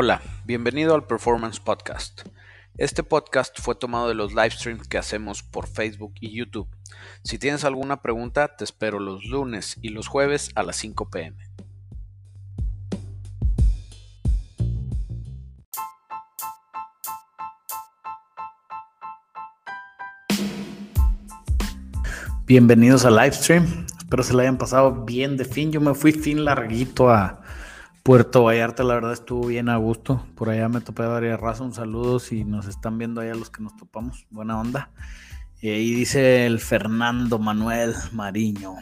Hola, 0.00 0.22
bienvenido 0.44 0.94
al 0.94 1.08
Performance 1.08 1.58
Podcast. 1.58 2.20
Este 2.76 3.02
podcast 3.02 3.60
fue 3.60 3.74
tomado 3.74 4.06
de 4.06 4.14
los 4.14 4.30
live 4.32 4.52
streams 4.52 4.86
que 4.86 4.96
hacemos 4.96 5.42
por 5.42 5.66
Facebook 5.66 6.14
y 6.20 6.36
YouTube. 6.36 6.68
Si 7.24 7.36
tienes 7.36 7.64
alguna 7.64 8.00
pregunta, 8.00 8.54
te 8.56 8.62
espero 8.62 9.00
los 9.00 9.24
lunes 9.24 9.76
y 9.82 9.88
los 9.88 10.06
jueves 10.06 10.52
a 10.54 10.62
las 10.62 10.76
5 10.76 11.10
pm. 11.10 11.36
Bienvenidos 22.46 23.04
al 23.04 23.16
live 23.16 23.32
stream. 23.32 23.84
Espero 23.98 24.22
se 24.22 24.32
la 24.32 24.42
hayan 24.42 24.58
pasado 24.58 25.04
bien 25.04 25.36
de 25.36 25.44
fin. 25.44 25.72
Yo 25.72 25.80
me 25.80 25.92
fui 25.94 26.12
fin 26.12 26.44
larguito 26.44 27.10
a 27.10 27.42
Puerto 28.08 28.44
Vallarta, 28.44 28.84
la 28.84 28.94
verdad 28.94 29.12
estuvo 29.12 29.46
bien 29.46 29.68
a 29.68 29.76
gusto. 29.76 30.24
Por 30.34 30.48
allá 30.48 30.70
me 30.70 30.80
topé 30.80 31.02
a 31.02 31.08
varias 31.08 31.38
razas. 31.38 31.60
Un 31.60 31.74
saludo 31.74 32.18
si 32.20 32.42
nos 32.42 32.66
están 32.66 32.96
viendo 32.96 33.20
allá 33.20 33.34
los 33.34 33.50
que 33.50 33.62
nos 33.62 33.76
topamos. 33.76 34.26
Buena 34.30 34.58
onda. 34.58 34.90
Y 35.60 35.92
dice 35.94 36.46
el 36.46 36.58
Fernando 36.58 37.38
Manuel 37.38 37.94
Mariño. 38.12 38.76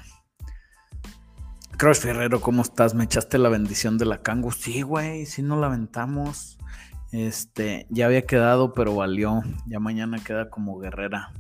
Crush 1.77 1.97
Ferrero, 1.97 2.41
¿cómo 2.41 2.63
estás? 2.63 2.95
¿Me 2.95 3.03
echaste 3.03 3.39
la 3.39 3.49
bendición 3.49 3.99
de 3.99 4.05
la 4.05 4.23
Kangu? 4.23 4.53
Sí, 4.53 4.83
güey, 4.83 5.27
sí 5.27 5.43
nos 5.43 5.59
la 5.59 5.67
aventamos. 5.67 6.57
Este, 7.11 7.89
ya 7.91 8.07
había 8.07 8.23
quedado, 8.27 8.75
pero 8.75 8.95
valió. 8.95 9.43
Ya 9.67 9.81
mañana 9.81 10.23
queda 10.23 10.51
como 10.51 10.79
guerrera 10.79 11.33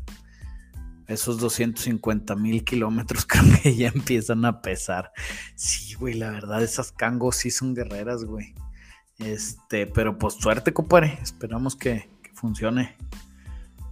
esos 1.06 1.38
250 1.38 2.34
mil 2.36 2.64
kilómetros 2.64 3.26
que 3.62 3.74
ya 3.74 3.88
empiezan 3.88 4.44
a 4.44 4.60
pesar. 4.60 5.12
Sí, 5.54 5.94
güey, 5.94 6.14
la 6.14 6.30
verdad, 6.30 6.62
esas 6.62 6.92
cangos 6.92 7.36
sí 7.36 7.50
son 7.50 7.74
guerreras, 7.74 8.24
güey. 8.24 8.54
Este, 9.18 9.86
pero 9.86 10.18
pues 10.18 10.34
suerte, 10.34 10.72
compadre. 10.72 11.18
Esperamos 11.22 11.76
que, 11.76 12.10
que 12.22 12.32
funcione. 12.34 12.96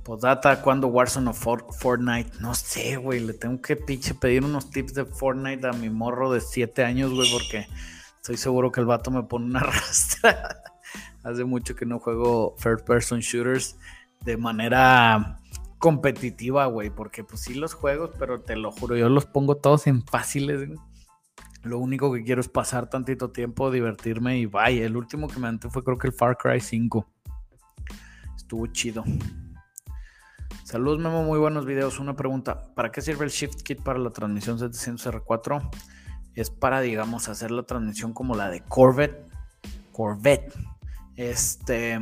Podata, 0.04 0.60
¿cuándo 0.60 0.88
Warzone 0.88 1.30
o 1.30 1.32
Fortnite? 1.32 2.30
No 2.40 2.54
sé, 2.54 2.96
güey. 2.96 3.20
Le 3.20 3.32
tengo 3.32 3.62
que 3.62 3.74
pinche 3.74 4.14
pedir 4.14 4.44
unos 4.44 4.70
tips 4.70 4.92
de 4.92 5.06
Fortnite 5.06 5.66
a 5.66 5.72
mi 5.72 5.88
morro 5.88 6.30
de 6.30 6.42
7 6.42 6.84
años, 6.84 7.12
güey, 7.14 7.30
porque 7.32 7.66
estoy 8.16 8.36
seguro 8.36 8.70
que 8.70 8.80
el 8.80 8.86
vato 8.86 9.10
me 9.10 9.22
pone 9.22 9.46
una 9.46 9.60
rastra. 9.62 10.62
Hace 11.22 11.44
mucho 11.44 11.74
que 11.74 11.86
no 11.86 12.00
juego 12.00 12.54
first 12.58 12.86
person 12.86 13.20
shooters 13.20 13.78
de 14.20 14.36
manera 14.36 15.40
competitiva, 15.84 16.64
güey, 16.64 16.88
porque 16.88 17.24
pues 17.24 17.42
sí 17.42 17.52
los 17.52 17.74
juegos, 17.74 18.12
pero 18.18 18.40
te 18.40 18.56
lo 18.56 18.72
juro, 18.72 18.96
yo 18.96 19.10
los 19.10 19.26
pongo 19.26 19.58
todos 19.58 19.86
en 19.86 20.02
fáciles. 20.02 20.66
Lo 21.62 21.78
único 21.78 22.10
que 22.10 22.24
quiero 22.24 22.40
es 22.40 22.48
pasar 22.48 22.88
tantito 22.88 23.32
tiempo, 23.32 23.70
divertirme 23.70 24.38
y 24.38 24.46
vaya. 24.46 24.86
El 24.86 24.96
último 24.96 25.28
que 25.28 25.38
me 25.38 25.46
anté 25.46 25.68
fue 25.68 25.84
creo 25.84 25.98
que 25.98 26.06
el 26.06 26.14
Far 26.14 26.38
Cry 26.38 26.58
5. 26.58 27.06
Estuvo 28.34 28.66
chido. 28.68 29.04
Saludos 30.62 31.00
Memo, 31.00 31.22
muy 31.22 31.38
buenos 31.38 31.66
videos. 31.66 32.00
Una 32.00 32.16
pregunta, 32.16 32.62
¿para 32.74 32.90
qué 32.90 33.02
sirve 33.02 33.26
el 33.26 33.30
Shift 33.30 33.60
Kit 33.60 33.82
para 33.82 33.98
la 33.98 34.08
transmisión 34.08 34.58
700R4? 34.58 35.68
Es 36.34 36.48
para, 36.48 36.80
digamos, 36.80 37.28
hacer 37.28 37.50
la 37.50 37.64
transmisión 37.64 38.14
como 38.14 38.34
la 38.34 38.48
de 38.48 38.62
Corvette. 38.62 39.28
Corvette. 39.92 40.50
Este, 41.16 42.00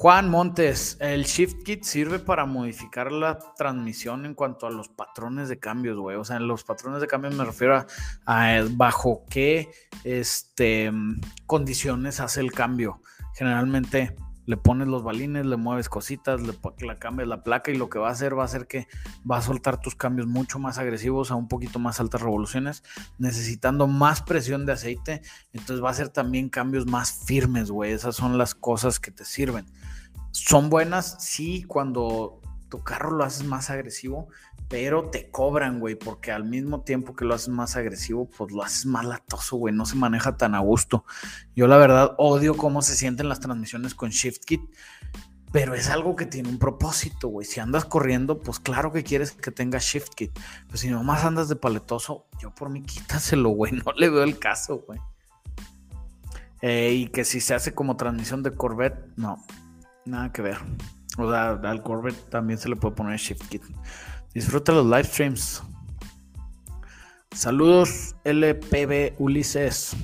Juan 0.00 0.30
Montes, 0.30 0.96
el 1.00 1.24
Shift 1.24 1.64
Kit 1.64 1.82
sirve 1.82 2.20
para 2.20 2.46
modificar 2.46 3.10
la 3.10 3.36
transmisión 3.56 4.26
en 4.26 4.34
cuanto 4.34 4.68
a 4.68 4.70
los 4.70 4.88
patrones 4.88 5.48
de 5.48 5.58
cambios, 5.58 5.98
güey. 5.98 6.16
O 6.16 6.24
sea, 6.24 6.36
en 6.36 6.46
los 6.46 6.62
patrones 6.62 7.00
de 7.00 7.08
cambios 7.08 7.34
me 7.34 7.44
refiero 7.44 7.84
a, 8.24 8.64
bajo 8.70 9.24
qué 9.28 9.72
este, 10.04 10.92
condiciones 11.46 12.20
hace 12.20 12.40
el 12.40 12.52
cambio. 12.52 13.02
Generalmente 13.34 14.14
le 14.46 14.56
pones 14.56 14.86
los 14.86 15.02
balines, 15.02 15.44
le 15.44 15.56
mueves 15.56 15.88
cositas, 15.88 16.40
le, 16.40 16.54
cambias 17.00 17.28
la 17.28 17.42
placa 17.42 17.72
y 17.72 17.76
lo 17.76 17.90
que 17.90 17.98
va 17.98 18.08
a 18.08 18.12
hacer 18.12 18.38
va 18.38 18.42
a 18.42 18.46
hacer 18.46 18.68
que 18.68 18.86
va 19.28 19.38
a 19.38 19.42
soltar 19.42 19.80
tus 19.80 19.96
cambios 19.96 20.28
mucho 20.28 20.60
más 20.60 20.78
agresivos 20.78 21.32
a 21.32 21.34
un 21.34 21.48
poquito 21.48 21.80
más 21.80 21.98
altas 21.98 22.22
revoluciones, 22.22 22.84
necesitando 23.18 23.88
más 23.88 24.22
presión 24.22 24.64
de 24.64 24.74
aceite. 24.74 25.22
Entonces 25.52 25.84
va 25.84 25.90
a 25.90 25.94
ser 25.94 26.08
también 26.08 26.50
cambios 26.50 26.86
más 26.86 27.24
firmes, 27.26 27.72
güey. 27.72 27.90
Esas 27.90 28.14
son 28.14 28.38
las 28.38 28.54
cosas 28.54 29.00
que 29.00 29.10
te 29.10 29.24
sirven. 29.24 29.66
Son 30.30 30.70
buenas, 30.70 31.16
sí, 31.20 31.64
cuando 31.64 32.40
tu 32.68 32.82
carro 32.82 33.10
lo 33.10 33.24
haces 33.24 33.44
más 33.44 33.70
agresivo, 33.70 34.28
pero 34.68 35.08
te 35.08 35.30
cobran, 35.30 35.80
güey, 35.80 35.94
porque 35.94 36.30
al 36.30 36.44
mismo 36.44 36.82
tiempo 36.82 37.14
que 37.14 37.24
lo 37.24 37.34
haces 37.34 37.48
más 37.48 37.76
agresivo, 37.76 38.28
pues 38.28 38.52
lo 38.52 38.62
haces 38.62 38.84
más 38.86 39.06
latoso, 39.06 39.56
güey, 39.56 39.74
no 39.74 39.86
se 39.86 39.96
maneja 39.96 40.36
tan 40.36 40.54
a 40.54 40.58
gusto. 40.58 41.04
Yo 41.56 41.66
la 41.66 41.78
verdad 41.78 42.14
odio 42.18 42.56
cómo 42.56 42.82
se 42.82 42.94
sienten 42.94 43.28
las 43.28 43.40
transmisiones 43.40 43.94
con 43.94 44.10
Shift 44.10 44.44
Kit, 44.44 44.60
pero 45.50 45.74
es 45.74 45.88
algo 45.88 46.14
que 46.14 46.26
tiene 46.26 46.50
un 46.50 46.58
propósito, 46.58 47.28
güey. 47.28 47.46
Si 47.46 47.60
andas 47.60 47.86
corriendo, 47.86 48.40
pues 48.40 48.60
claro 48.60 48.92
que 48.92 49.02
quieres 49.02 49.32
que 49.32 49.50
tenga 49.50 49.78
Shift 49.78 50.14
Kit, 50.14 50.38
pero 50.66 50.76
si 50.76 50.90
nomás 50.90 51.24
andas 51.24 51.48
de 51.48 51.56
paletoso, 51.56 52.26
yo 52.38 52.54
por 52.54 52.68
mí 52.68 52.82
quítaselo, 52.82 53.48
güey, 53.50 53.72
no 53.84 53.92
le 53.92 54.10
veo 54.10 54.22
el 54.22 54.38
caso, 54.38 54.84
güey. 54.86 55.00
Eh, 56.60 56.92
y 56.92 57.06
que 57.06 57.24
si 57.24 57.40
se 57.40 57.54
hace 57.54 57.72
como 57.72 57.96
transmisión 57.96 58.42
de 58.42 58.52
Corvette, 58.52 59.16
no, 59.16 59.42
nada 60.08 60.32
que 60.32 60.42
ver. 60.42 60.58
O 61.16 61.30
sea, 61.30 61.50
al 61.50 61.82
Corvette 61.82 62.30
también 62.30 62.58
se 62.58 62.68
le 62.68 62.76
puede 62.76 62.94
poner 62.94 63.18
Shift 63.18 63.48
Kit. 63.48 63.62
Disfruta 64.34 64.72
los 64.72 64.86
live 64.86 65.04
streams. 65.04 65.62
Saludos 67.32 68.16
LPB 68.24 69.14
Ulises. 69.18 69.96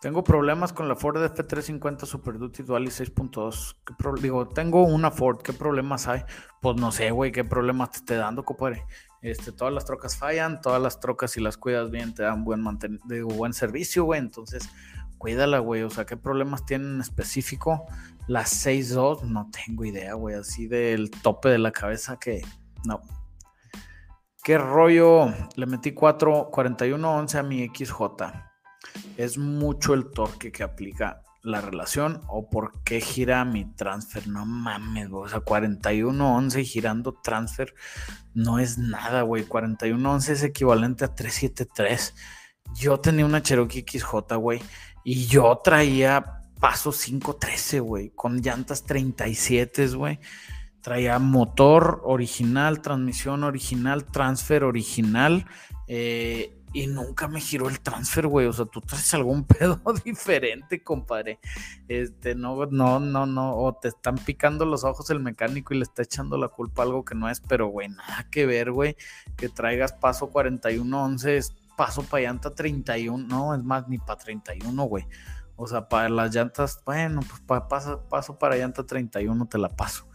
Tengo 0.00 0.24
problemas 0.24 0.72
con 0.72 0.88
la 0.88 0.96
Ford 0.96 1.18
F350 1.18 2.06
Super 2.06 2.38
Duty 2.38 2.62
Dual 2.62 2.84
y 2.84 2.88
6.2. 2.88 4.20
Digo, 4.20 4.48
tengo 4.48 4.84
una 4.84 5.10
Ford. 5.10 5.42
¿Qué 5.42 5.52
problemas 5.52 6.08
hay? 6.08 6.22
Pues 6.62 6.76
no 6.76 6.90
sé, 6.90 7.10
güey, 7.10 7.32
qué 7.32 7.44
problemas 7.44 7.90
te 7.90 7.98
esté 7.98 8.14
dando, 8.16 8.42
compadre. 8.42 8.84
Este, 9.20 9.52
todas 9.52 9.74
las 9.74 9.84
trocas 9.84 10.16
fallan, 10.16 10.62
todas 10.62 10.80
las 10.80 11.00
trocas, 11.00 11.32
si 11.32 11.40
las 11.40 11.58
cuidas 11.58 11.90
bien, 11.90 12.14
te 12.14 12.22
dan 12.22 12.44
buen, 12.44 12.64
buen 12.64 13.52
servicio, 13.52 14.04
güey. 14.04 14.20
Entonces, 14.20 14.70
cuídala, 15.20 15.58
güey. 15.58 15.82
O 15.82 15.90
sea, 15.90 16.06
¿qué 16.06 16.16
problemas 16.16 16.64
tienen 16.64 16.94
en 16.94 17.00
específico? 17.02 17.84
Las 18.26 18.66
6.2, 18.66 19.24
no 19.24 19.50
tengo 19.50 19.84
idea, 19.84 20.14
güey. 20.14 20.34
Así 20.34 20.66
del 20.66 21.10
tope 21.10 21.50
de 21.50 21.58
la 21.58 21.70
cabeza 21.70 22.18
que 22.18 22.42
no. 22.84 23.02
¿Qué 24.42 24.56
rollo? 24.56 25.32
Le 25.56 25.66
metí 25.66 25.92
4, 25.92 26.48
41, 26.50 27.16
11 27.16 27.38
a 27.38 27.42
mi 27.42 27.68
XJ. 27.68 28.00
¿Es 29.18 29.36
mucho 29.36 29.92
el 29.92 30.10
torque 30.10 30.50
que 30.50 30.62
aplica 30.62 31.22
la 31.42 31.60
relación 31.60 32.22
o 32.26 32.48
por 32.48 32.82
qué 32.82 33.02
gira 33.02 33.44
mi 33.44 33.66
transfer? 33.74 34.26
No 34.26 34.46
mames, 34.46 35.10
güey. 35.10 35.26
O 35.26 35.28
sea, 35.28 35.40
41, 35.40 36.36
11 36.36 36.64
girando 36.64 37.12
transfer 37.12 37.74
no 38.32 38.58
es 38.58 38.78
nada, 38.78 39.20
güey. 39.20 39.44
41, 39.44 40.12
11 40.12 40.32
es 40.32 40.42
equivalente 40.44 41.04
a 41.04 41.14
373. 41.14 42.14
Yo 42.74 43.00
tenía 43.00 43.26
una 43.26 43.42
Cherokee 43.42 43.84
XJ, 43.86 44.36
güey. 44.36 44.62
Y 45.04 45.26
yo 45.26 45.60
traía 45.62 46.42
paso 46.60 46.92
513, 46.92 47.80
güey, 47.80 48.10
con 48.10 48.40
llantas 48.40 48.84
37, 48.84 49.88
güey. 49.88 50.20
Traía 50.82 51.18
motor 51.18 52.00
original, 52.04 52.80
transmisión 52.80 53.44
original, 53.44 54.04
transfer 54.04 54.64
original. 54.64 55.46
Eh, 55.88 56.56
y 56.72 56.86
nunca 56.86 57.26
me 57.26 57.40
giró 57.40 57.68
el 57.68 57.80
transfer, 57.80 58.26
güey. 58.28 58.46
O 58.46 58.52
sea, 58.52 58.64
tú 58.64 58.80
traes 58.80 59.12
algún 59.14 59.44
pedo 59.58 59.80
diferente, 60.04 60.82
compadre. 60.82 61.40
Este, 61.88 62.34
no, 62.34 62.66
no, 62.66 63.00
no, 63.00 63.26
no. 63.26 63.56
O 63.56 63.74
te 63.74 63.88
están 63.88 64.16
picando 64.16 64.64
los 64.64 64.84
ojos 64.84 65.10
el 65.10 65.20
mecánico 65.20 65.74
y 65.74 65.78
le 65.78 65.82
está 65.82 66.02
echando 66.02 66.38
la 66.38 66.48
culpa 66.48 66.82
a 66.82 66.84
algo 66.86 67.04
que 67.04 67.14
no 67.14 67.28
es, 67.28 67.40
pero, 67.40 67.66
güey, 67.66 67.88
nada 67.88 68.26
que 68.30 68.46
ver, 68.46 68.70
güey. 68.70 68.96
Que 69.36 69.48
traigas 69.48 69.92
paso 69.92 70.28
4111, 70.28 71.40
paso 71.80 72.02
para 72.02 72.24
llanta 72.24 72.50
31. 72.50 73.26
No, 73.26 73.54
es 73.54 73.64
más, 73.64 73.88
ni 73.88 73.96
para 73.96 74.18
31, 74.18 74.84
güey. 74.84 75.06
O 75.56 75.66
sea, 75.66 75.88
para 75.88 76.10
las 76.10 76.34
llantas, 76.34 76.82
bueno, 76.84 77.22
pues 77.46 77.62
paso 78.10 78.38
para 78.38 78.56
llanta 78.58 78.84
31 78.84 79.46
te 79.46 79.56
la 79.56 79.70
paso. 79.70 80.06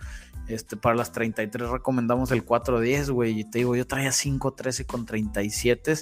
Este, 0.47 0.77
para 0.77 0.95
las 0.95 1.11
33 1.11 1.67
recomendamos 1.69 2.29
el 2.31 2.45
410, 2.45 3.09
güey. 3.09 3.39
Y 3.39 3.49
te 3.49 3.57
digo, 3.57 3.75
yo 3.75 3.87
traía 3.87 4.11
513 4.11 4.85
con 4.85 5.07
37 5.07 5.95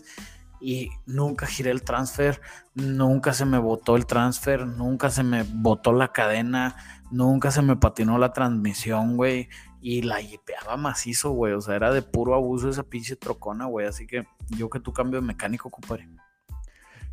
y 0.60 0.89
nunca 1.06 1.45
giré 1.45 1.71
el 1.71 1.83
transfer, 1.83 2.42
nunca 2.75 3.31
se 3.31 3.45
me 3.45 3.57
botó 3.57 3.95
el 3.95 4.06
transfer, 4.06 4.68
nunca 4.68 5.12
se 5.12 5.24
me 5.24 5.44
botó 5.44 5.94
la 5.94 6.12
cadena, 6.12 6.75
nunca 7.10 7.51
se 7.51 7.62
me 7.62 7.77
patinó 7.77 8.18
la 8.18 8.33
transmisión, 8.33 9.15
güey. 9.15 9.48
Y 9.85 10.01
la 10.01 10.21
yipeaba 10.21 10.77
macizo, 10.77 11.31
güey. 11.31 11.51
O 11.53 11.59
sea, 11.59 11.75
era 11.75 11.91
de 11.91 12.01
puro 12.01 12.35
abuso 12.35 12.69
esa 12.69 12.83
pinche 12.83 13.18
trocona, 13.18 13.65
güey. 13.65 13.85
Así 13.85 14.07
que 14.07 14.25
yo 14.57 14.69
que 14.69 14.80
tu 14.80 14.94
cambio 14.94 15.19
de 15.19 15.27
mecánico, 15.27 15.69
compadre. 15.69 16.07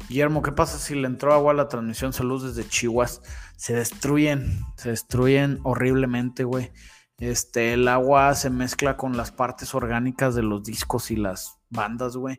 Guillermo, 0.08 0.40
¿qué 0.40 0.52
pasa 0.52 0.78
si 0.78 0.94
le 0.94 1.08
entró 1.08 1.34
agua 1.34 1.50
a 1.50 1.56
la 1.56 1.69
transmisión 1.69 2.12
salud 2.12 2.46
desde 2.46 2.69
Chihuahua? 2.69 3.11
Se 3.56 3.75
destruyen, 3.75 4.61
se 4.76 4.90
destruyen 4.90 5.58
horriblemente, 5.64 6.44
güey. 6.44 6.70
Este, 7.19 7.72
el 7.72 7.88
agua 7.88 8.34
se 8.34 8.50
mezcla 8.50 8.96
con 8.96 9.16
las 9.16 9.32
partes 9.32 9.75
orgánicas 9.75 10.37
de 10.37 10.43
los 10.43 10.62
discos 10.62 11.11
y 11.11 11.16
las 11.16 11.58
bandas, 11.70 12.16
güey. 12.16 12.38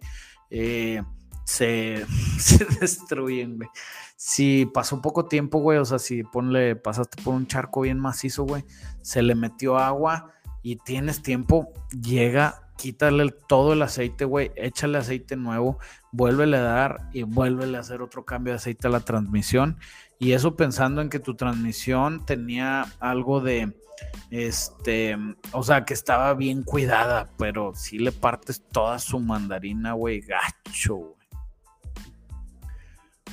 Eh, 0.50 1.04
se, 1.44 2.06
se 2.40 2.66
destruyen, 2.80 3.58
güey. 3.58 3.70
Si 4.16 4.68
pasó 4.68 5.02
poco 5.02 5.26
tiempo, 5.26 5.60
güey, 5.60 5.80
o 5.80 5.86
sea, 5.86 5.98
si 5.98 6.24
ponle, 6.24 6.76
pasaste 6.76 7.22
por 7.24 7.34
un 7.34 7.48
charco 7.48 7.82
bien 7.82 8.00
macizo, 8.00 8.44
güey, 8.44 8.64
se 9.02 9.24
le 9.24 9.34
metió 9.34 9.78
agua 9.80 10.32
y 10.62 10.76
tienes 10.76 11.24
tiempo, 11.24 11.74
llega, 11.90 12.68
quítale 12.78 13.34
todo 13.48 13.74
el 13.74 13.82
aceite, 13.82 14.26
güey, 14.26 14.52
échale 14.56 15.00
aceite 15.00 15.36
nuevo, 15.36 15.80
vuélvele 16.12 16.58
a 16.58 16.62
dar 16.62 17.10
y 17.14 17.24
vuélvele 17.24 17.78
a 17.78 17.80
hacer 17.80 18.04
otro 18.04 18.24
cambio 18.24 18.54
de 18.54 18.58
aceite 18.58 18.88
a 18.88 18.92
la 18.92 19.00
transmisión. 19.00 19.78
Y 20.20 20.34
eso 20.34 20.56
pensando 20.56 21.02
en 21.02 21.10
que 21.10 21.20
tu 21.20 21.34
transmisión 21.34 22.24
tenía 22.24 22.86
algo 23.00 23.42
de, 23.42 23.74
este, 24.30 25.18
o 25.52 25.64
sea, 25.64 25.84
que 25.84 25.96
estaba 25.96 26.36
bien 26.36 26.62
cuidada, 26.62 27.28
pero 27.40 27.74
si 27.74 27.98
le 27.98 28.12
partes 28.12 28.62
toda 28.72 29.00
su 29.00 29.20
mandarina, 29.20 29.94
güey, 29.94 30.22
gacho, 30.22 30.96
güey. 30.96 31.21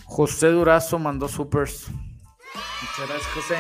José 0.08 0.48
Durazo 0.48 0.98
mandó 0.98 1.28
supers. 1.28 1.88
Muchas 1.90 3.08
gracias, 3.08 3.26
José. 3.34 3.56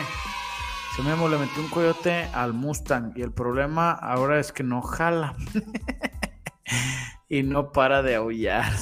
Se 0.96 1.02
me 1.02 1.28
le 1.28 1.38
metió 1.38 1.62
un 1.62 1.68
coyote 1.68 2.24
al 2.32 2.54
Mustang 2.54 3.12
y 3.14 3.22
el 3.22 3.32
problema 3.32 3.92
ahora 3.92 4.40
es 4.40 4.50
que 4.50 4.64
no 4.64 4.80
jala. 4.80 5.36
y 7.28 7.42
no 7.42 7.70
para 7.70 8.02
de 8.02 8.16
aullar. 8.16 8.72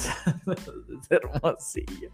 es 0.47 1.11
hermosillo. 1.11 2.11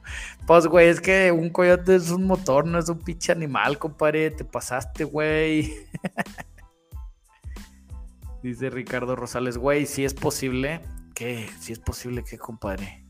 Pues, 0.48 0.68
güey, 0.68 0.90
es 0.90 1.00
que 1.00 1.32
un 1.32 1.52
coyote 1.52 1.96
es 1.96 2.10
un 2.10 2.26
motor, 2.26 2.66
no 2.66 2.80
es 2.80 2.90
un 2.90 3.00
pinche 3.00 3.32
animal, 3.32 3.78
compadre. 3.78 4.32
Te 4.32 4.44
pasaste, 4.44 5.04
güey. 5.04 5.72
Dice 8.42 8.72
Ricardo 8.72 9.16
Rosales, 9.16 9.58
güey, 9.58 9.86
si 9.86 10.04
es 10.04 10.16
posible. 10.16 10.82
¿Qué? 11.14 11.48
Si 11.60 11.72
es 11.72 11.80
posible, 11.80 12.24
¿qué, 12.28 12.40
compadre? 12.40 13.03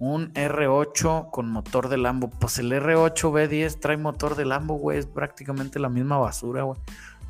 Un 0.00 0.32
R8 0.32 1.30
con 1.30 1.50
motor 1.50 1.90
de 1.90 1.98
Lambo. 1.98 2.30
Pues 2.30 2.58
el 2.58 2.72
R8 2.72 3.30
B10 3.30 3.80
trae 3.80 3.98
motor 3.98 4.34
de 4.34 4.46
Lambo, 4.46 4.76
güey. 4.76 4.98
Es 4.98 5.04
prácticamente 5.04 5.78
la 5.78 5.90
misma 5.90 6.16
basura, 6.16 6.62
güey. 6.62 6.80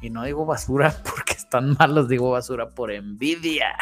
Y 0.00 0.10
no 0.10 0.22
digo 0.22 0.46
basura 0.46 0.94
porque 1.04 1.32
están 1.32 1.76
malos, 1.76 2.08
digo 2.08 2.30
basura 2.30 2.70
por 2.70 2.92
envidia. 2.92 3.74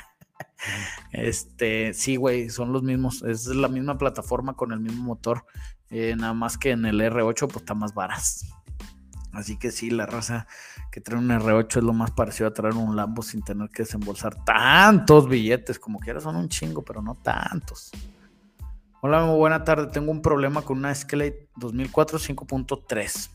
Este, 1.12 1.92
sí, 1.92 2.16
güey, 2.16 2.48
son 2.48 2.72
los 2.72 2.82
mismos. 2.82 3.22
Es 3.22 3.46
la 3.46 3.68
misma 3.68 3.98
plataforma 3.98 4.54
con 4.54 4.72
el 4.72 4.80
mismo 4.80 5.04
motor. 5.04 5.44
Eh, 5.90 6.14
nada 6.16 6.32
más 6.32 6.56
que 6.56 6.70
en 6.70 6.86
el 6.86 6.98
R8, 7.02 7.46
pues 7.46 7.56
está 7.56 7.74
más 7.74 7.92
varas. 7.92 8.46
Así 9.32 9.58
que 9.58 9.70
sí, 9.70 9.90
la 9.90 10.06
raza 10.06 10.46
que 10.90 11.02
trae 11.02 11.18
un 11.18 11.28
R8 11.28 11.76
es 11.76 11.84
lo 11.84 11.92
más 11.92 12.10
parecido 12.10 12.48
a 12.48 12.54
traer 12.54 12.74
un 12.74 12.96
Lambo 12.96 13.20
sin 13.22 13.42
tener 13.42 13.68
que 13.68 13.82
desembolsar 13.82 14.42
tantos 14.46 15.28
billetes. 15.28 15.78
Como 15.78 15.98
quiera, 15.98 16.20
son 16.20 16.36
un 16.36 16.48
chingo, 16.48 16.82
pero 16.82 17.02
no 17.02 17.14
tantos. 17.16 17.92
Hola, 19.00 19.24
muy 19.24 19.36
buena 19.36 19.62
tarde. 19.62 19.86
Tengo 19.86 20.10
un 20.10 20.22
problema 20.22 20.62
con 20.62 20.78
una 20.78 20.90
Escalade 20.90 21.48
2004 21.54 22.18
5.3. 22.18 23.30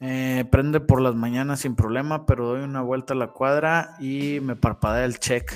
Eh, 0.00 0.44
prende 0.50 0.80
por 0.80 1.00
las 1.00 1.14
mañanas 1.14 1.60
sin 1.60 1.76
problema, 1.76 2.26
pero 2.26 2.48
doy 2.48 2.62
una 2.62 2.80
vuelta 2.80 3.14
a 3.14 3.16
la 3.16 3.28
cuadra 3.28 3.94
y 4.00 4.40
me 4.40 4.56
parpadea 4.56 5.04
el 5.04 5.20
check. 5.20 5.52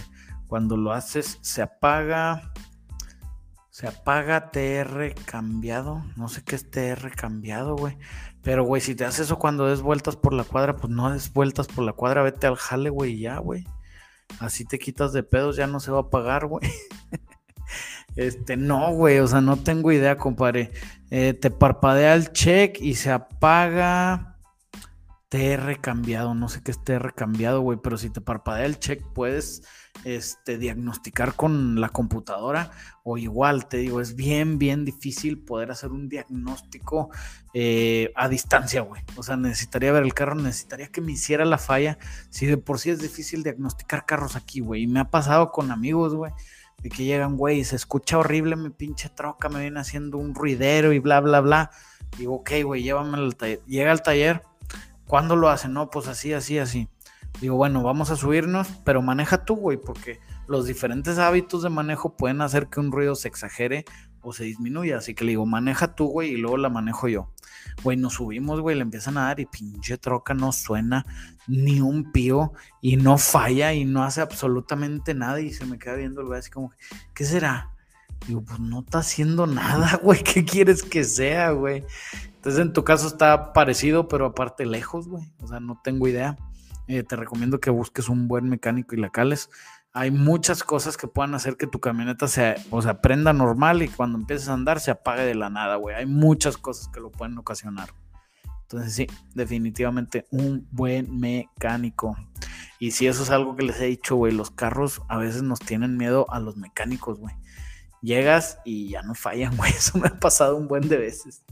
Cuando 0.46 0.76
lo 0.76 0.92
haces, 0.92 1.40
se 1.42 1.60
apaga. 1.60 2.52
Se 3.70 3.88
apaga 3.88 4.52
TR 4.52 5.12
cambiado. 5.24 6.04
No 6.14 6.28
sé 6.28 6.44
qué 6.44 6.54
es 6.54 6.70
TR 6.70 7.10
cambiado, 7.16 7.74
güey. 7.74 7.98
Pero, 8.42 8.62
güey, 8.62 8.80
si 8.80 8.94
te 8.94 9.04
haces 9.04 9.26
eso 9.26 9.40
cuando 9.40 9.66
des 9.66 9.82
vueltas 9.82 10.14
por 10.14 10.34
la 10.34 10.44
cuadra, 10.44 10.76
pues 10.76 10.92
no 10.92 11.10
des 11.10 11.32
vueltas 11.32 11.66
por 11.66 11.84
la 11.84 11.94
cuadra, 11.94 12.22
vete 12.22 12.46
al 12.46 12.54
jale, 12.54 12.90
güey, 12.90 13.18
ya, 13.18 13.38
güey. 13.38 13.66
Así 14.38 14.64
te 14.64 14.78
quitas 14.78 15.12
de 15.12 15.24
pedos, 15.24 15.56
ya 15.56 15.66
no 15.66 15.80
se 15.80 15.90
va 15.90 15.98
a 15.98 16.02
apagar, 16.02 16.46
güey. 16.46 16.70
Este, 18.16 18.56
no, 18.56 18.92
güey, 18.92 19.18
o 19.18 19.26
sea, 19.26 19.40
no 19.40 19.56
tengo 19.58 19.92
idea, 19.92 20.16
compadre. 20.16 20.72
Eh, 21.10 21.34
te 21.34 21.50
parpadea 21.50 22.14
el 22.14 22.32
check 22.32 22.80
y 22.80 22.94
se 22.94 23.10
apaga. 23.10 24.32
TR 25.28 25.80
cambiado, 25.80 26.34
no 26.34 26.48
sé 26.48 26.62
qué 26.62 26.70
es 26.70 26.82
TR 26.84 27.12
cambiado, 27.12 27.60
güey, 27.60 27.78
pero 27.82 27.98
si 27.98 28.10
te 28.10 28.20
parpadea 28.20 28.64
el 28.64 28.78
check 28.78 29.02
puedes 29.12 29.62
este, 30.04 30.56
diagnosticar 30.56 31.34
con 31.34 31.80
la 31.80 31.88
computadora 31.88 32.70
o 33.02 33.18
igual, 33.18 33.68
te 33.68 33.78
digo, 33.78 34.00
es 34.00 34.14
bien, 34.14 34.58
bien 34.58 34.84
difícil 34.84 35.38
poder 35.38 35.72
hacer 35.72 35.90
un 35.90 36.08
diagnóstico 36.08 37.10
eh, 37.54 38.12
a 38.14 38.28
distancia, 38.28 38.82
güey. 38.82 39.02
O 39.16 39.22
sea, 39.24 39.36
necesitaría 39.36 39.92
ver 39.92 40.04
el 40.04 40.14
carro, 40.14 40.36
necesitaría 40.36 40.88
que 40.88 41.00
me 41.00 41.12
hiciera 41.12 41.44
la 41.44 41.58
falla. 41.58 41.98
Si 42.30 42.46
de 42.46 42.56
por 42.56 42.78
sí 42.78 42.90
es 42.90 43.00
difícil 43.00 43.42
diagnosticar 43.42 44.06
carros 44.06 44.36
aquí, 44.36 44.60
güey. 44.60 44.82
Y 44.82 44.86
me 44.86 45.00
ha 45.00 45.10
pasado 45.10 45.50
con 45.50 45.72
amigos, 45.72 46.14
güey, 46.14 46.32
de 46.82 46.90
que 46.90 47.04
llegan, 47.04 47.36
güey, 47.36 47.64
se 47.64 47.76
escucha 47.76 48.18
horrible 48.18 48.56
mi 48.56 48.70
pinche 48.70 49.08
troca, 49.08 49.48
me 49.48 49.60
viene 49.60 49.80
haciendo 49.80 50.18
un 50.18 50.34
ruidero 50.34 50.92
y 50.92 50.98
bla, 50.98 51.20
bla, 51.20 51.40
bla. 51.40 51.70
Digo, 52.18 52.34
ok, 52.36 52.50
güey, 52.64 52.82
llévame 52.82 53.18
al 53.18 53.36
taller. 53.36 53.60
Llega 53.66 53.90
al 53.90 54.02
taller 54.02 54.42
¿Cuándo 55.06 55.36
lo 55.36 55.48
hacen? 55.48 55.72
No, 55.72 55.88
pues 55.88 56.08
así, 56.08 56.32
así, 56.32 56.58
así. 56.58 56.88
Digo, 57.40 57.56
bueno, 57.56 57.82
vamos 57.82 58.10
a 58.10 58.16
subirnos, 58.16 58.68
pero 58.84 59.02
maneja 59.02 59.44
tú, 59.44 59.54
güey, 59.54 59.76
porque 59.76 60.18
los 60.48 60.66
diferentes 60.66 61.18
hábitos 61.18 61.62
de 61.62 61.68
manejo 61.68 62.16
pueden 62.16 62.40
hacer 62.40 62.68
que 62.68 62.80
un 62.80 62.90
ruido 62.90 63.14
se 63.14 63.28
exagere 63.28 63.84
se 64.32 64.44
disminuya. 64.44 64.98
Así 64.98 65.14
que 65.14 65.24
le 65.24 65.30
digo, 65.30 65.46
maneja 65.46 65.94
tú, 65.94 66.08
güey, 66.08 66.30
y 66.32 66.36
luego 66.36 66.56
la 66.56 66.68
manejo 66.68 67.08
yo. 67.08 67.32
Güey, 67.82 67.96
nos 67.96 68.14
subimos, 68.14 68.60
güey, 68.60 68.76
le 68.76 68.82
empiezan 68.82 69.18
a 69.18 69.22
dar 69.22 69.40
y 69.40 69.46
pinche 69.46 69.98
troca 69.98 70.34
no 70.34 70.52
suena 70.52 71.04
ni 71.46 71.80
un 71.80 72.10
pío 72.10 72.52
y 72.80 72.96
no 72.96 73.18
falla 73.18 73.74
y 73.74 73.84
no 73.84 74.02
hace 74.02 74.20
absolutamente 74.20 75.14
nada. 75.14 75.40
Y 75.40 75.52
se 75.52 75.66
me 75.66 75.78
queda 75.78 75.94
viendo 75.94 76.20
el 76.20 76.26
güey 76.28 76.38
así 76.38 76.50
como, 76.50 76.72
¿qué 77.14 77.24
será? 77.24 77.70
Digo, 78.26 78.42
pues 78.42 78.58
no 78.58 78.80
está 78.80 78.98
haciendo 78.98 79.46
nada, 79.46 79.96
güey. 80.02 80.22
¿Qué 80.22 80.44
quieres 80.44 80.82
que 80.82 81.04
sea, 81.04 81.50
güey? 81.50 81.84
Entonces, 82.36 82.60
en 82.60 82.72
tu 82.72 82.84
caso 82.84 83.06
está 83.06 83.52
parecido, 83.52 84.08
pero 84.08 84.26
aparte 84.26 84.66
lejos, 84.66 85.08
güey. 85.08 85.24
O 85.42 85.46
sea, 85.48 85.60
no 85.60 85.80
tengo 85.82 86.08
idea. 86.08 86.36
Eh, 86.88 87.02
te 87.02 87.16
recomiendo 87.16 87.58
que 87.58 87.70
busques 87.70 88.08
un 88.08 88.28
buen 88.28 88.48
mecánico 88.48 88.94
y 88.94 89.00
la 89.00 89.10
cales. 89.10 89.50
Hay 89.98 90.10
muchas 90.10 90.62
cosas 90.62 90.98
que 90.98 91.08
puedan 91.08 91.34
hacer 91.34 91.56
que 91.56 91.66
tu 91.66 91.80
camioneta 91.80 92.28
se, 92.28 92.56
o 92.70 92.82
sea, 92.82 93.00
prenda 93.00 93.32
normal 93.32 93.82
y 93.82 93.88
cuando 93.88 94.18
empieces 94.18 94.50
a 94.50 94.52
andar 94.52 94.78
se 94.78 94.90
apague 94.90 95.22
de 95.22 95.34
la 95.34 95.48
nada, 95.48 95.76
güey. 95.76 95.96
Hay 95.96 96.04
muchas 96.04 96.58
cosas 96.58 96.88
que 96.88 97.00
lo 97.00 97.10
pueden 97.10 97.38
ocasionar. 97.38 97.88
Entonces, 98.60 98.92
sí, 98.92 99.06
definitivamente 99.34 100.26
un 100.30 100.68
buen 100.70 101.18
mecánico. 101.18 102.14
Y 102.78 102.90
si 102.90 103.06
eso 103.06 103.22
es 103.22 103.30
algo 103.30 103.56
que 103.56 103.62
les 103.62 103.80
he 103.80 103.86
dicho, 103.86 104.16
güey, 104.16 104.34
los 104.34 104.50
carros 104.50 105.00
a 105.08 105.16
veces 105.16 105.42
nos 105.42 105.60
tienen 105.60 105.96
miedo 105.96 106.26
a 106.30 106.40
los 106.40 106.58
mecánicos, 106.58 107.18
güey. 107.18 107.34
Llegas 108.02 108.58
y 108.66 108.90
ya 108.90 109.00
no 109.00 109.14
fallan, 109.14 109.56
güey. 109.56 109.70
Eso 109.70 109.96
me 109.96 110.08
ha 110.08 110.20
pasado 110.20 110.58
un 110.58 110.68
buen 110.68 110.90
de 110.90 110.98
veces. 110.98 111.42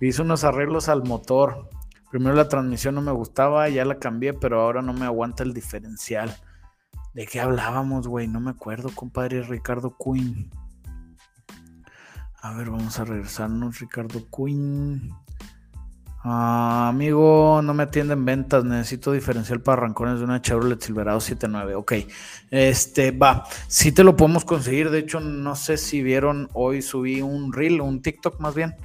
Hice 0.00 0.22
unos 0.22 0.44
arreglos 0.44 0.88
al 0.88 1.02
motor. 1.02 1.68
Primero 2.12 2.36
la 2.36 2.48
transmisión 2.48 2.94
no 2.94 3.02
me 3.02 3.10
gustaba, 3.10 3.68
ya 3.68 3.84
la 3.84 3.98
cambié, 3.98 4.32
pero 4.32 4.60
ahora 4.60 4.80
no 4.80 4.92
me 4.92 5.06
aguanta 5.06 5.42
el 5.42 5.52
diferencial. 5.52 6.32
¿De 7.18 7.26
qué 7.26 7.40
hablábamos, 7.40 8.06
güey? 8.06 8.28
No 8.28 8.38
me 8.38 8.52
acuerdo, 8.52 8.90
compadre 8.94 9.42
Ricardo 9.42 9.96
Quinn. 9.98 10.52
A 12.40 12.54
ver, 12.54 12.70
vamos 12.70 13.00
a 13.00 13.04
regresarnos, 13.04 13.80
Ricardo 13.80 14.24
Quinn. 14.30 15.12
Ah, 16.22 16.86
amigo, 16.90 17.60
no 17.60 17.74
me 17.74 17.82
atienden 17.82 18.24
ventas. 18.24 18.62
Necesito 18.62 19.10
diferencial 19.10 19.60
para 19.60 19.82
arrancones 19.82 20.20
de 20.20 20.26
una 20.26 20.40
Chevrolet 20.40 20.80
Silverado 20.80 21.20
79. 21.20 21.74
Ok, 21.74 21.92
este 22.52 23.10
va. 23.10 23.42
Sí 23.66 23.90
te 23.90 24.04
lo 24.04 24.14
podemos 24.14 24.44
conseguir. 24.44 24.88
De 24.90 25.00
hecho, 25.00 25.18
no 25.18 25.56
sé 25.56 25.76
si 25.76 26.04
vieron 26.04 26.48
hoy 26.52 26.82
subí 26.82 27.20
un 27.20 27.52
reel, 27.52 27.80
un 27.80 28.00
TikTok 28.00 28.38
más 28.38 28.54
bien 28.54 28.76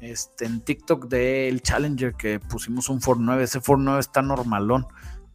este, 0.00 0.44
en 0.44 0.60
TikTok 0.60 1.08
del 1.08 1.62
Challenger 1.62 2.14
que 2.14 2.40
pusimos 2.40 2.88
un 2.88 3.00
Ford 3.00 3.18
9. 3.20 3.42
Ese 3.42 3.60
Ford 3.60 3.80
9 3.80 4.00
está 4.00 4.22
normalón, 4.22 4.86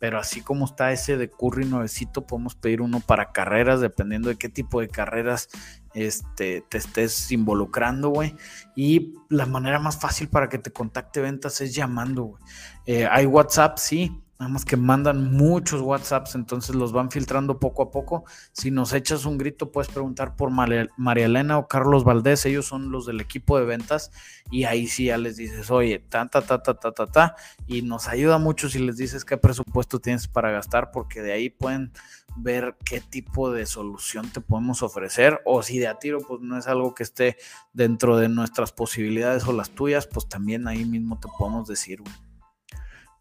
pero 0.03 0.19
así 0.19 0.41
como 0.41 0.65
está 0.65 0.91
ese 0.91 1.15
de 1.15 1.31
Curry 1.31 1.63
nuevecito, 1.63 2.27
podemos 2.27 2.55
pedir 2.55 2.81
uno 2.81 3.00
para 3.00 3.31
carreras, 3.31 3.79
dependiendo 3.79 4.27
de 4.27 4.36
qué 4.36 4.50
tipo 4.50 4.81
de 4.81 4.89
carreras 4.89 5.48
este, 5.93 6.60
te 6.67 6.77
estés 6.77 7.31
involucrando, 7.31 8.10
güey. 8.10 8.36
Y 8.75 9.13
la 9.29 9.45
manera 9.45 9.79
más 9.79 9.98
fácil 9.98 10.27
para 10.27 10.50
que 10.50 10.57
te 10.57 10.72
contacte 10.74 11.22
ventas 11.22 11.62
es 11.62 11.74
llamando, 11.74 12.24
güey. 12.24 12.43
Eh, 12.86 13.07
hay 13.10 13.25
WhatsApp, 13.25 13.77
sí, 13.77 14.22
Nada 14.39 14.51
más 14.51 14.65
que 14.65 14.77
mandan 14.77 15.31
muchos 15.31 15.79
WhatsApps, 15.81 16.33
entonces 16.35 16.75
los 16.75 16.91
van 16.91 17.11
filtrando 17.11 17.59
poco 17.59 17.83
a 17.83 17.91
poco. 17.91 18.25
Si 18.51 18.71
nos 18.71 18.91
echas 18.91 19.25
un 19.25 19.37
grito, 19.37 19.71
puedes 19.71 19.91
preguntar 19.91 20.35
por 20.35 20.49
María 20.49 20.89
Elena 21.25 21.59
o 21.59 21.67
Carlos 21.67 22.03
Valdés, 22.03 22.45
ellos 22.45 22.65
son 22.65 22.91
los 22.91 23.05
del 23.05 23.21
equipo 23.21 23.59
de 23.59 23.65
ventas, 23.65 24.11
y 24.51 24.63
ahí 24.63 24.87
sí 24.87 25.05
ya 25.05 25.17
les 25.17 25.37
dices, 25.37 25.69
oye, 25.69 25.99
ta, 25.99 26.27
ta, 26.27 26.41
ta, 26.41 26.63
ta, 26.63 26.73
ta, 26.73 26.91
ta, 26.91 27.05
ta, 27.05 27.35
y 27.67 27.83
nos 27.83 28.07
ayuda 28.07 28.39
mucho 28.39 28.69
si 28.69 28.79
les 28.79 28.97
dices 28.97 29.23
qué 29.23 29.37
presupuesto 29.37 29.99
tienes 29.99 30.27
para 30.27 30.51
gastar, 30.51 30.91
porque 30.91 31.21
de 31.21 31.31
ahí 31.31 31.49
pueden 31.49 31.93
ver 32.35 32.75
qué 32.83 32.99
tipo 32.99 33.51
de 33.51 33.67
solución 33.67 34.29
te 34.29 34.41
podemos 34.41 34.81
ofrecer, 34.81 35.41
o 35.45 35.61
si 35.61 35.77
de 35.77 35.87
a 35.87 35.99
tiro, 35.99 36.19
pues 36.19 36.41
no 36.41 36.57
es 36.57 36.67
algo 36.67 36.95
que 36.95 37.03
esté 37.03 37.37
dentro 37.71 38.17
de 38.17 38.29
nuestras 38.29 38.71
posibilidades 38.71 39.47
o 39.47 39.53
las 39.53 39.69
tuyas, 39.69 40.07
pues 40.07 40.27
también 40.27 40.67
ahí 40.67 40.85
mismo 40.85 41.19
te 41.19 41.27
podemos 41.37 41.67
decir, 41.67 42.01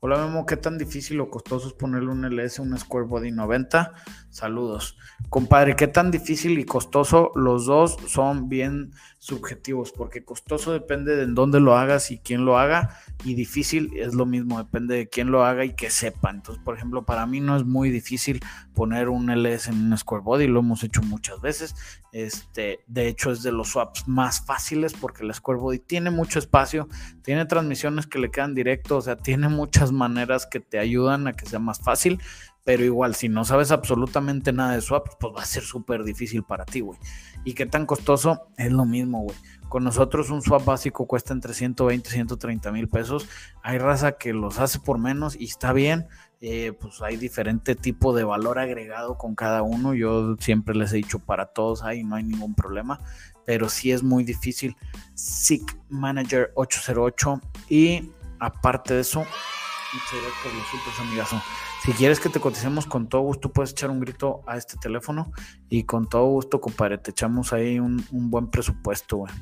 Hola 0.05 0.19
Memo, 0.19 0.47
¿qué 0.47 0.57
tan 0.57 0.79
difícil 0.79 1.21
o 1.21 1.31
costoso 1.31 1.69
es 1.69 1.75
ponerle 1.75 2.11
un 2.11 2.25
LS 2.25 2.59
a 2.59 2.63
un 2.63 2.77
Square 2.77 3.07
Body 3.07 3.31
90? 3.31 3.93
Saludos. 4.31 4.99
Compadre, 5.29 5.77
¿qué 5.77 5.87
tan 5.87 6.11
difícil 6.11 6.59
y 6.59 6.65
costoso? 6.65 7.31
Los 7.37 7.67
dos 7.67 7.99
son 8.09 8.49
bien 8.49 8.91
subjetivos, 9.23 9.93
porque 9.93 10.25
costoso 10.25 10.73
depende 10.73 11.15
de 11.15 11.23
en 11.23 11.37
dónde 11.37 11.61
lo 11.61 11.77
hagas 11.77 12.11
y 12.11 12.19
quién 12.19 12.45
lo 12.45 12.59
haga, 12.59 12.99
y 13.25 13.35
difícil 13.35 13.93
es 13.95 14.15
lo 14.15 14.27
mismo, 14.27 14.59
depende 14.59 14.97
de 14.97 15.09
quién 15.09 15.31
lo 15.31 15.45
haga 15.45 15.65
y 15.65 15.75
que 15.75 15.91
sepa. 15.91 16.31
Entonces, 16.31 16.61
por 16.65 16.77
ejemplo, 16.77 17.05
para 17.05 17.25
mí 17.25 17.39
no 17.39 17.57
es 17.57 17.65
muy 17.65 17.91
difícil 17.91 18.41
poner 18.75 19.09
un 19.09 19.31
LS 19.31 19.69
en 19.69 19.77
un 19.77 19.97
Square 19.97 20.25
Body, 20.25 20.49
lo 20.49 20.59
hemos 20.59 20.83
hecho 20.83 21.03
muchas 21.03 21.41
veces. 21.41 21.77
Este, 22.11 22.81
de 22.89 23.07
hecho, 23.07 23.31
es 23.31 23.45
de 23.45 23.53
los 23.53 23.69
swaps 23.69 24.09
más 24.09 24.45
fáciles 24.45 24.93
porque 24.93 25.23
el 25.23 25.33
Square 25.33 25.61
Body 25.61 25.79
tiene 25.79 26.11
mucho 26.11 26.41
espacio, 26.41 26.89
tiene 27.23 27.47
transmisiones 27.47 28.09
que 28.09 28.19
le 28.19 28.33
quedan 28.33 28.57
directo, 28.57 28.97
o 28.97 29.03
sea, 29.03 29.15
tiene 29.15 29.49
muchas 29.49 29.93
maneras 29.93 30.47
que 30.47 30.59
te 30.59 30.81
ayudan 30.81 31.29
a 31.29 31.35
que 31.35 31.47
sea 31.47 31.61
más 31.61 31.79
fácil. 31.79 32.19
Pero 32.65 32.85
igual, 32.85 33.15
si 33.15 33.29
no 33.29 33.45
sabes 33.45 33.73
absolutamente 33.73 34.53
nada 34.53 34.75
de 34.75 34.81
swaps, 34.81 35.17
pues 35.19 35.35
va 35.37 35.43
a 35.43 35.47
ser 35.47 35.65
súper 35.65 36.05
difícil 36.05 36.45
para 36.45 36.65
ti, 36.65 36.81
güey. 36.81 36.99
¿Y 37.45 37.55
qué 37.55 37.67
tan 37.67 37.87
costoso? 37.87 38.47
Es 38.57 38.71
lo 38.71 38.85
mismo, 38.85 39.23
güey. 39.23 39.37
Con 39.69 39.85
nosotros 39.85 40.31
un 40.31 40.43
swap 40.43 40.65
básico 40.65 41.07
cuesta 41.07 41.33
entre 41.33 41.55
120 41.55 42.09
y 42.09 42.13
130 42.13 42.71
mil 42.71 42.89
pesos. 42.89 43.29
Hay 43.63 43.79
raza 43.79 44.13
que 44.13 44.33
los 44.33 44.59
hace 44.59 44.79
por 44.79 44.99
menos 44.99 45.35
y 45.35 45.47
está 45.47 45.73
bien. 45.73 46.07
Eh, 46.41 46.73
pues 46.79 47.01
hay 47.03 47.17
diferente 47.17 47.75
tipo 47.75 48.15
de 48.15 48.25
valor 48.25 48.59
agregado 48.59 49.17
con 49.17 49.35
cada 49.35 49.63
uno. 49.63 49.95
Yo 49.95 50.37
siempre 50.39 50.77
les 50.77 50.93
he 50.93 50.97
dicho 50.97 51.19
para 51.19 51.47
todos 51.47 51.83
hay, 51.83 52.05
no 52.05 52.17
hay 52.17 52.23
ningún 52.23 52.55
problema. 52.55 53.01
Pero 53.45 53.69
sí 53.69 53.91
es 53.91 54.05
muy 54.05 54.23
difícil. 54.23 54.77
SIC 55.15 55.63
Manager 55.89 56.53
808. 56.55 57.41
Y 57.71 58.11
aparte 58.39 58.95
de 58.95 59.01
eso, 59.01 59.21
muchas 59.21 60.13
gracias 60.13 60.43
por 60.45 61.33
los. 61.33 61.72
Si 61.85 61.93
quieres 61.95 62.21
que 62.21 62.29
te 62.29 62.39
coticemos 62.39 62.87
con 62.87 63.09
todo 63.09 63.23
gusto, 63.23 63.53
puedes 63.53 63.73
echar 63.73 63.91
un 63.91 63.99
grito 63.99 64.45
a 64.47 64.57
este 64.57 64.77
teléfono 64.77 65.33
y 65.69 65.83
con 65.83 66.09
todo 66.09 66.27
gusto, 66.27 66.61
compadre, 66.61 66.99
te 66.99 67.11
echamos 67.11 67.53
ahí 67.53 67.81
un, 67.81 68.07
buen 68.13 68.51
presupuesto, 68.51 69.17
güey. 69.17 69.33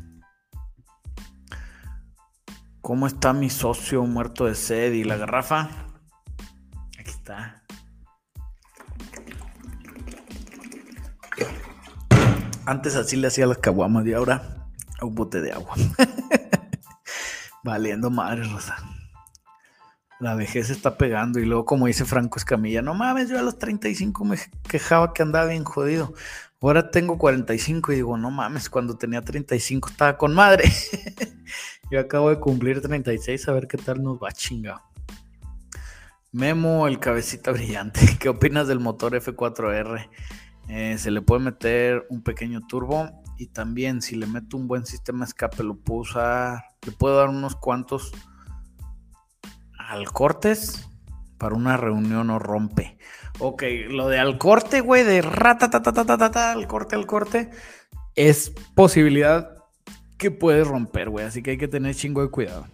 ¿Cómo 2.81 3.07
está 3.07 3.35
mi 3.35 3.51
socio 3.51 4.03
muerto 4.07 4.47
de 4.47 4.55
sed 4.55 4.93
y 4.95 5.05
la 5.05 5.19
garrafa? 5.19 5.69
Aquí 6.99 7.11
está. 7.11 7.63
Antes 12.65 12.97
así 12.97 13.17
le 13.17 13.27
hacía 13.27 13.47
las 13.47 13.59
caguamas 13.59 14.07
y 14.07 14.15
ahora 14.15 14.67
un 15.03 15.15
bote 15.15 15.43
de 15.43 15.53
agua. 15.53 15.75
Valiendo 17.65 18.09
madre, 18.09 18.45
Rosa. 18.45 18.77
La 20.21 20.35
vejez 20.35 20.69
está 20.69 20.99
pegando 20.99 21.41
y 21.41 21.47
luego 21.47 21.65
como 21.65 21.87
dice 21.87 22.05
Franco 22.05 22.39
Escamilla, 22.39 22.83
no 22.83 22.95
mames, 22.95 23.31
yo 23.31 23.39
a 23.39 23.43
los 23.43 23.59
35 23.59 24.25
me 24.27 24.37
quejaba 24.69 25.15
que 25.15 25.23
andaba 25.23 25.47
bien 25.47 25.65
jodido. 25.65 26.13
Ahora 26.61 26.91
tengo 26.91 27.17
45 27.17 27.93
y 27.93 27.97
digo, 27.97 28.19
no 28.19 28.31
mames, 28.31 28.69
cuando 28.69 28.99
tenía 28.99 29.23
35 29.23 29.89
estaba 29.89 30.19
con 30.19 30.35
madre. 30.35 30.71
yo 31.91 31.99
acabo 31.99 32.29
de 32.29 32.39
cumplir 32.39 32.83
36, 32.83 33.49
a 33.49 33.53
ver 33.53 33.67
qué 33.67 33.79
tal 33.79 34.03
nos 34.03 34.19
va 34.19 34.31
chingado. 34.31 34.83
Memo, 36.33 36.87
el 36.87 37.01
cabecita 37.01 37.51
brillante. 37.51 38.01
¿Qué 38.21 38.29
opinas 38.29 38.69
del 38.69 38.79
motor 38.79 39.15
F4R? 39.15 40.11
Eh, 40.69 40.99
se 40.99 41.11
le 41.11 41.23
puede 41.23 41.45
meter 41.45 42.07
un 42.11 42.23
pequeño 42.23 42.61
turbo 42.69 43.11
y 43.39 43.47
también 43.47 44.03
si 44.03 44.17
le 44.17 44.27
meto 44.27 44.59
un 44.59 44.69
buen 44.69 44.85
sistema 44.85 45.25
escape 45.25 45.65
lo 45.65 45.77
puedo 45.77 46.03
usar, 46.03 46.63
le 46.85 46.93
puedo 46.93 47.17
dar 47.17 47.31
unos 47.31 47.57
cuantos 47.57 48.13
al 49.91 50.13
cortes 50.13 50.89
para 51.37 51.57
una 51.57 51.77
reunión 51.77 52.31
o 52.31 52.39
rompe. 52.39 52.97
Ok, 53.41 53.65
lo 53.89 54.09
de 54.09 54.21
al 54.21 54.39
corte, 54.39 54.81
güey, 54.81 55.03
de 55.03 55.21
rata, 55.21 55.67
al 56.53 56.67
corte, 56.69 56.95
al 56.95 57.07
corte, 57.07 57.51
es 58.15 58.53
posibilidad 58.77 59.57
que 60.17 60.31
puedes 60.31 60.69
romper, 60.69 61.11
güey. 61.11 61.27
Así 61.27 61.43
que 61.43 61.53
hay 61.53 61.59
que 61.59 61.67
tener 61.67 61.97
chingo 61.97 62.23
de 62.23 62.31
cuidado. 62.31 62.69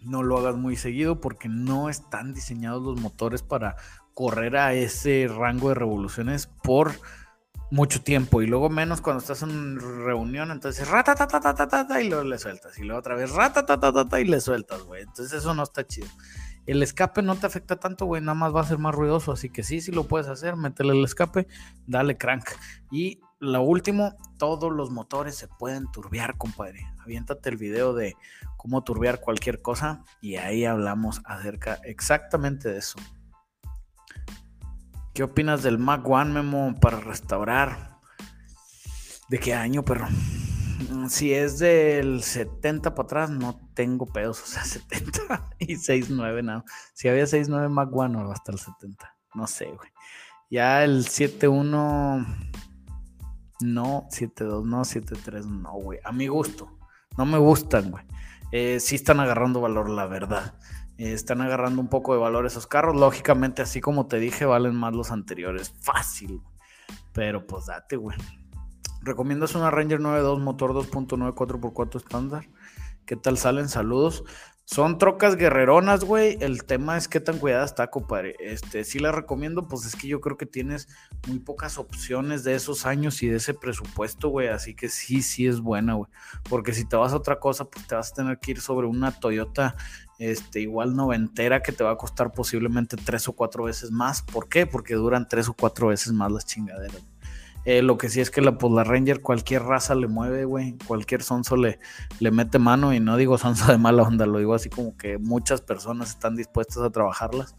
No 0.00 0.22
lo 0.22 0.38
hagas 0.38 0.56
muy 0.56 0.76
seguido 0.76 1.20
porque 1.20 1.48
no 1.50 1.90
están 1.90 2.32
diseñados 2.32 2.82
los 2.82 2.98
motores 2.98 3.42
para 3.42 3.76
correr 4.14 4.56
a 4.56 4.72
ese 4.72 5.28
rango 5.28 5.68
de 5.68 5.74
revoluciones 5.74 6.46
por 6.46 6.92
mucho 7.70 8.02
tiempo 8.02 8.40
y 8.40 8.46
luego 8.46 8.70
menos 8.70 9.00
cuando 9.00 9.20
estás 9.20 9.42
en 9.42 9.78
reunión, 9.78 10.50
entonces 10.50 10.88
rata 10.88 11.16
y 12.00 12.08
luego 12.08 12.24
le 12.24 12.38
sueltas 12.38 12.78
y 12.78 12.82
luego 12.82 13.00
otra 13.00 13.14
vez 13.14 13.30
rata 13.32 14.20
y 14.20 14.24
le 14.24 14.40
sueltas, 14.40 14.82
güey. 14.82 15.02
Entonces 15.02 15.32
eso 15.32 15.54
no 15.54 15.62
está 15.62 15.86
chido. 15.86 16.08
El 16.66 16.82
escape 16.82 17.22
no 17.22 17.34
te 17.36 17.46
afecta 17.46 17.76
tanto, 17.76 18.04
güey, 18.04 18.20
nada 18.20 18.34
más 18.34 18.54
va 18.54 18.60
a 18.60 18.64
ser 18.64 18.78
más 18.78 18.94
ruidoso, 18.94 19.32
así 19.32 19.48
que 19.48 19.62
sí, 19.62 19.80
sí 19.80 19.90
lo 19.90 20.04
puedes 20.04 20.28
hacer, 20.28 20.54
métele 20.54 20.92
el 20.92 21.04
escape, 21.04 21.46
dale 21.86 22.18
crank. 22.18 22.44
Y 22.90 23.20
lo 23.40 23.62
último, 23.62 24.16
todos 24.38 24.70
los 24.72 24.90
motores 24.90 25.34
se 25.34 25.48
pueden 25.48 25.90
turbiar, 25.90 26.36
compadre. 26.36 26.86
Aviéntate 27.00 27.48
el 27.48 27.56
video 27.56 27.94
de 27.94 28.16
cómo 28.58 28.84
turbiar 28.84 29.20
cualquier 29.20 29.62
cosa 29.62 30.04
y 30.20 30.36
ahí 30.36 30.66
hablamos 30.66 31.22
acerca 31.24 31.78
exactamente 31.84 32.68
de 32.68 32.78
eso. 32.78 32.98
¿Qué 35.18 35.24
opinas 35.24 35.64
del 35.64 35.78
Mac 35.78 36.08
One 36.08 36.30
Memo 36.30 36.76
para 36.80 37.00
restaurar? 37.00 37.98
¿De 39.28 39.40
qué 39.40 39.52
año, 39.52 39.84
perro? 39.84 40.06
Mm, 40.92 41.08
si 41.08 41.34
es 41.34 41.58
del 41.58 42.22
70 42.22 42.94
para 42.94 43.04
atrás, 43.04 43.30
no 43.30 43.58
tengo 43.74 44.06
pedos. 44.06 44.40
O 44.44 44.46
sea, 44.46 44.62
70 44.62 45.56
y 45.58 45.74
6.9, 45.74 46.44
no. 46.44 46.64
Si 46.94 47.08
había 47.08 47.24
6.9 47.24 47.68
Mac 47.68 47.88
One 47.92 48.16
o 48.16 48.30
hasta 48.30 48.52
el 48.52 48.60
70. 48.60 49.16
No 49.34 49.48
sé, 49.48 49.64
güey. 49.64 49.90
Ya 50.50 50.84
el 50.84 51.04
7.1, 51.04 51.58
no. 53.62 54.08
7.2, 54.12 54.64
no. 54.64 54.82
7.3, 54.82 55.46
no, 55.46 55.72
güey. 55.72 55.98
A 56.04 56.12
mi 56.12 56.28
gusto. 56.28 56.78
No 57.16 57.26
me 57.26 57.38
gustan, 57.38 57.90
güey. 57.90 58.04
Eh, 58.52 58.78
sí 58.78 58.94
están 58.94 59.18
agarrando 59.18 59.60
valor, 59.60 59.90
la 59.90 60.06
verdad 60.06 60.54
están 60.98 61.40
agarrando 61.40 61.80
un 61.80 61.88
poco 61.88 62.12
de 62.12 62.20
valor 62.20 62.44
esos 62.44 62.66
carros. 62.66 62.96
Lógicamente, 62.96 63.62
así 63.62 63.80
como 63.80 64.06
te 64.06 64.18
dije, 64.18 64.44
valen 64.44 64.74
más 64.74 64.94
los 64.94 65.10
anteriores. 65.10 65.72
Fácil. 65.80 66.42
Pero 67.12 67.46
pues 67.46 67.66
date, 67.66 67.96
güey. 67.96 68.18
¿Recomiendas 69.02 69.54
una 69.54 69.70
Ranger 69.70 70.00
9.2 70.00 70.40
motor 70.40 70.72
2.9 70.72 71.34
4x4 71.34 71.96
estándar? 71.96 72.48
¿Qué 73.06 73.16
tal 73.16 73.38
salen? 73.38 73.68
Saludos. 73.68 74.24
Son 74.70 74.98
trocas 74.98 75.36
guerreronas, 75.36 76.04
güey. 76.04 76.36
El 76.42 76.64
tema 76.64 76.98
es 76.98 77.08
qué 77.08 77.20
tan 77.20 77.38
cuidada 77.38 77.64
está, 77.64 77.86
compadre. 77.88 78.36
Este, 78.38 78.84
sí 78.84 78.98
la 78.98 79.10
recomiendo, 79.10 79.66
pues 79.66 79.86
es 79.86 79.96
que 79.96 80.08
yo 80.08 80.20
creo 80.20 80.36
que 80.36 80.44
tienes 80.44 80.88
muy 81.26 81.38
pocas 81.38 81.78
opciones 81.78 82.44
de 82.44 82.54
esos 82.54 82.84
años 82.84 83.22
y 83.22 83.28
de 83.28 83.36
ese 83.36 83.54
presupuesto, 83.54 84.28
güey. 84.28 84.48
Así 84.48 84.74
que 84.74 84.90
sí, 84.90 85.22
sí 85.22 85.46
es 85.46 85.60
buena, 85.60 85.94
güey. 85.94 86.10
Porque 86.50 86.74
si 86.74 86.86
te 86.86 86.96
vas 86.96 87.14
a 87.14 87.16
otra 87.16 87.40
cosa, 87.40 87.64
pues 87.64 87.86
te 87.86 87.94
vas 87.94 88.12
a 88.12 88.16
tener 88.16 88.40
que 88.40 88.50
ir 88.50 88.60
sobre 88.60 88.86
una 88.86 89.10
Toyota, 89.10 89.74
este, 90.18 90.60
igual 90.60 90.94
noventera, 90.94 91.62
que 91.62 91.72
te 91.72 91.82
va 91.82 91.92
a 91.92 91.96
costar 91.96 92.32
posiblemente 92.32 92.98
tres 92.98 93.26
o 93.26 93.32
cuatro 93.32 93.64
veces 93.64 93.90
más. 93.90 94.20
¿Por 94.20 94.50
qué? 94.50 94.66
Porque 94.66 94.92
duran 94.96 95.28
tres 95.28 95.48
o 95.48 95.54
cuatro 95.54 95.88
veces 95.88 96.12
más 96.12 96.30
las 96.30 96.44
chingaderas. 96.44 97.02
Eh, 97.70 97.82
lo 97.82 97.98
que 97.98 98.08
sí 98.08 98.22
es 98.22 98.30
que 98.30 98.40
la, 98.40 98.56
pues, 98.56 98.72
la 98.72 98.82
Ranger 98.82 99.20
cualquier 99.20 99.62
raza 99.64 99.94
le 99.94 100.08
mueve, 100.08 100.46
güey. 100.46 100.78
Cualquier 100.86 101.22
sonso 101.22 101.54
le, 101.54 101.78
le 102.18 102.30
mete 102.30 102.58
mano 102.58 102.94
y 102.94 102.98
no 102.98 103.18
digo 103.18 103.36
sonso 103.36 103.70
de 103.70 103.76
mala 103.76 104.04
onda, 104.04 104.24
lo 104.24 104.38
digo 104.38 104.54
así 104.54 104.70
como 104.70 104.96
que 104.96 105.18
muchas 105.18 105.60
personas 105.60 106.08
están 106.08 106.34
dispuestas 106.34 106.78
a 106.82 106.88
trabajarlas 106.88 107.54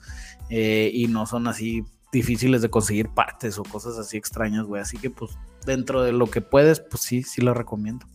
eh, 0.50 0.89
y 0.92 1.10
no 1.10 1.28
son 1.28 1.48
así 1.48 1.84
difíciles 2.12 2.63
de 2.63 2.72
conseguir 2.72 3.10
partes 3.10 3.60
o 3.60 3.63
cosas 3.63 4.00
así 4.00 4.18
extrañas, 4.18 4.66
güey. 4.66 4.82
Así 4.82 4.98
que 4.98 5.12
pues 5.12 5.38
dentro 5.63 6.01
de 6.01 6.12
lo 6.12 6.25
que 6.25 6.42
puedes, 6.42 6.80
pues 6.80 7.04
sí, 7.04 7.22
sí 7.22 7.42
lo 7.42 7.54
recomiendo. 7.54 8.08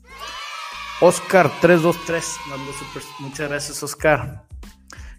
Oscar 1.01 1.49
323, 1.61 3.07
muchas 3.21 3.49
gracias 3.49 3.81
Oscar. 3.85 4.49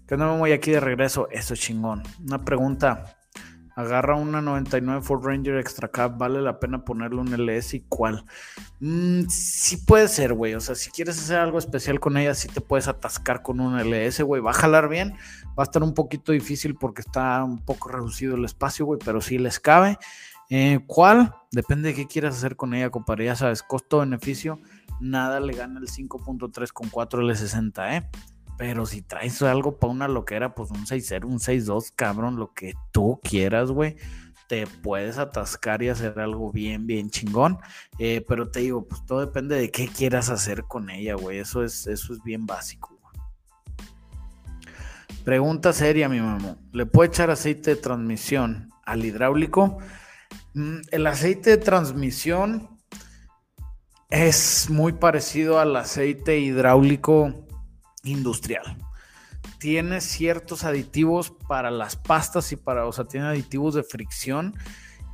Que 0.06 0.18
no 0.18 0.34
me 0.34 0.40
voy 0.40 0.52
aquí 0.52 0.72
de 0.72 0.82
regreso, 0.82 1.30
eso 1.32 1.54
es 1.54 1.60
chingón. 1.62 2.04
Una 2.28 2.44
pregunta, 2.44 3.16
agarra 3.76 4.16
una 4.16 4.42
99 4.42 5.02
Ford 5.02 5.26
Ranger 5.26 5.58
Extra 5.58 5.90
Cab, 5.90 6.18
¿vale 6.18 6.42
la 6.42 6.60
pena 6.60 6.86
ponerle 6.86 7.20
un 7.20 7.34
LS 7.34 7.76
y 7.76 7.82
cuál? 7.82 8.26
Mm, 8.80 9.28
sí 9.28 9.78
puede 9.78 10.08
ser, 10.08 10.34
güey. 10.34 10.56
O 10.56 10.62
sea, 10.62 10.76
si 10.76 10.90
quieres 10.92 11.20
hacer 11.20 11.38
algo 11.40 11.60
especial 11.60 12.00
con 12.00 12.18
ella, 12.18 12.34
sí 12.34 12.48
te 12.48 12.62
puedes 12.62 12.88
atascar 12.88 13.42
con 13.42 13.60
un 13.60 13.78
LS, 13.78 14.24
güey. 14.24 14.42
Va 14.42 14.52
a 14.52 14.54
jalar 14.54 14.88
bien, 14.88 15.16
va 15.60 15.64
a 15.64 15.64
estar 15.64 15.84
un 15.84 15.94
poquito 15.94 16.32
difícil 16.32 16.76
porque 16.76 17.02
está 17.02 17.44
un 17.44 17.60
poco 17.60 17.90
reducido 17.90 18.36
el 18.36 18.46
espacio, 18.46 18.86
güey, 18.86 19.00
pero 19.04 19.20
sí 19.22 19.38
les 19.38 19.60
cabe. 19.60 19.98
Eh, 20.50 20.80
¿Cuál? 20.88 21.34
Depende 21.52 21.90
de 21.90 21.96
qué 21.96 22.08
quieras 22.08 22.38
hacer 22.38 22.56
con 22.56 22.74
ella, 22.74 22.90
compadre. 22.90 23.26
Ya 23.26 23.36
sabes, 23.36 23.62
costo-beneficio, 23.64 24.60
nada 25.02 25.40
le 25.40 25.54
gana 25.54 25.80
el 25.80 25.88
5.3 25.88 26.72
con 26.72 26.90
4 26.90 27.22
L60, 27.24 27.98
¿eh? 27.98 28.10
Pero 28.58 28.86
si 28.86 29.02
traes 29.02 29.42
algo 29.42 29.78
para 29.78 29.92
una 29.92 30.08
loquera, 30.08 30.56
pues 30.56 30.72
un 30.72 30.86
6-0, 30.86 31.26
un 31.26 31.40
6-2, 31.40 31.92
cabrón, 31.96 32.38
lo 32.38 32.54
que 32.54 32.74
tú 32.92 33.20
quieras, 33.24 33.72
güey. 33.72 33.98
Te 34.48 34.68
puedes 34.68 35.18
atascar 35.18 35.82
y 35.82 35.90
hacer 35.90 36.20
algo 36.20 36.52
bien, 36.52 36.86
bien 36.86 37.10
chingón. 37.10 37.58
Eh, 38.00 38.24
pero 38.28 38.50
te 38.50 38.62
digo, 38.62 38.88
pues 38.88 39.06
todo 39.06 39.20
depende 39.20 39.56
de 39.56 39.72
qué 39.72 39.88
quieras 39.88 40.30
hacer 40.30 40.64
con 40.64 40.90
ella, 40.90 41.16
güey. 41.16 41.40
Eso 41.40 41.64
es, 41.64 41.88
eso 41.88 42.14
es 42.14 42.24
bien 42.24 42.46
básico. 42.46 42.96
Pregunta 45.26 45.74
seria, 45.74 46.08
mi 46.08 46.20
mamá. 46.20 46.58
¿Le 46.72 46.86
puedo 46.86 47.10
echar 47.10 47.32
aceite 47.32 47.72
de 47.72 47.82
transmisión 47.82 48.70
al 48.86 49.04
hidráulico? 49.04 49.80
Mm, 50.54 50.82
el 50.92 51.08
aceite 51.08 51.50
de 51.50 51.58
transmisión 51.58 52.70
es 54.12 54.70
muy 54.70 54.94
parecido 54.94 55.60
al 55.60 55.76
aceite 55.76 56.38
hidráulico 56.38 57.45
industrial. 58.06 58.78
Tiene 59.60 60.00
ciertos 60.02 60.64
aditivos 60.64 61.32
para 61.48 61.70
las 61.70 61.96
pastas 61.98 62.52
y 62.52 62.56
para, 62.56 62.86
o 62.86 62.92
sea, 62.92 63.06
tiene 63.06 63.28
aditivos 63.28 63.76
de 63.76 63.84
fricción 63.84 64.56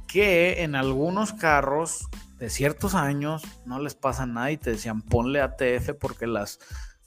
que 0.07 0.61
en 0.63 0.75
algunos 0.75 1.33
carros 1.33 2.07
de 2.37 2.49
ciertos 2.49 2.95
años 2.95 3.43
no 3.65 3.79
les 3.79 3.95
pasa 3.95 4.25
nada 4.25 4.51
y 4.51 4.57
te 4.57 4.71
decían 4.71 5.01
ponle 5.01 5.41
ATF 5.41 5.91
porque 5.99 6.27
las 6.27 6.59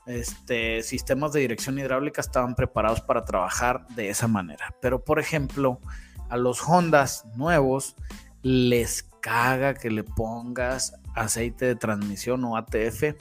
este, 0.06 0.82
sistemas 0.82 1.32
de 1.32 1.40
dirección 1.40 1.78
hidráulica 1.78 2.20
estaban 2.20 2.54
preparados 2.54 3.00
para 3.00 3.24
trabajar 3.24 3.86
de 3.88 4.08
esa 4.08 4.28
manera. 4.28 4.74
Pero 4.80 5.04
por 5.04 5.18
ejemplo, 5.18 5.80
a 6.28 6.36
los 6.36 6.62
Hondas 6.66 7.24
nuevos 7.36 7.96
les 8.42 9.02
caga 9.20 9.74
que 9.74 9.90
le 9.90 10.04
pongas 10.04 10.94
aceite 11.14 11.66
de 11.66 11.76
transmisión 11.76 12.44
o 12.44 12.56
ATF 12.56 13.14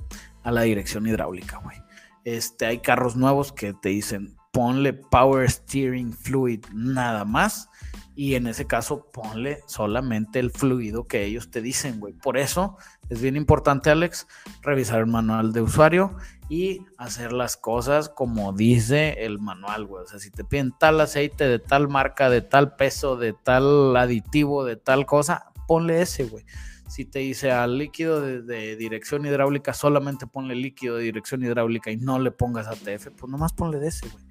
a 0.44 0.52
la 0.52 0.62
dirección 0.62 1.08
hidráulica, 1.08 1.58
güey. 1.58 1.83
Este, 2.24 2.66
hay 2.66 2.80
carros 2.80 3.16
nuevos 3.16 3.52
que 3.52 3.74
te 3.74 3.90
dicen 3.90 4.36
ponle 4.54 4.94
Power 4.94 5.50
Steering 5.50 6.14
Fluid 6.14 6.64
nada 6.74 7.26
más 7.26 7.70
y 8.16 8.36
en 8.36 8.46
ese 8.46 8.68
caso 8.68 9.08
ponle 9.12 9.64
solamente 9.66 10.40
el 10.40 10.52
fluido 10.52 11.08
que 11.08 11.26
ellos 11.26 11.50
te 11.50 11.62
dicen, 11.64 12.00
güey. 12.00 12.14
Por 12.14 12.38
eso 12.38 12.78
es 13.10 13.20
bien 13.20 13.36
importante, 13.36 13.90
Alex, 13.90 14.28
revisar 14.62 15.00
el 15.00 15.08
manual 15.08 15.52
de 15.52 15.62
usuario 15.62 16.16
y 16.48 16.86
hacer 17.00 17.34
las 17.34 17.58
cosas 17.58 18.10
como 18.10 18.54
dice 18.54 19.26
el 19.26 19.40
manual, 19.40 19.88
güey. 19.88 20.04
O 20.04 20.08
sea, 20.08 20.20
si 20.20 20.30
te 20.30 20.44
piden 20.44 20.72
tal 20.78 21.02
aceite 21.02 21.48
de 21.48 21.58
tal 21.58 21.88
marca, 21.88 22.30
de 22.30 22.42
tal 22.42 22.76
peso, 22.76 23.18
de 23.18 23.34
tal 23.34 23.98
aditivo, 23.98 24.64
de 24.64 24.76
tal 24.76 25.08
cosa, 25.08 25.52
ponle 25.68 26.04
ese, 26.04 26.26
güey. 26.26 26.46
Si 26.94 27.06
te 27.06 27.18
dice 27.18 27.52
al 27.52 27.80
líquido 27.80 28.22
de, 28.22 28.76
dirección 28.76 29.26
hidráulica, 29.26 29.74
solamente 29.74 30.28
ponle 30.28 30.54
líquido 30.54 30.98
de 30.98 31.06
dirección 31.06 31.44
hidráulica 31.44 31.90
y 31.90 31.98
no 31.98 32.20
le 32.20 32.30
pongas 32.30 32.68
ATF, 32.68 33.08
pues 33.18 33.32
nomás 33.32 33.52
ponle 33.52 33.80
de 33.80 33.88
ese, 33.88 34.08
güey. 34.10 34.24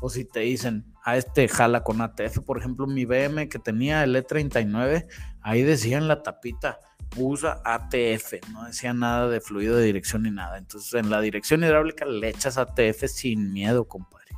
O 0.00 0.10
si 0.10 0.26
te 0.26 0.40
dicen, 0.40 0.84
a 1.02 1.16
este 1.16 1.48
jala 1.48 1.82
con 1.82 2.02
ATF, 2.02 2.40
por 2.40 2.58
ejemplo, 2.58 2.86
mi 2.86 3.06
BM 3.06 3.48
que 3.48 3.58
tenía 3.58 4.04
el 4.04 4.14
E39, 4.14 5.06
ahí 5.40 5.62
decía 5.62 5.96
en 5.96 6.08
la 6.08 6.22
tapita, 6.22 6.78
usa 7.16 7.62
ATF, 7.64 8.34
no 8.52 8.66
decía 8.66 8.92
nada 8.92 9.30
de 9.30 9.40
fluido 9.40 9.78
de 9.78 9.86
dirección 9.86 10.24
ni 10.24 10.30
nada. 10.30 10.58
Entonces, 10.58 10.92
en 10.92 11.08
la 11.08 11.22
dirección 11.22 11.64
hidráulica 11.64 12.04
le 12.04 12.28
echas 12.28 12.58
ATF 12.58 13.06
sin 13.06 13.50
miedo, 13.50 13.88
compadre. 13.88 14.36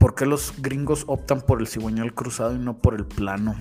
¿Por 0.00 0.16
qué 0.16 0.26
los 0.26 0.60
gringos 0.60 1.04
optan 1.06 1.40
por 1.40 1.60
el 1.60 1.68
cigüeñal 1.68 2.14
cruzado 2.14 2.56
y 2.56 2.58
no 2.58 2.78
por 2.78 2.96
el 2.96 3.06
plano? 3.06 3.54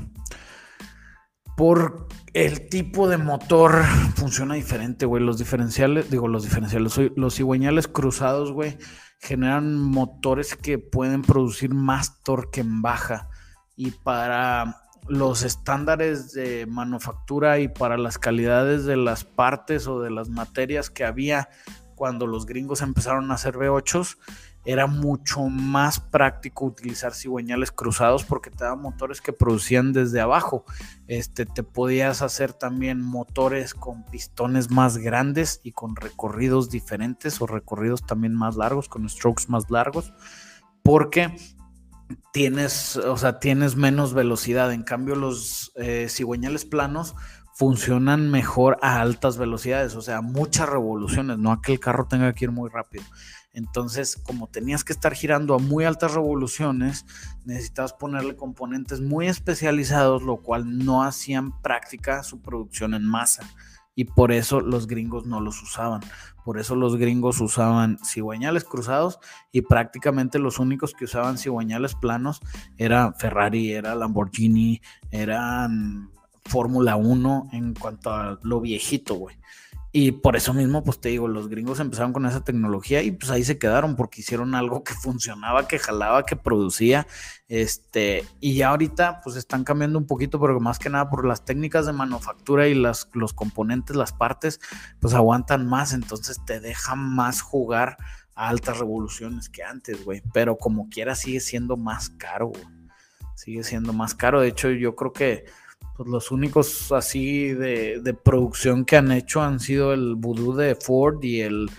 Por 1.55 2.07
el 2.33 2.67
tipo 2.69 3.07
de 3.07 3.17
motor 3.17 3.83
funciona 4.15 4.55
diferente, 4.55 5.05
güey. 5.05 5.23
Los 5.23 5.37
diferenciales, 5.37 6.09
digo, 6.09 6.27
los 6.27 6.43
diferenciales, 6.43 6.97
los 7.15 7.35
cigüeñales 7.35 7.87
cruzados, 7.87 8.51
güey, 8.51 8.77
generan 9.19 9.77
motores 9.77 10.55
que 10.55 10.79
pueden 10.79 11.21
producir 11.21 11.73
más 11.73 12.21
torque 12.23 12.61
en 12.61 12.81
baja. 12.81 13.29
Y 13.75 13.91
para 13.91 14.81
los 15.07 15.43
estándares 15.43 16.31
de 16.33 16.65
manufactura 16.65 17.59
y 17.59 17.67
para 17.67 17.97
las 17.97 18.17
calidades 18.17 18.85
de 18.85 18.97
las 18.97 19.23
partes 19.23 19.87
o 19.87 20.01
de 20.01 20.11
las 20.11 20.29
materias 20.29 20.89
que 20.89 21.03
había 21.03 21.49
cuando 21.95 22.27
los 22.27 22.45
gringos 22.45 22.81
empezaron 22.81 23.31
a 23.31 23.35
hacer 23.35 23.55
V8s, 23.55 24.17
era 24.65 24.87
mucho 24.87 25.43
más 25.43 25.99
práctico 25.99 26.65
utilizar 26.65 27.13
cigüeñales 27.13 27.71
cruzados 27.71 28.23
porque 28.23 28.49
te 28.49 28.63
daban 28.63 28.81
motores 28.81 29.19
que 29.19 29.33
producían 29.33 29.91
desde 29.91 30.21
abajo. 30.21 30.65
Este, 31.07 31.45
te 31.45 31.63
podías 31.63 32.21
hacer 32.21 32.53
también 32.53 33.01
motores 33.01 33.73
con 33.73 34.05
pistones 34.05 34.71
más 34.71 34.97
grandes 34.97 35.59
y 35.63 35.73
con 35.73 35.95
recorridos 35.95 36.69
diferentes 36.69 37.41
o 37.41 37.47
recorridos 37.47 38.05
también 38.05 38.33
más 38.33 38.55
largos, 38.55 38.87
con 38.87 39.07
strokes 39.09 39.45
más 39.49 39.69
largos, 39.69 40.13
porque 40.81 41.35
tienes, 42.31 42.95
o 42.95 43.17
sea, 43.17 43.39
tienes 43.39 43.75
menos 43.75 44.13
velocidad. 44.13 44.71
En 44.71 44.83
cambio, 44.83 45.15
los 45.15 45.73
eh, 45.75 46.07
cigüeñales 46.09 46.65
planos 46.65 47.15
funcionan 47.55 48.31
mejor 48.31 48.77
a 48.81 48.99
altas 49.01 49.37
velocidades, 49.37 49.95
o 49.95 50.01
sea, 50.01 50.21
muchas 50.21 50.67
revoluciones, 50.67 51.37
no 51.37 51.51
a 51.51 51.61
que 51.61 51.73
el 51.73 51.79
carro 51.79 52.07
tenga 52.07 52.33
que 52.33 52.45
ir 52.45 52.51
muy 52.51 52.69
rápido. 52.69 53.03
Entonces, 53.53 54.17
como 54.17 54.47
tenías 54.47 54.83
que 54.83 54.93
estar 54.93 55.13
girando 55.13 55.53
a 55.53 55.59
muy 55.59 55.85
altas 55.85 56.15
revoluciones, 56.15 57.05
necesitabas 57.45 57.93
ponerle 57.93 58.35
componentes 58.35 58.99
muy 58.99 59.27
especializados, 59.27 60.23
lo 60.23 60.37
cual 60.37 60.79
no 60.79 61.03
hacían 61.03 61.61
práctica 61.61 62.23
su 62.23 62.41
producción 62.41 62.95
en 62.95 63.05
masa. 63.05 63.47
Y 63.95 64.05
por 64.05 64.31
eso 64.31 64.59
los 64.59 64.87
gringos 64.87 65.27
no 65.27 65.39
los 65.39 65.61
usaban. 65.61 66.01
Por 66.43 66.59
eso 66.59 66.75
los 66.75 66.97
gringos 66.97 67.39
usaban 67.41 67.99
cigüeñales 68.03 68.63
cruzados 68.63 69.19
y 69.51 69.61
prácticamente 69.61 70.39
los 70.39 70.57
únicos 70.57 70.93
que 70.93 71.05
usaban 71.05 71.37
cigüeñales 71.37 71.93
planos 71.93 72.41
era 72.77 73.13
Ferrari, 73.13 73.71
era 73.71 73.93
Lamborghini, 73.93 74.81
eran 75.11 76.09
Fórmula 76.45 76.95
1 76.95 77.49
en 77.53 77.75
cuanto 77.75 78.11
a 78.11 78.39
lo 78.41 78.61
viejito, 78.61 79.13
güey. 79.13 79.37
Y 79.95 80.11
por 80.11 80.35
eso 80.35 80.55
mismo, 80.55 80.83
pues 80.83 80.99
te 80.99 81.09
digo, 81.09 81.27
los 81.27 81.49
gringos 81.49 81.79
empezaron 81.79 82.13
con 82.13 82.25
esa 82.25 82.43
tecnología 82.43 83.03
y 83.03 83.11
pues 83.11 83.29
ahí 83.29 83.43
se 83.43 83.59
quedaron 83.59 83.95
porque 83.95 84.21
hicieron 84.21 84.55
algo 84.55 84.83
que 84.83 84.93
funcionaba, 85.01 85.67
que 85.67 85.77
jalaba, 85.77 86.25
que 86.25 86.35
producía. 86.35 87.05
Este, 87.47 88.25
y 88.39 88.55
ya 88.55 88.69
ahorita 88.69 89.21
pues 89.23 89.35
están 89.35 89.63
cambiando 89.63 89.99
un 89.99 90.07
poquito, 90.07 90.39
pero 90.41 90.59
más 90.59 90.79
que 90.79 90.89
nada 90.89 91.11
por 91.11 91.27
las 91.27 91.45
técnicas 91.45 91.85
de 91.85 91.93
manufactura 91.93 92.67
y 92.67 92.73
las, 92.73 93.07
los 93.13 93.33
componentes, 93.33 93.95
las 93.95 94.13
partes, 94.13 94.59
pues 94.99 95.13
aguantan 95.13 95.67
más, 95.67 95.93
entonces 95.93 96.43
te 96.43 96.59
dejan 96.59 96.97
más 96.97 97.41
jugar 97.41 97.97
a 98.33 98.49
altas 98.49 98.79
revoluciones 98.79 99.47
que 99.47 99.61
antes, 99.61 100.03
güey. 100.03 100.23
Pero 100.33 100.57
como 100.57 100.89
quiera 100.89 101.13
sigue 101.13 101.39
siendo 101.39 101.77
más 101.77 102.09
caro, 102.09 102.47
güey. 102.47 102.65
Sigue 103.35 103.63
siendo 103.63 103.93
más 103.93 104.15
caro. 104.15 104.41
De 104.41 104.47
hecho, 104.47 104.71
yo 104.71 104.95
creo 104.95 105.13
que 105.13 105.45
pues 105.95 106.09
los 106.09 106.31
únicos 106.31 106.91
así 106.91 107.49
de, 107.49 108.17
producción 108.23 108.85
que 108.85 108.97
han 108.97 109.11
hecho 109.11 109.41
han 109.41 109.59
sido 109.59 109.93
el 109.93 110.15
Voodoo 110.15 110.55
de 110.55 110.75
Ford 110.75 111.23
y 111.23 111.41
el 111.41 111.69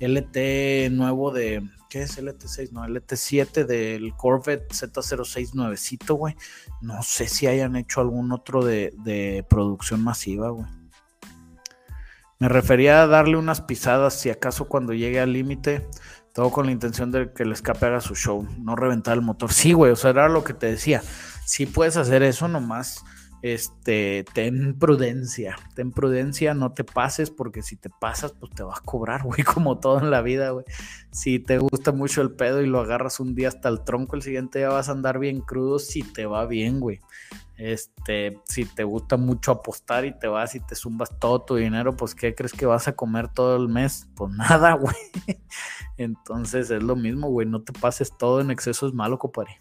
LT 0.00 0.90
nuevo 0.92 1.32
de, 1.32 1.68
¿qué 1.90 2.02
es 2.02 2.18
LT6? 2.18 2.70
No, 2.70 2.84
LT7 2.86 3.64
del 3.64 4.14
Corvette 4.14 4.72
Z06 4.72 5.54
nuevecito, 5.54 6.14
güey. 6.14 6.36
No 6.80 7.02
sé 7.02 7.26
si 7.26 7.46
hayan 7.46 7.74
hecho 7.76 8.00
algún 8.00 8.32
otro 8.32 8.64
de, 8.64 8.92
de 9.04 9.44
producción 9.48 10.02
masiva, 10.02 10.50
güey. 10.50 10.66
Me 12.38 12.48
refería 12.48 13.02
a 13.02 13.06
darle 13.06 13.36
unas 13.36 13.60
pisadas 13.60 14.20
si 14.20 14.28
acaso 14.28 14.68
cuando 14.68 14.92
llegue 14.92 15.20
al 15.20 15.32
límite, 15.32 15.88
todo 16.32 16.50
con 16.50 16.66
la 16.66 16.72
intención 16.72 17.10
de 17.10 17.32
que 17.32 17.44
el 17.44 17.52
escape 17.52 17.86
haga 17.86 18.00
su 18.00 18.14
show, 18.14 18.46
no 18.58 18.76
reventar 18.76 19.14
el 19.14 19.22
motor. 19.22 19.52
Sí, 19.52 19.72
güey, 19.72 19.92
o 19.92 19.96
sea, 19.96 20.10
era 20.10 20.28
lo 20.28 20.44
que 20.44 20.52
te 20.52 20.66
decía. 20.66 21.02
Si 21.46 21.66
puedes 21.66 21.96
hacer 21.96 22.22
eso 22.22 22.48
nomás 22.48 23.04
este, 23.44 24.24
ten 24.32 24.78
prudencia, 24.78 25.58
ten 25.74 25.92
prudencia, 25.92 26.54
no 26.54 26.72
te 26.72 26.82
pases, 26.82 27.28
porque 27.28 27.60
si 27.60 27.76
te 27.76 27.90
pasas, 27.90 28.32
pues 28.32 28.50
te 28.54 28.62
vas 28.62 28.78
a 28.78 28.82
cobrar, 28.82 29.22
güey, 29.24 29.42
como 29.42 29.78
todo 29.80 29.98
en 29.98 30.10
la 30.10 30.22
vida, 30.22 30.48
güey. 30.48 30.64
Si 31.10 31.40
te 31.40 31.58
gusta 31.58 31.92
mucho 31.92 32.22
el 32.22 32.30
pedo 32.30 32.62
y 32.62 32.66
lo 32.66 32.80
agarras 32.80 33.20
un 33.20 33.34
día 33.34 33.48
hasta 33.48 33.68
el 33.68 33.84
tronco, 33.84 34.16
el 34.16 34.22
siguiente 34.22 34.60
día 34.60 34.70
vas 34.70 34.88
a 34.88 34.92
andar 34.92 35.18
bien 35.18 35.42
crudo 35.42 35.78
si 35.78 36.02
te 36.02 36.24
va 36.24 36.46
bien, 36.46 36.80
güey. 36.80 37.02
Este, 37.58 38.40
si 38.44 38.64
te 38.64 38.82
gusta 38.82 39.18
mucho 39.18 39.52
apostar 39.52 40.06
y 40.06 40.18
te 40.18 40.26
vas 40.26 40.54
y 40.54 40.60
te 40.60 40.74
zumbas 40.74 41.10
todo 41.18 41.42
tu 41.42 41.56
dinero, 41.56 41.94
pues 41.94 42.14
¿qué 42.14 42.34
crees 42.34 42.54
que 42.54 42.64
vas 42.64 42.88
a 42.88 42.96
comer 42.96 43.28
todo 43.28 43.56
el 43.56 43.68
mes? 43.68 44.08
Pues 44.14 44.32
nada, 44.36 44.72
güey. 44.72 44.96
Entonces 45.98 46.70
es 46.70 46.82
lo 46.82 46.96
mismo, 46.96 47.28
güey, 47.28 47.46
no 47.46 47.60
te 47.60 47.74
pases 47.74 48.16
todo 48.16 48.40
en 48.40 48.50
exceso, 48.50 48.86
es 48.86 48.94
malo, 48.94 49.18
compadre. 49.18 49.60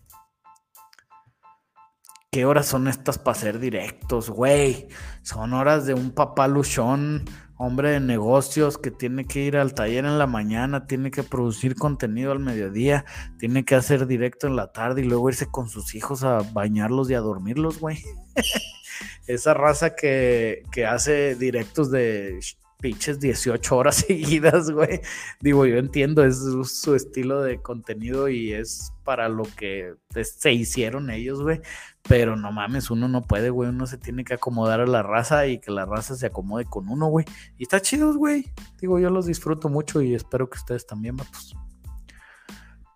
¿Qué 2.33 2.45
horas 2.45 2.65
son 2.65 2.87
estas 2.87 3.19
para 3.19 3.37
ser 3.37 3.59
directos, 3.59 4.31
güey? 4.31 4.87
Son 5.21 5.53
horas 5.53 5.85
de 5.85 5.93
un 5.93 6.09
papá 6.09 6.47
luchón, 6.47 7.25
hombre 7.57 7.91
de 7.91 7.99
negocios 7.99 8.79
que 8.79 8.89
tiene 8.89 9.25
que 9.25 9.41
ir 9.41 9.55
al 9.55 9.75
taller 9.75 10.05
en 10.05 10.17
la 10.17 10.25
mañana, 10.25 10.87
tiene 10.87 11.11
que 11.11 11.21
producir 11.21 11.75
contenido 11.75 12.31
al 12.31 12.39
mediodía, 12.39 13.05
tiene 13.37 13.65
que 13.65 13.75
hacer 13.75 14.07
directo 14.07 14.47
en 14.47 14.55
la 14.55 14.71
tarde 14.71 15.01
y 15.01 15.05
luego 15.05 15.29
irse 15.29 15.45
con 15.45 15.69
sus 15.69 15.93
hijos 15.93 16.23
a 16.23 16.39
bañarlos 16.39 17.07
y 17.11 17.13
a 17.13 17.19
dormirlos, 17.19 17.79
güey. 17.79 17.99
Esa 19.27 19.53
raza 19.53 19.95
que, 19.95 20.63
que 20.71 20.87
hace 20.87 21.35
directos 21.35 21.91
de 21.91 22.39
pinches 22.83 23.21
18 23.21 23.77
horas 23.77 23.95
seguidas, 24.07 24.69
güey. 24.69 24.99
Digo, 25.39 25.65
yo 25.65 25.77
entiendo, 25.77 26.23
es 26.25 26.43
su 26.65 26.93
estilo 26.93 27.41
de 27.41 27.61
contenido 27.61 28.27
y 28.27 28.51
es 28.51 28.91
para 29.05 29.29
lo 29.29 29.43
que 29.55 29.95
se 30.21 30.51
hicieron 30.51 31.09
ellos, 31.09 31.41
güey. 31.41 31.61
Pero 32.07 32.35
no 32.35 32.51
mames, 32.51 32.91
uno 32.91 33.07
no 33.07 33.21
puede, 33.21 33.49
güey. 33.49 33.69
Uno 33.69 33.87
se 33.87 33.97
tiene 33.97 34.25
que 34.25 34.33
acomodar 34.33 34.81
a 34.81 34.85
la 34.85 35.01
raza 35.01 35.47
y 35.47 35.59
que 35.59 35.71
la 35.71 35.85
raza 35.85 36.15
se 36.15 36.25
acomode 36.25 36.65
con 36.65 36.89
uno, 36.89 37.07
güey. 37.07 37.25
Y 37.57 37.63
está 37.63 37.79
chido, 37.79 38.13
güey. 38.13 38.51
Digo, 38.81 38.99
yo 38.99 39.09
los 39.09 39.27
disfruto 39.27 39.69
mucho 39.69 40.01
y 40.01 40.13
espero 40.13 40.49
que 40.49 40.57
ustedes 40.57 40.85
también, 40.85 41.15
vatos. 41.15 41.55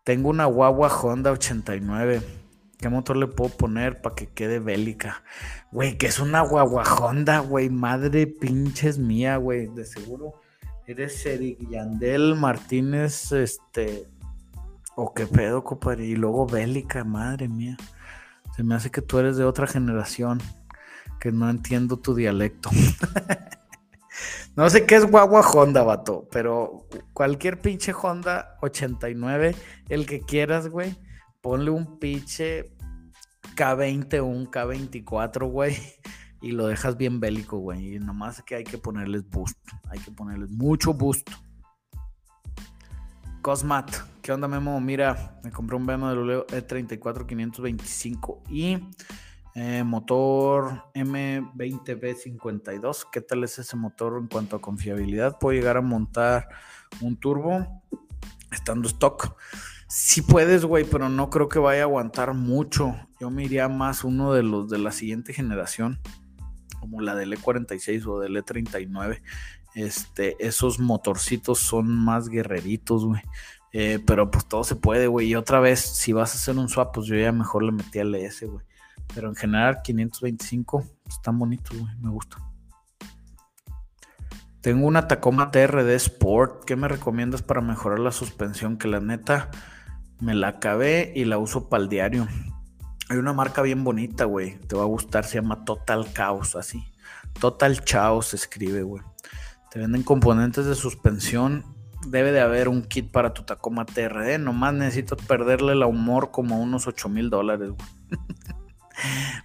Tengo 0.03 0.29
una 0.29 0.45
guagua 0.45 0.89
Honda 0.89 1.31
89. 1.31 2.21
¿Qué 2.77 2.89
motor 2.89 3.17
le 3.17 3.27
puedo 3.27 3.49
poner 3.49 4.01
para 4.01 4.15
que 4.15 4.27
quede 4.27 4.59
bélica? 4.59 5.23
Güey, 5.71 5.97
que 5.97 6.07
es 6.07 6.19
una 6.19 6.41
guagua 6.41 6.83
Honda, 6.83 7.39
güey. 7.39 7.69
Madre 7.69 8.27
pinches 8.27 8.99
mía, 8.99 9.37
güey. 9.37 9.67
De 9.67 9.83
seguro 9.83 10.41
eres 10.85 11.25
Eric 11.25 11.57
Yandel 11.69 12.35
Martínez, 12.35 13.31
este. 13.31 14.07
O 14.95 15.13
qué 15.13 15.25
pedo, 15.25 15.63
compadre. 15.63 16.05
Y 16.05 16.15
luego 16.15 16.45
bélica, 16.45 17.03
madre 17.03 17.47
mía. 17.47 17.77
Se 18.55 18.63
me 18.63 18.75
hace 18.75 18.91
que 18.91 19.01
tú 19.01 19.17
eres 19.17 19.37
de 19.37 19.43
otra 19.43 19.65
generación. 19.65 20.39
Que 21.19 21.31
no 21.31 21.49
entiendo 21.49 21.97
tu 21.97 22.13
dialecto. 22.13 22.69
No 24.55 24.67
sé 24.71 24.87
qué 24.87 24.95
es 24.95 25.05
guagua 25.05 25.41
Honda, 25.41 25.83
vato, 25.83 26.27
pero 26.31 26.87
cualquier 27.13 27.61
pinche 27.61 27.93
Honda 27.93 28.57
89, 28.61 29.55
el 29.87 30.07
que 30.07 30.21
quieras, 30.21 30.67
güey, 30.67 30.97
ponle 31.47 31.71
un 31.71 31.97
pinche 31.97 32.75
K20 33.55 34.19
o 34.19 34.25
un 34.25 34.51
K24, 34.51 35.49
güey, 35.49 35.77
y 36.41 36.51
lo 36.51 36.67
dejas 36.67 36.97
bien 36.97 37.21
bélico, 37.21 37.59
güey. 37.59 37.95
Y 37.95 37.99
nomás 37.99 38.41
que 38.41 38.55
hay 38.55 38.65
que 38.65 38.77
ponerles 38.77 39.29
boost, 39.29 39.57
hay 39.89 39.99
que 39.99 40.11
ponerles 40.11 40.51
mucho 40.51 40.93
boost. 40.93 41.29
Cosmat, 43.41 43.89
¿qué 44.21 44.33
onda, 44.33 44.49
Memo? 44.49 44.81
Mira, 44.81 45.39
me 45.41 45.49
compré 45.49 45.77
un 45.77 45.85
BMW 45.85 46.41
E34 46.49 47.25
525 47.25 48.43
y 48.49 48.79
eh, 49.55 49.85
motor 49.85 50.83
M20B52. 50.95 53.07
¿Qué 53.09 53.21
tal 53.21 53.45
es 53.45 53.57
ese 53.57 53.77
motor 53.77 54.17
en 54.19 54.27
cuanto 54.27 54.57
a 54.57 54.61
confiabilidad? 54.61 55.39
Puedo 55.39 55.57
llegar 55.57 55.77
a 55.77 55.81
montar 55.81 56.49
un 56.99 57.15
turbo 57.15 57.81
estando 58.51 58.89
stock. 58.89 59.37
Si 59.87 60.21
puedes, 60.21 60.65
güey, 60.65 60.83
pero 60.83 61.07
no 61.07 61.29
creo 61.29 61.47
que 61.47 61.59
vaya 61.59 61.81
a 61.81 61.83
aguantar 61.83 62.33
mucho. 62.33 62.95
Yo 63.21 63.29
me 63.29 63.45
iría 63.45 63.69
más 63.69 64.03
uno 64.03 64.33
de 64.33 64.43
los 64.43 64.69
de 64.69 64.79
la 64.79 64.91
siguiente 64.91 65.33
generación, 65.33 65.99
como 66.79 66.99
la 66.99 67.15
del 67.15 67.33
E46 67.33 68.05
o 68.05 68.19
del 68.19 68.35
E39. 68.35 69.21
Este, 69.75 70.35
esos 70.45 70.79
motorcitos 70.79 71.59
son 71.59 71.87
más 71.87 72.27
guerreritos, 72.27 73.05
güey. 73.05 73.21
Eh, 73.71 73.99
pero 74.05 74.29
pues 74.29 74.45
todo 74.45 74.65
se 74.65 74.75
puede, 74.75 75.07
güey. 75.07 75.27
Y 75.27 75.35
otra 75.35 75.61
vez, 75.61 75.79
si 75.79 76.11
vas 76.11 76.33
a 76.33 76.37
hacer 76.37 76.57
un 76.57 76.67
swap, 76.67 76.93
pues 76.93 77.07
yo 77.07 77.15
ya 77.15 77.31
mejor 77.31 77.63
le 77.63 77.71
metí 77.71 77.99
al 77.99 78.13
S, 78.15 78.45
güey. 78.45 78.65
Pero 79.13 79.29
en 79.29 79.35
general 79.35 79.81
525 79.83 80.83
están 81.07 81.39
bonitos, 81.39 81.77
güey, 81.77 81.95
me 82.01 82.09
gusta. 82.09 82.37
Tengo 84.59 84.85
una 84.85 85.07
Tacoma 85.07 85.49
TRD 85.51 85.95
Sport. 85.95 86.65
¿Qué 86.65 86.75
me 86.75 86.89
recomiendas 86.89 87.41
para 87.41 87.61
mejorar 87.61 87.99
la 87.99 88.11
suspensión? 88.11 88.77
Que 88.77 88.89
la 88.89 88.99
neta 88.99 89.49
me 90.19 90.33
la 90.33 90.49
acabé 90.49 91.11
y 91.15 91.25
la 91.25 91.37
uso 91.37 91.69
para 91.69 91.83
el 91.83 91.89
diario. 91.89 92.27
Hay 93.09 93.17
una 93.17 93.33
marca 93.33 93.61
bien 93.61 93.83
bonita, 93.83 94.25
güey. 94.25 94.57
Te 94.67 94.75
va 94.75 94.83
a 94.83 94.87
gustar, 94.87 95.25
se 95.25 95.35
llama 95.35 95.63
Total 95.63 96.11
Chaos, 96.13 96.55
así. 96.55 96.83
Total 97.39 97.83
Chaos 97.83 98.27
se 98.27 98.35
escribe, 98.35 98.83
güey. 98.83 99.03
Te 99.71 99.79
venden 99.79 100.03
componentes 100.03 100.65
de 100.65 100.75
suspensión. 100.75 101.63
Debe 102.07 102.31
de 102.31 102.41
haber 102.41 102.67
un 102.67 102.83
kit 102.83 103.11
para 103.11 103.33
tu 103.33 103.43
Tacoma 103.43 103.85
TRD. 103.85 104.39
Nomás 104.39 104.73
necesito 104.73 105.15
perderle 105.15 105.73
el 105.73 105.83
humor 105.83 106.31
como 106.31 106.59
unos 106.61 106.87
8 106.87 107.09
mil 107.09 107.29
dólares, 107.29 107.69
güey. 107.69 107.89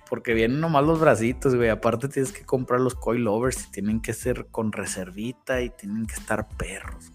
Porque 0.09 0.35
vienen 0.35 0.61
nomás 0.61 0.85
los 0.85 0.99
bracitos, 0.99 1.55
güey. 1.55 1.69
Aparte 1.69 2.09
tienes 2.09 2.33
que 2.33 2.45
comprar 2.45 2.81
los 2.81 2.95
coilovers 2.95 3.67
y 3.67 3.71
tienen 3.71 4.01
que 4.01 4.13
ser 4.13 4.47
con 4.51 4.73
reservita 4.73 5.61
y 5.61 5.71
tienen 5.71 6.07
que 6.07 6.15
estar 6.15 6.49
perros. 6.49 7.12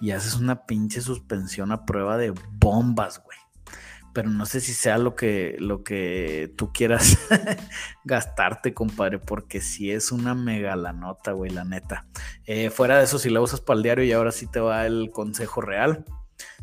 Y 0.00 0.12
haces 0.12 0.34
una 0.36 0.66
pinche 0.66 1.00
suspensión 1.00 1.72
a 1.72 1.84
prueba 1.84 2.16
de 2.16 2.32
bombas, 2.52 3.22
güey. 3.22 3.38
Pero 4.12 4.28
no 4.28 4.44
sé 4.44 4.60
si 4.60 4.72
sea 4.72 4.98
lo 4.98 5.14
que, 5.14 5.56
lo 5.60 5.84
que 5.84 6.52
tú 6.56 6.72
quieras 6.72 7.18
gastarte, 8.04 8.74
compadre, 8.74 9.18
porque 9.18 9.60
si 9.60 9.92
es 9.92 10.10
una 10.10 10.34
mega 10.34 10.74
la 10.74 10.92
nota, 10.92 11.32
güey, 11.32 11.50
la 11.50 11.64
neta. 11.64 12.06
Eh, 12.44 12.70
fuera 12.70 12.98
de 12.98 13.04
eso, 13.04 13.18
si 13.18 13.30
la 13.30 13.40
usas 13.40 13.60
para 13.60 13.76
el 13.76 13.84
diario 13.84 14.04
y 14.04 14.12
ahora 14.12 14.32
sí 14.32 14.46
te 14.46 14.58
va 14.58 14.86
el 14.86 15.10
consejo 15.12 15.60
real. 15.60 16.04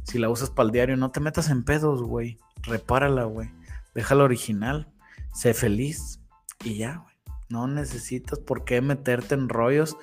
Si 0.04 0.20
la 0.20 0.30
usas 0.30 0.50
para 0.50 0.66
el 0.66 0.72
diario, 0.74 0.98
no 0.98 1.12
te 1.12 1.20
metas 1.20 1.50
en 1.50 1.64
pedos, 1.64 2.02
güey. 2.04 2.38
Repárala, 2.64 3.24
güey. 3.24 3.50
Déjala 3.94 4.26
original 4.26 4.92
sé 5.38 5.54
feliz 5.54 6.20
y 6.64 6.78
ya, 6.78 6.98
güey. 6.98 7.16
No 7.50 7.68
necesitas 7.68 8.40
por 8.40 8.66
qué 8.66 8.82
meterte 8.82 9.36
en 9.36 9.48
rollos 9.48 9.96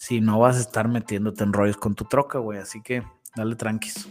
si 0.00 0.22
no 0.22 0.38
vas 0.38 0.56
a 0.56 0.60
estar 0.60 0.88
metiéndote 0.88 1.44
en 1.44 1.52
rollos 1.52 1.76
con 1.76 1.94
tu 1.94 2.06
troca, 2.06 2.38
güey. 2.38 2.58
Así 2.58 2.80
que 2.80 3.02
dale 3.36 3.54
tranquis. 3.54 4.08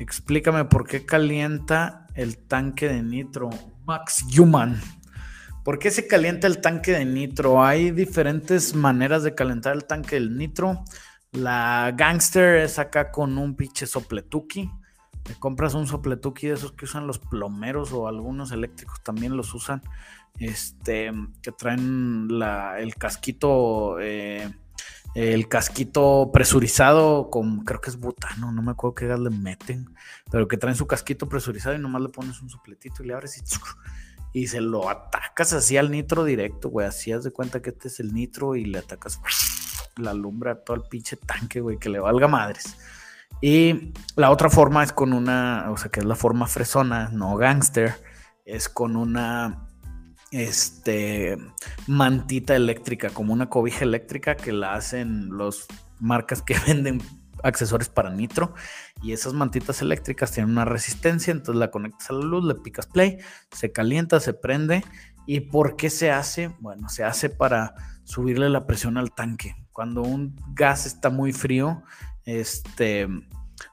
Explícame 0.00 0.64
por 0.64 0.88
qué 0.88 1.06
calienta 1.06 2.08
el 2.14 2.36
tanque 2.36 2.88
de 2.88 3.00
nitro. 3.00 3.50
Max 3.86 4.26
Human. 4.36 4.80
¿Por 5.62 5.78
qué 5.78 5.92
se 5.92 6.08
calienta 6.08 6.48
el 6.48 6.60
tanque 6.60 6.90
de 6.90 7.04
nitro? 7.04 7.64
Hay 7.64 7.92
diferentes 7.92 8.74
maneras 8.74 9.22
de 9.22 9.36
calentar 9.36 9.72
el 9.72 9.84
tanque 9.84 10.16
del 10.16 10.36
nitro. 10.36 10.82
La 11.30 11.94
gangster 11.96 12.56
es 12.56 12.80
acá 12.80 13.12
con 13.12 13.38
un 13.38 13.54
pinche 13.54 13.86
sopletuki 13.86 14.68
te 15.24 15.34
compras 15.34 15.72
un 15.72 15.86
sopletuki 15.86 16.48
de 16.48 16.54
esos 16.54 16.72
que 16.72 16.84
usan 16.84 17.06
los 17.06 17.18
plomeros 17.18 17.92
o 17.92 18.06
algunos 18.06 18.52
eléctricos 18.52 19.02
también 19.02 19.36
los 19.36 19.54
usan. 19.54 19.82
Este, 20.38 21.12
que 21.42 21.52
traen 21.52 22.28
el 22.78 22.94
casquito, 22.96 24.00
eh, 24.00 24.52
el 25.14 25.48
casquito 25.48 26.30
presurizado 26.32 27.30
con, 27.30 27.64
creo 27.64 27.80
que 27.80 27.90
es 27.90 27.98
butano, 27.98 28.50
no 28.50 28.62
me 28.62 28.72
acuerdo 28.72 28.96
qué 28.96 29.06
gas 29.06 29.20
le 29.20 29.30
meten, 29.30 29.94
pero 30.30 30.48
que 30.48 30.56
traen 30.56 30.74
su 30.74 30.88
casquito 30.88 31.28
presurizado 31.28 31.76
y 31.76 31.78
nomás 31.78 32.02
le 32.02 32.08
pones 32.08 32.42
un 32.42 32.50
sopletito 32.50 33.02
y 33.02 33.06
le 33.06 33.14
abres 33.14 33.38
y, 33.38 34.40
y 34.40 34.48
se 34.48 34.60
lo 34.60 34.90
atacas 34.90 35.52
así 35.52 35.76
al 35.76 35.92
nitro 35.92 36.24
directo, 36.24 36.68
güey. 36.68 36.88
Así 36.88 37.12
haz 37.12 37.22
de 37.22 37.30
cuenta 37.30 37.62
que 37.62 37.70
este 37.70 37.86
es 37.86 38.00
el 38.00 38.12
nitro 38.12 38.56
y 38.56 38.64
le 38.64 38.78
atacas 38.78 39.20
la 39.96 40.12
lumbre 40.12 40.50
a 40.50 40.56
todo 40.56 40.76
el 40.76 40.82
pinche 40.82 41.16
tanque, 41.16 41.60
güey, 41.60 41.78
que 41.78 41.88
le 41.88 42.00
valga 42.00 42.26
madres. 42.26 42.76
Y 43.40 43.92
la 44.16 44.30
otra 44.30 44.50
forma 44.50 44.82
es 44.82 44.92
con 44.92 45.12
una, 45.12 45.70
o 45.70 45.76
sea, 45.76 45.90
que 45.90 46.00
es 46.00 46.06
la 46.06 46.16
forma 46.16 46.48
fresona, 46.48 47.10
no 47.12 47.36
gangster, 47.36 47.94
es 48.44 48.68
con 48.68 48.96
una 48.96 49.63
este, 50.34 51.38
mantita 51.86 52.56
eléctrica, 52.56 53.10
como 53.10 53.32
una 53.32 53.48
cobija 53.48 53.84
eléctrica 53.84 54.34
que 54.34 54.50
la 54.50 54.74
hacen 54.74 55.28
los 55.28 55.66
marcas 56.00 56.42
que 56.42 56.56
venden 56.66 57.00
accesorios 57.44 57.88
para 57.88 58.10
nitro. 58.10 58.52
Y 59.00 59.12
esas 59.12 59.32
mantitas 59.32 59.80
eléctricas 59.80 60.32
tienen 60.32 60.50
una 60.50 60.64
resistencia, 60.64 61.30
entonces 61.30 61.60
la 61.60 61.70
conectas 61.70 62.10
a 62.10 62.14
la 62.14 62.24
luz, 62.24 62.44
le 62.44 62.56
picas 62.56 62.86
play, 62.86 63.18
se 63.52 63.70
calienta, 63.70 64.18
se 64.18 64.34
prende. 64.34 64.84
¿Y 65.24 65.40
por 65.40 65.76
qué 65.76 65.88
se 65.88 66.10
hace? 66.10 66.48
Bueno, 66.58 66.88
se 66.88 67.04
hace 67.04 67.30
para 67.30 67.74
subirle 68.02 68.50
la 68.50 68.66
presión 68.66 68.98
al 68.98 69.14
tanque. 69.14 69.54
Cuando 69.72 70.02
un 70.02 70.36
gas 70.52 70.84
está 70.84 71.10
muy 71.10 71.32
frío, 71.32 71.84
este, 72.24 73.06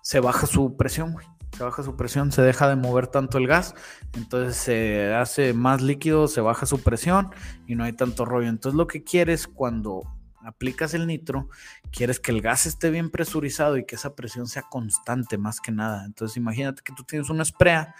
se 0.04 0.20
baja 0.20 0.46
su 0.46 0.78
presión, 0.78 1.16
Se 1.56 1.64
baja 1.64 1.84
su 1.84 1.96
presión, 1.96 2.32
se 2.32 2.42
deja 2.42 2.70
de 2.70 2.76
mover 2.76 3.08
tanto 3.08 3.38
el 3.38 3.46
gas, 3.46 3.76
entonces 4.14 4.56
se 4.56 5.14
hace 5.14 5.54
más 5.54 5.82
líquido, 5.82 6.28
se 6.28 6.42
baja 6.42 6.66
su 6.66 6.82
presión 6.82 7.30
y 7.68 7.76
no 7.76 7.84
hay 7.84 7.94
tanto 7.94 8.26
rollo. 8.26 8.48
Entonces 8.48 8.78
lo 8.78 8.88
que 8.88 9.04
quieres 9.04 9.48
cuando 9.48 10.04
aplicas 10.46 10.94
el 10.94 11.08
nitro, 11.08 11.50
quieres 11.92 12.20
que 12.20 12.32
el 12.32 12.42
gas 12.42 12.66
esté 12.66 12.90
bien 12.90 13.10
presurizado 13.10 13.78
y 13.78 13.86
que 13.86 13.96
esa 13.96 14.16
presión 14.16 14.48
sea 14.48 14.64
constante 14.64 15.38
más 15.38 15.60
que 15.60 15.72
nada. 15.72 16.06
Entonces 16.06 16.38
imagínate 16.38 16.82
que 16.84 16.94
tú 16.94 17.04
tienes 17.04 17.30
una 17.30 17.46
sprea 17.46 17.94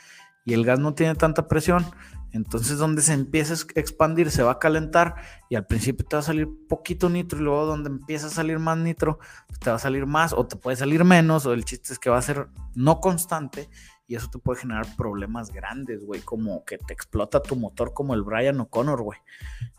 y 0.46 0.54
el 0.54 0.66
gas 0.66 0.80
no 0.80 0.94
tiene 0.94 1.16
tanta 1.16 1.48
presión, 1.48 1.86
entonces 2.32 2.78
donde 2.78 3.02
se 3.02 3.14
empieza 3.14 3.54
a 3.54 3.80
expandir 3.80 4.32
se 4.32 4.44
va 4.44 4.54
a 4.54 4.60
calentar 4.60 5.16
y 5.50 5.56
al 5.56 5.66
principio 5.66 6.06
te 6.06 6.16
va 6.16 6.22
a 6.22 6.24
salir 6.24 6.48
poquito 6.68 7.10
nitro 7.10 7.40
y 7.40 7.44
luego 7.44 7.66
donde 7.66 7.90
empieza 7.90 8.28
a 8.28 8.30
salir 8.30 8.60
más 8.60 8.78
nitro 8.78 9.20
pues, 9.48 9.60
te 9.60 9.70
va 9.70 9.76
a 9.76 9.80
salir 9.80 10.06
más 10.06 10.34
o 10.34 10.46
te 10.46 10.56
puede 10.56 10.78
salir 10.78 11.04
menos 11.04 11.46
o 11.46 11.54
el 11.54 11.66
chiste 11.66 11.94
es 11.94 12.00
que 12.00 12.10
va 12.10 12.18
a 12.18 12.22
ser 12.22 12.48
no 12.76 13.00
constante 13.00 13.70
y 14.12 14.16
eso 14.16 14.30
te 14.30 14.40
puede 14.40 14.60
generar 14.60 14.86
problemas 14.98 15.54
grandes, 15.54 16.04
güey, 16.04 16.20
como 16.20 16.66
que 16.66 16.78
te 16.78 16.92
explota 16.92 17.42
tu 17.42 17.56
motor 17.56 17.94
como 17.94 18.14
el 18.14 18.24
Brian 18.24 18.60
O'Connor, 18.60 19.02
güey. 19.02 19.20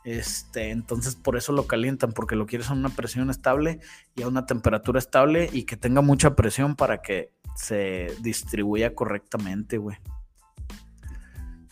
Este, 0.05 0.71
entonces 0.71 1.17
por 1.17 1.37
eso 1.37 1.53
lo 1.53 1.67
calientan 1.67 2.12
porque 2.12 2.35
lo 2.35 2.47
quieres 2.47 2.71
a 2.71 2.73
una 2.73 2.88
presión 2.88 3.29
estable 3.29 3.81
y 4.15 4.23
a 4.23 4.29
una 4.29 4.47
temperatura 4.47 4.99
estable 4.99 5.51
y 5.53 5.65
que 5.65 5.77
tenga 5.77 6.01
mucha 6.01 6.35
presión 6.35 6.77
para 6.77 7.03
que 7.03 7.31
se 7.57 8.17
distribuya 8.23 8.95
correctamente, 8.95 9.77
güey. 9.77 9.99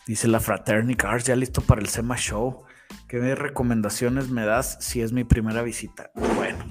Dice 0.07 0.27
la 0.27 0.39
Fraternity 0.39 0.95
Cars, 0.95 1.25
ya 1.25 1.35
listo 1.35 1.61
para 1.61 1.79
el 1.79 1.87
SEMA 1.87 2.17
Show. 2.17 2.63
¿Qué 3.07 3.35
recomendaciones 3.35 4.29
me 4.29 4.45
das 4.45 4.77
si 4.81 5.01
es 5.01 5.11
mi 5.11 5.23
primera 5.23 5.61
visita? 5.61 6.09
Bueno, 6.35 6.65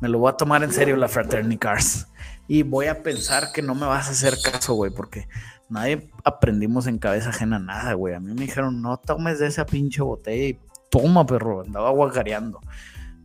me 0.00 0.08
lo 0.08 0.18
voy 0.18 0.30
a 0.30 0.36
tomar 0.36 0.62
en 0.62 0.70
serio 0.70 0.96
la 0.96 1.08
Fraternity 1.08 1.56
Cars. 1.56 2.08
Y 2.46 2.62
voy 2.62 2.86
a 2.86 3.02
pensar 3.02 3.50
que 3.52 3.62
no 3.62 3.74
me 3.74 3.86
vas 3.86 4.08
a 4.08 4.10
hacer 4.10 4.34
caso, 4.42 4.74
güey, 4.74 4.90
porque 4.90 5.26
nadie 5.70 6.10
aprendimos 6.22 6.86
en 6.86 6.98
cabeza 6.98 7.30
ajena 7.30 7.58
nada, 7.58 7.94
güey. 7.94 8.14
A 8.14 8.20
mí 8.20 8.34
me 8.34 8.42
dijeron, 8.42 8.82
no 8.82 8.98
tomes 8.98 9.38
de 9.38 9.46
esa 9.46 9.64
pinche 9.64 10.02
botella 10.02 10.48
y 10.48 10.60
toma, 10.90 11.24
perro. 11.24 11.62
Andaba 11.62 11.90
guagareando. 11.90 12.60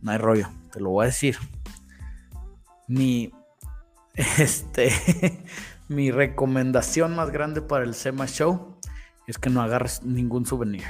No 0.00 0.12
hay 0.12 0.18
rollo, 0.18 0.48
te 0.72 0.80
lo 0.80 0.90
voy 0.90 1.04
a 1.04 1.06
decir. 1.06 1.36
Mi, 2.88 3.30
este, 4.14 4.90
mi 5.88 6.10
recomendación 6.10 7.14
más 7.14 7.30
grande 7.30 7.60
para 7.60 7.84
el 7.84 7.94
SEMA 7.94 8.26
Show 8.26 8.79
es 9.30 9.38
que 9.38 9.50
no 9.50 9.62
agarres 9.62 10.02
ningún 10.02 10.46
souvenir. 10.46 10.84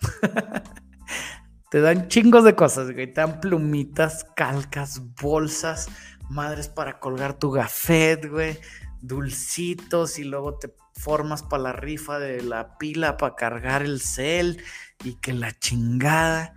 te 1.70 1.80
dan 1.80 2.08
chingos 2.08 2.44
de 2.44 2.54
cosas, 2.54 2.92
güey. 2.92 3.12
Te 3.12 3.20
dan 3.20 3.40
plumitas, 3.40 4.24
calcas, 4.36 5.02
bolsas, 5.20 5.88
madres 6.28 6.68
para 6.68 6.98
colgar 6.98 7.34
tu 7.34 7.50
gafet, 7.50 8.28
güey. 8.28 8.58
Dulcitos 9.00 10.18
y 10.18 10.24
luego 10.24 10.58
te 10.58 10.74
formas 10.94 11.42
para 11.42 11.64
la 11.64 11.72
rifa 11.72 12.18
de 12.18 12.42
la 12.42 12.78
pila 12.78 13.16
para 13.16 13.36
cargar 13.36 13.82
el 13.82 14.00
cel 14.00 14.62
y 15.04 15.14
que 15.14 15.32
la 15.32 15.52
chingada. 15.58 16.54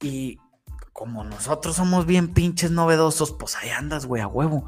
Y 0.00 0.38
como 0.92 1.24
nosotros 1.24 1.76
somos 1.76 2.06
bien 2.06 2.32
pinches 2.32 2.70
novedosos, 2.70 3.32
pues 3.32 3.56
ahí 3.56 3.70
andas, 3.70 4.06
güey, 4.06 4.22
a 4.22 4.26
huevo. 4.26 4.66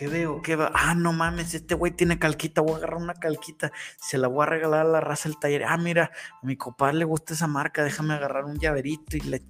¿Qué 0.00 0.08
veo? 0.08 0.40
¿Qué 0.40 0.56
veo? 0.56 0.70
Ah, 0.72 0.94
no 0.94 1.12
mames, 1.12 1.52
este 1.52 1.74
güey 1.74 1.92
tiene 1.92 2.18
calquita, 2.18 2.62
voy 2.62 2.72
a 2.72 2.76
agarrar 2.78 3.02
una 3.02 3.12
calquita, 3.12 3.70
se 4.00 4.16
la 4.16 4.28
voy 4.28 4.44
a 4.44 4.46
regalar 4.46 4.86
a 4.86 4.88
la 4.88 5.00
raza 5.02 5.28
del 5.28 5.38
taller. 5.38 5.64
Ah, 5.64 5.76
mira, 5.76 6.10
a 6.42 6.46
mi 6.46 6.56
compadre 6.56 6.94
le 6.94 7.04
gusta 7.04 7.34
esa 7.34 7.46
marca, 7.46 7.84
déjame 7.84 8.14
agarrar 8.14 8.46
un 8.46 8.58
llaverito 8.58 9.18
y 9.18 9.20
le... 9.20 9.42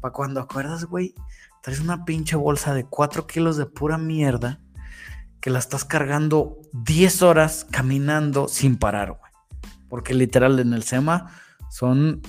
Para 0.00 0.12
cuando 0.14 0.40
acuerdas, 0.40 0.86
güey, 0.86 1.14
traes 1.60 1.80
una 1.80 2.06
pinche 2.06 2.34
bolsa 2.34 2.72
de 2.72 2.86
4 2.86 3.26
kilos 3.26 3.58
de 3.58 3.66
pura 3.66 3.98
mierda 3.98 4.58
que 5.38 5.50
la 5.50 5.58
estás 5.58 5.84
cargando 5.84 6.56
10 6.72 7.20
horas 7.20 7.66
caminando 7.70 8.48
sin 8.48 8.78
parar, 8.78 9.10
güey. 9.10 9.32
Porque 9.90 10.14
literal 10.14 10.58
en 10.60 10.72
el 10.72 10.82
SEMA 10.82 11.30
son 11.68 12.22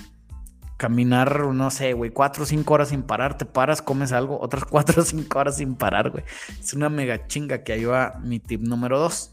caminar, 0.82 1.46
no 1.46 1.70
sé, 1.70 1.92
güey, 1.92 2.10
cuatro 2.10 2.42
o 2.42 2.46
cinco 2.46 2.74
horas 2.74 2.88
sin 2.88 3.04
parar, 3.04 3.38
te 3.38 3.44
paras, 3.44 3.80
comes 3.80 4.10
algo, 4.10 4.40
otras 4.40 4.64
cuatro 4.68 5.02
o 5.02 5.04
cinco 5.04 5.38
horas 5.38 5.58
sin 5.58 5.76
parar, 5.76 6.10
güey. 6.10 6.24
Es 6.60 6.74
una 6.74 6.88
mega 6.88 7.28
chinga 7.28 7.62
que 7.62 7.72
ahí 7.72 7.84
va 7.84 8.18
mi 8.24 8.40
tip 8.40 8.62
número 8.62 8.98
dos. 8.98 9.32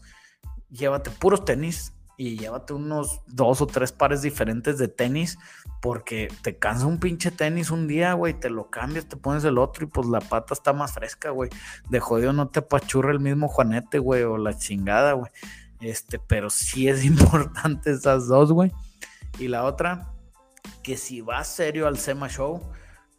Llévate 0.70 1.10
puros 1.10 1.44
tenis 1.44 1.92
y 2.16 2.38
llévate 2.38 2.72
unos 2.72 3.22
dos 3.26 3.60
o 3.62 3.66
tres 3.66 3.90
pares 3.90 4.22
diferentes 4.22 4.78
de 4.78 4.86
tenis 4.86 5.38
porque 5.82 6.28
te 6.42 6.56
cansa 6.56 6.86
un 6.86 7.00
pinche 7.00 7.32
tenis 7.32 7.72
un 7.72 7.88
día, 7.88 8.12
güey, 8.12 8.38
te 8.38 8.48
lo 8.48 8.70
cambias, 8.70 9.06
te 9.06 9.16
pones 9.16 9.42
el 9.42 9.58
otro 9.58 9.82
y 9.82 9.88
pues 9.88 10.06
la 10.06 10.20
pata 10.20 10.54
está 10.54 10.72
más 10.72 10.92
fresca, 10.92 11.30
güey. 11.30 11.50
De 11.88 11.98
jodido 11.98 12.32
no 12.32 12.46
te 12.46 12.60
apachurra 12.60 13.10
el 13.10 13.18
mismo 13.18 13.48
Juanete, 13.48 13.98
güey, 13.98 14.22
o 14.22 14.38
la 14.38 14.56
chingada, 14.56 15.14
güey. 15.14 15.32
Este, 15.80 16.20
pero 16.20 16.48
sí 16.48 16.86
es 16.86 17.04
importante 17.04 17.90
esas 17.90 18.28
dos, 18.28 18.52
güey. 18.52 18.70
Y 19.40 19.48
la 19.48 19.64
otra, 19.64 20.12
que 20.82 20.96
si 20.96 21.20
vas 21.20 21.48
serio 21.48 21.86
al 21.86 21.98
SEMA 21.98 22.28
Show, 22.28 22.70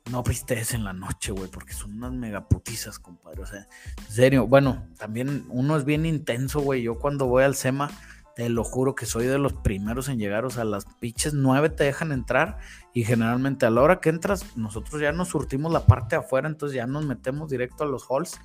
no 0.10 0.24
pistees 0.24 0.74
en 0.74 0.84
la 0.84 0.94
noche, 0.94 1.32
güey, 1.32 1.50
porque 1.50 1.74
son 1.74 1.94
unas 1.94 2.12
megaputizas, 2.12 3.00
compadre. 3.00 3.44
O 3.44 3.46
sea, 3.46 3.68
en 3.98 4.14
serio, 4.14 4.48
bueno, 4.48 4.88
también 4.98 5.46
uno 5.50 5.78
es 5.78 5.86
bien 5.86 6.06
intenso, 6.06 6.60
güey. 6.62 6.82
Yo 6.82 6.98
cuando 6.98 7.28
voy 7.28 7.44
al 7.44 7.56
SEMA, 7.56 7.90
te 8.36 8.50
lo 8.50 8.64
juro 8.64 8.96
que 8.96 9.06
soy 9.06 9.26
de 9.26 9.38
los 9.38 9.54
primeros 9.54 10.10
en 10.10 10.18
llegar. 10.18 10.46
O 10.46 10.50
sea, 10.50 10.64
las 10.64 10.86
pinches 11.00 11.34
nueve 11.34 11.70
te 11.70 11.84
dejan 11.84 12.12
entrar 12.12 12.58
y 12.94 13.04
generalmente 13.04 13.66
a 13.66 13.70
la 13.70 13.82
hora 13.82 14.00
que 14.00 14.10
entras, 14.10 14.58
nosotros 14.58 15.02
ya 15.02 15.12
nos 15.12 15.30
surtimos 15.30 15.72
la 15.72 15.86
parte 15.86 16.16
de 16.16 16.22
afuera, 16.22 16.48
entonces 16.48 16.76
ya 16.76 16.88
nos 16.88 17.06
metemos 17.06 17.50
directo 17.50 17.84
a 17.84 17.88
los 17.88 18.08
halls 18.10 18.40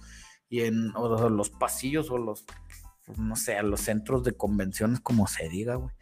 y 0.48 0.60
en 0.60 0.92
los 0.92 1.50
pasillos 1.50 2.10
o 2.10 2.18
los, 2.18 2.44
no 3.16 3.34
sé, 3.34 3.56
a 3.56 3.62
los 3.62 3.80
centros 3.80 4.22
de 4.24 4.32
convenciones, 4.32 5.00
como 5.00 5.26
se 5.26 5.48
diga, 5.48 5.76
güey. 5.76 5.94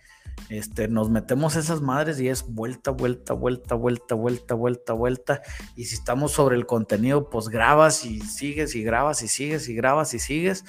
Este, 0.51 0.89
nos 0.89 1.11
metemos 1.11 1.57
esas 1.57 1.81
madres 1.81 2.21
y 2.21 2.29
es 2.29 2.47
vuelta, 2.47 2.91
vuelta, 2.91 3.33
vuelta, 3.33 3.75
vuelta, 3.75 4.15
vuelta, 4.15 4.55
vuelta, 4.55 4.93
vuelta. 4.93 5.43
Y 5.75 5.87
si 5.87 5.95
estamos 5.95 6.33
sobre 6.33 6.57
el 6.57 6.67
contenido, 6.67 7.31
pues 7.31 7.49
grabas 7.49 8.05
y 8.05 8.21
sigues 8.21 8.75
y 8.75 8.83
grabas 8.83 9.23
y 9.23 9.29
sigues 9.29 9.69
y 9.69 9.75
grabas 9.75 10.13
y 10.15 10.19
sigues. 10.19 10.65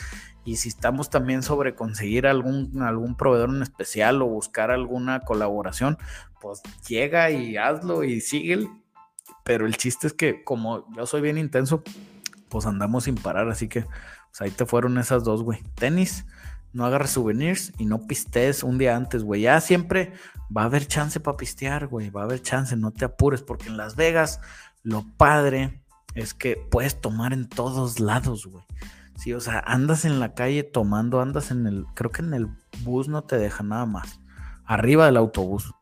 Y 0.46 0.58
si 0.58 0.70
estamos 0.70 1.10
también 1.10 1.44
sobre 1.44 1.76
conseguir 1.76 2.28
algún, 2.28 2.82
algún 2.84 3.18
proveedor 3.18 3.50
en 3.50 3.64
especial 3.64 4.22
o 4.22 4.28
buscar 4.28 4.72
alguna 4.72 5.22
colaboración, 5.22 5.98
pues 6.40 6.62
llega 6.88 7.32
y 7.32 7.58
hazlo 7.58 8.04
y 8.04 8.22
sigue. 8.22 8.70
Pero 9.44 9.66
el 9.66 9.76
chiste 9.76 10.08
es 10.08 10.14
que 10.14 10.44
como 10.44 10.86
yo 10.96 11.06
soy 11.06 11.22
bien 11.22 11.38
intenso, 11.38 11.84
pues 12.48 12.66
andamos 12.66 13.06
sin 13.06 13.16
parar. 13.16 13.50
Así 13.50 13.68
que 13.68 13.82
pues 13.82 14.42
ahí 14.42 14.52
te 14.52 14.66
fueron 14.66 14.98
esas 15.00 15.24
dos, 15.24 15.44
güey. 15.44 15.64
Tenis 15.76 16.26
no 16.76 16.86
agarres 16.86 17.12
souvenirs 17.12 17.72
y 17.78 17.86
no 17.86 18.06
pistees 18.06 18.62
un 18.62 18.78
día 18.78 18.98
antes, 18.98 19.24
güey. 19.24 19.44
Ya 19.44 19.62
siempre 19.62 20.12
va 20.56 20.64
a 20.64 20.66
haber 20.66 20.86
chance 20.88 21.22
para 21.22 21.38
pistear, 21.38 21.88
güey. 21.88 22.10
Va 22.10 22.22
a 22.22 22.24
haber 22.26 22.42
chance, 22.42 22.76
no 22.76 22.92
te 22.92 23.06
apures, 23.06 23.42
porque 23.42 23.70
en 23.70 23.78
Las 23.78 23.96
Vegas 23.96 24.42
lo 24.84 25.06
padre 25.16 25.82
es 26.16 26.34
que 26.34 26.58
puedes 26.70 27.00
tomar 27.00 27.32
en 27.32 27.48
todos 27.48 28.02
lados, 28.02 28.46
güey. 28.46 28.66
Sí, 29.16 29.32
o 29.32 29.40
sea, 29.40 29.64
andas 29.66 30.04
en 30.04 30.20
la 30.20 30.34
calle 30.34 30.64
tomando, 30.64 31.22
andas 31.22 31.50
en 31.50 31.66
el, 31.66 31.86
creo 31.94 32.12
que 32.12 32.24
en 32.24 32.34
el 32.34 32.50
bus 32.82 33.08
no 33.08 33.24
te 33.24 33.38
deja 33.38 33.64
nada 33.64 33.86
más. 33.86 34.20
Arriba 34.66 35.06
del 35.06 35.16
autobús. 35.16 35.74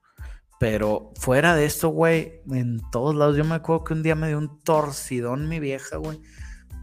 Pero 0.60 1.12
fuera 1.16 1.56
de 1.56 1.66
eso, 1.66 1.90
güey, 1.90 2.44
en 2.52 2.82
todos 2.92 3.16
lados. 3.16 3.36
Yo 3.36 3.46
me 3.46 3.56
acuerdo 3.56 3.84
que 3.84 3.94
un 3.94 4.04
día 4.04 4.14
me 4.14 4.28
dio 4.28 4.38
un 4.38 4.60
torcidón 4.60 5.50
mi 5.50 5.60
vieja, 5.60 5.98
güey. 5.98 6.22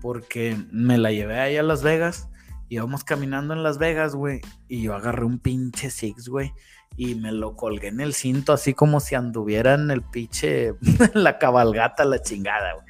Porque 0.03 0.59
me 0.73 0.99
la 0.99 1.13
llevé 1.13 1.39
ahí 1.39 1.57
a 1.57 1.63
Las 1.63 1.85
Vegas 1.85 2.30
íbamos 2.71 3.03
caminando 3.03 3.53
en 3.53 3.65
Las 3.65 3.79
Vegas, 3.79 4.15
güey, 4.15 4.41
y 4.69 4.83
yo 4.83 4.95
agarré 4.95 5.25
un 5.25 5.41
pinche 5.41 5.91
Six, 5.91 6.29
güey, 6.29 6.55
y 6.97 7.17
me 7.17 7.33
lo 7.33 7.57
colgué 7.57 7.89
en 7.89 8.01
el 8.01 8.15
cinto, 8.15 8.53
así 8.53 8.75
como 8.75 9.01
si 9.01 9.17
anduviera 9.17 9.75
en 9.75 9.91
el 9.91 10.03
pinche, 10.03 10.75
la 11.15 11.39
cabalgata, 11.39 12.05
la 12.05 12.23
chingada, 12.23 12.75
güey. 12.75 12.87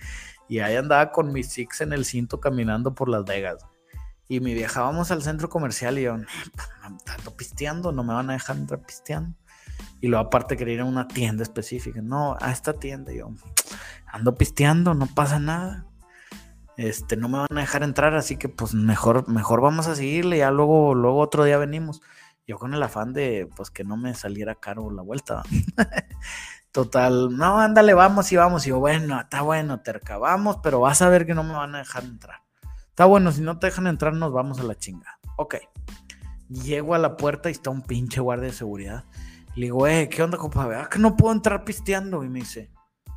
Y 0.48 0.58
ahí 0.58 0.76
andaba 0.76 1.10
con 1.12 1.32
mi 1.32 1.42
Six 1.42 1.80
en 1.80 1.94
el 1.94 2.04
cinto 2.04 2.40
caminando 2.40 2.94
por 2.94 3.08
Las 3.08 3.24
Vegas. 3.24 3.64
Y 4.28 4.40
mi 4.40 4.52
vieja, 4.52 4.82
vamos 4.82 5.10
al 5.10 5.22
centro 5.22 5.48
comercial 5.48 5.98
y 5.98 6.02
yo, 6.02 6.14
ando 6.14 7.36
pisteando, 7.36 7.90
no 7.90 8.04
me 8.04 8.12
van 8.12 8.30
a 8.30 8.34
dejar 8.34 8.56
entrar 8.56 8.82
pisteando. 8.82 9.34
Y 10.02 10.08
luego 10.08 10.26
aparte 10.26 10.56
quería 10.56 10.74
ir 10.74 10.80
a 10.80 10.84
una 10.84 11.08
tienda 11.08 11.42
específica. 11.42 12.02
No, 12.02 12.36
a 12.40 12.52
esta 12.52 12.74
tienda. 12.74 13.12
yo, 13.12 13.32
ando 14.06 14.34
pisteando, 14.34 14.94
no 14.94 15.06
pasa 15.06 15.38
nada 15.38 15.89
este, 16.80 17.14
no 17.14 17.28
me 17.28 17.36
van 17.36 17.58
a 17.58 17.60
dejar 17.60 17.82
entrar, 17.82 18.14
así 18.14 18.38
que 18.38 18.48
pues 18.48 18.72
mejor, 18.72 19.28
mejor 19.28 19.60
vamos 19.60 19.86
a 19.86 19.94
seguirle, 19.94 20.38
ya 20.38 20.50
luego, 20.50 20.94
luego 20.94 21.18
otro 21.18 21.44
día 21.44 21.58
venimos. 21.58 22.00
Yo 22.46 22.56
con 22.56 22.72
el 22.72 22.82
afán 22.82 23.12
de 23.12 23.46
pues 23.54 23.70
que 23.70 23.84
no 23.84 23.98
me 23.98 24.14
saliera 24.14 24.54
caro 24.54 24.90
la 24.90 25.02
vuelta. 25.02 25.42
Total, 26.72 27.36
no, 27.36 27.60
ándale, 27.60 27.92
vamos 27.92 28.32
y 28.32 28.36
vamos. 28.36 28.66
Y 28.66 28.70
yo, 28.70 28.78
bueno, 28.78 29.20
está 29.20 29.42
bueno, 29.42 29.80
terca, 29.80 30.16
vamos, 30.16 30.56
pero 30.62 30.80
vas 30.80 31.02
a 31.02 31.10
ver 31.10 31.26
que 31.26 31.34
no 31.34 31.44
me 31.44 31.52
van 31.52 31.74
a 31.74 31.78
dejar 31.78 32.04
entrar. 32.04 32.40
Está 32.88 33.04
bueno, 33.04 33.30
si 33.30 33.42
no 33.42 33.58
te 33.58 33.66
dejan 33.66 33.86
entrar, 33.86 34.14
nos 34.14 34.32
vamos 34.32 34.58
a 34.58 34.62
la 34.62 34.74
chinga. 34.74 35.18
Ok. 35.36 35.56
Llego 36.48 36.94
a 36.94 36.98
la 36.98 37.18
puerta 37.18 37.50
y 37.50 37.52
está 37.52 37.68
un 37.68 37.82
pinche 37.82 38.22
guardia 38.22 38.46
de 38.46 38.54
seguridad. 38.54 39.04
Le 39.54 39.66
digo, 39.66 39.86
eh, 39.86 40.08
¿qué 40.08 40.22
onda, 40.22 40.38
compa? 40.38 40.88
que 40.88 40.98
no 40.98 41.14
puedo 41.14 41.34
entrar 41.34 41.62
pisteando. 41.64 42.24
Y 42.24 42.30
me 42.30 42.38
dice, 42.38 42.70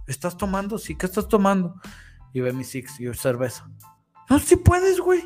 ¿estás 0.06 0.36
tomando? 0.36 0.78
Sí, 0.78 0.96
¿qué 0.98 1.06
estás 1.06 1.30
tomando? 1.30 1.76
Y 2.34 2.42
ve 2.42 2.52
mi 2.52 2.64
six 2.64 3.00
y 3.00 3.04
yo 3.04 3.14
cerveza. 3.14 3.70
No, 4.30 4.40
si 4.40 4.56
puedes, 4.56 5.00
güey. 5.00 5.22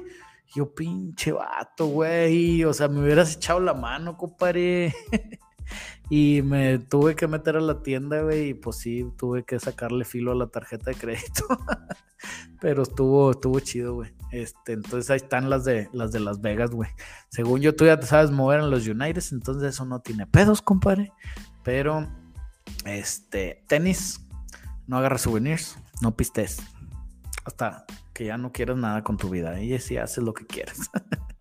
Yo, 0.53 0.73
pinche 0.73 1.31
vato, 1.31 1.87
güey. 1.87 2.63
O 2.65 2.73
sea, 2.73 2.87
me 2.87 3.01
hubieras 3.01 3.35
echado 3.35 3.59
la 3.59 3.73
mano, 3.73 4.17
compadre. 4.17 4.93
y 6.09 6.41
me 6.41 6.79
tuve 6.79 7.15
que 7.15 7.27
meter 7.27 7.55
a 7.57 7.61
la 7.61 7.81
tienda, 7.81 8.21
güey. 8.21 8.49
Y 8.49 8.53
pues 8.53 8.77
sí, 8.77 9.05
tuve 9.17 9.43
que 9.43 9.59
sacarle 9.59 10.03
filo 10.03 10.31
a 10.31 10.35
la 10.35 10.47
tarjeta 10.47 10.91
de 10.91 10.97
crédito. 10.97 11.45
Pero 12.59 12.83
estuvo, 12.83 13.31
estuvo 13.31 13.59
chido, 13.59 13.95
güey. 13.95 14.13
Este, 14.31 14.73
entonces 14.73 15.09
ahí 15.09 15.17
están 15.17 15.49
las 15.49 15.63
de 15.63 15.89
las 15.93 16.11
de 16.11 16.19
Las 16.19 16.41
Vegas, 16.41 16.71
güey. 16.71 16.89
Según 17.29 17.61
yo, 17.61 17.75
tú 17.75 17.85
ya 17.85 17.99
te 17.99 18.07
sabes 18.07 18.31
mover 18.31 18.59
en 18.59 18.71
los 18.71 18.87
United, 18.87 19.23
entonces 19.31 19.75
eso 19.75 19.85
no 19.85 20.01
tiene 20.01 20.25
pedos, 20.25 20.61
compadre. 20.61 21.13
Pero, 21.63 22.07
este, 22.85 23.63
tenis, 23.67 24.19
no 24.87 24.97
agarras 24.97 25.21
souvenirs, 25.21 25.77
no 26.01 26.15
pistes 26.15 26.61
hasta 27.47 27.85
que 28.13 28.25
ya 28.25 28.37
no 28.37 28.51
quieras 28.51 28.77
nada 28.77 29.03
con 29.03 29.15
tu 29.15 29.29
vida. 29.29 29.59
Y 29.61 29.79
si 29.79 29.97
haces 29.97 30.23
lo 30.23 30.33
que 30.33 30.45
quieras. 30.45 30.91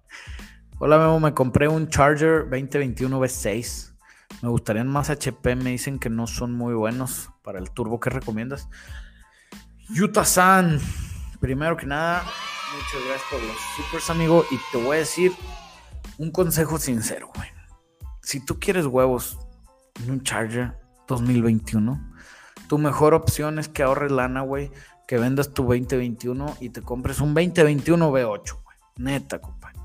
Hola 0.79 0.99
Memo, 0.99 1.19
me 1.19 1.35
compré 1.35 1.67
un 1.67 1.89
Charger 1.89 2.43
2021 2.43 3.19
V6. 3.19 3.93
Me 4.43 4.49
gustarían 4.49 4.87
más 4.87 5.11
HP, 5.11 5.57
me 5.57 5.71
dicen 5.71 5.99
que 5.99 6.09
no 6.09 6.27
son 6.27 6.53
muy 6.53 6.75
buenos 6.75 7.31
para 7.43 7.59
el 7.59 7.71
turbo 7.71 7.99
que 7.99 8.11
recomiendas. 8.11 8.69
Yuta-san, 9.89 10.79
primero 11.41 11.77
que 11.77 11.87
nada, 11.87 12.23
muchas 12.23 13.09
gracias 13.09 13.29
por 13.31 13.43
los 13.43 13.57
supers, 13.77 14.11
amigo. 14.11 14.45
Y 14.51 14.61
te 14.71 14.83
voy 14.83 14.97
a 14.97 15.01
decir 15.01 15.33
un 16.19 16.31
consejo 16.31 16.79
sincero, 16.79 17.31
güey. 17.35 17.49
Si 18.23 18.45
tú 18.45 18.61
quieres 18.61 18.87
huevos 18.87 19.39
en 20.05 20.11
un 20.11 20.23
Charger 20.23 20.77
2021, 21.09 22.15
tu 22.69 22.79
mejor 22.79 23.15
opción 23.15 23.59
es 23.59 23.69
que 23.69 23.83
ahorres 23.83 24.13
lana, 24.13 24.43
güey 24.43 24.71
que 25.07 25.19
vendas 25.19 25.53
tu 25.53 25.63
2021 25.63 26.57
y 26.61 26.71
te 26.71 26.83
compres 26.83 27.21
un 27.21 27.35
2021 27.35 28.11
V8, 28.11 28.63
güey. 28.63 28.77
Neta, 28.97 29.41
compadre. 29.41 29.79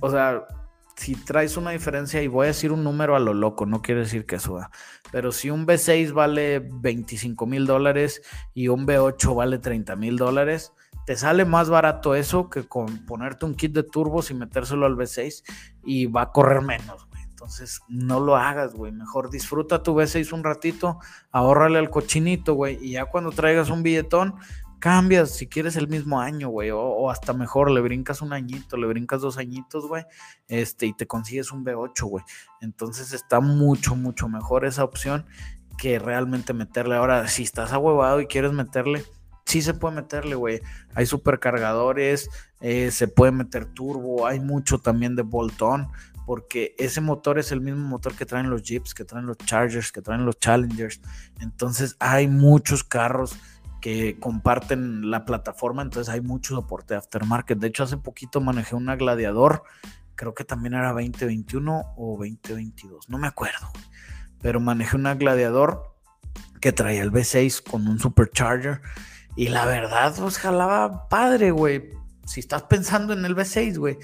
O 0.00 0.10
sea, 0.10 0.44
si 0.96 1.14
traes 1.14 1.56
una 1.56 1.70
diferencia, 1.70 2.22
y 2.22 2.26
voy 2.26 2.44
a 2.44 2.48
decir 2.48 2.72
un 2.72 2.84
número 2.84 3.16
a 3.16 3.20
lo 3.20 3.32
loco, 3.32 3.64
no 3.64 3.80
quiere 3.80 4.02
decir 4.02 4.26
que 4.26 4.38
suba, 4.38 4.70
pero 5.10 5.32
si 5.32 5.48
un 5.48 5.66
V6 5.66 6.12
vale 6.12 6.58
25 6.58 7.46
mil 7.46 7.66
dólares 7.66 8.20
y 8.52 8.68
un 8.68 8.86
V8 8.86 9.34
vale 9.34 9.58
30 9.58 9.96
mil 9.96 10.18
dólares, 10.18 10.72
te 11.06 11.16
sale 11.16 11.46
más 11.46 11.70
barato 11.70 12.14
eso 12.14 12.50
que 12.50 12.64
con 12.64 13.06
ponerte 13.06 13.46
un 13.46 13.54
kit 13.54 13.72
de 13.72 13.82
turbos 13.82 14.30
y 14.30 14.34
metérselo 14.34 14.84
al 14.84 14.96
V6 14.96 15.42
y 15.84 16.06
va 16.06 16.22
a 16.22 16.32
correr 16.32 16.60
menos. 16.60 17.08
Entonces, 17.50 17.82
no 17.88 18.20
lo 18.20 18.36
hagas, 18.36 18.74
güey. 18.74 18.92
Mejor 18.92 19.28
disfruta 19.28 19.82
tu 19.82 19.92
V6 19.92 20.32
un 20.32 20.44
ratito, 20.44 21.00
ahórrale 21.32 21.80
al 21.80 21.90
cochinito, 21.90 22.54
güey. 22.54 22.78
Y 22.80 22.92
ya 22.92 23.06
cuando 23.06 23.32
traigas 23.32 23.70
un 23.70 23.82
billetón, 23.82 24.36
cambias 24.78 25.32
si 25.32 25.48
quieres 25.48 25.74
el 25.74 25.88
mismo 25.88 26.20
año, 26.20 26.48
güey, 26.48 26.70
o, 26.70 27.10
hasta 27.10 27.32
mejor, 27.32 27.72
le 27.72 27.80
brincas 27.80 28.22
un 28.22 28.32
añito, 28.32 28.76
le 28.76 28.86
brincas 28.86 29.20
dos 29.20 29.36
añitos, 29.36 29.88
güey, 29.88 30.04
este, 30.46 30.86
y 30.86 30.92
te 30.92 31.08
consigues 31.08 31.50
un 31.50 31.64
V8, 31.64 32.04
güey. 32.04 32.24
Entonces 32.60 33.12
está 33.12 33.40
mucho, 33.40 33.96
mucho 33.96 34.28
mejor 34.28 34.64
esa 34.64 34.84
opción 34.84 35.26
que 35.76 35.98
realmente 35.98 36.52
meterle. 36.52 36.94
Ahora, 36.94 37.26
si 37.26 37.42
estás 37.42 37.72
ahuevado 37.72 38.20
y 38.20 38.28
quieres 38.28 38.52
meterle, 38.52 39.04
sí 39.44 39.60
se 39.60 39.74
puede 39.74 39.96
meterle, 39.96 40.36
güey. 40.36 40.60
Hay 40.94 41.06
supercargadores, 41.06 42.30
eh, 42.60 42.92
se 42.92 43.08
puede 43.08 43.32
meter 43.32 43.66
turbo, 43.66 44.26
hay 44.26 44.38
mucho 44.38 44.78
también 44.78 45.16
de 45.16 45.22
bolt-on, 45.22 45.88
porque 46.30 46.76
ese 46.78 47.00
motor 47.00 47.40
es 47.40 47.50
el 47.50 47.60
mismo 47.60 47.88
motor 47.88 48.14
que 48.14 48.24
traen 48.24 48.50
los 48.50 48.62
Jeeps, 48.62 48.94
que 48.94 49.04
traen 49.04 49.26
los 49.26 49.36
Chargers, 49.38 49.90
que 49.90 50.00
traen 50.00 50.24
los 50.24 50.38
Challengers. 50.38 51.00
Entonces 51.40 51.96
hay 51.98 52.28
muchos 52.28 52.84
carros 52.84 53.34
que 53.80 54.16
comparten 54.20 55.10
la 55.10 55.24
plataforma, 55.24 55.82
entonces 55.82 56.08
hay 56.14 56.20
mucho 56.20 56.54
soporte 56.54 56.94
aftermarket. 56.94 57.58
De 57.58 57.66
hecho, 57.66 57.82
hace 57.82 57.96
poquito 57.96 58.40
manejé 58.40 58.76
una 58.76 58.94
Gladiador, 58.94 59.64
creo 60.14 60.32
que 60.32 60.44
también 60.44 60.74
era 60.74 60.92
2021 60.92 61.94
o 61.96 62.10
2022, 62.16 63.08
no 63.08 63.18
me 63.18 63.26
acuerdo, 63.26 63.68
pero 64.40 64.60
manejé 64.60 64.94
una 64.94 65.16
Gladiador 65.16 65.96
que 66.60 66.70
traía 66.70 67.02
el 67.02 67.10
V6 67.10 67.60
con 67.68 67.88
un 67.88 67.98
supercharger 67.98 68.82
y 69.34 69.48
la 69.48 69.66
verdad, 69.66 70.14
pues 70.16 70.38
jalaba 70.38 71.08
padre, 71.08 71.50
güey. 71.50 71.90
Si 72.24 72.38
estás 72.38 72.62
pensando 72.62 73.14
en 73.14 73.24
el 73.24 73.34
V6, 73.34 73.78
güey. 73.78 73.98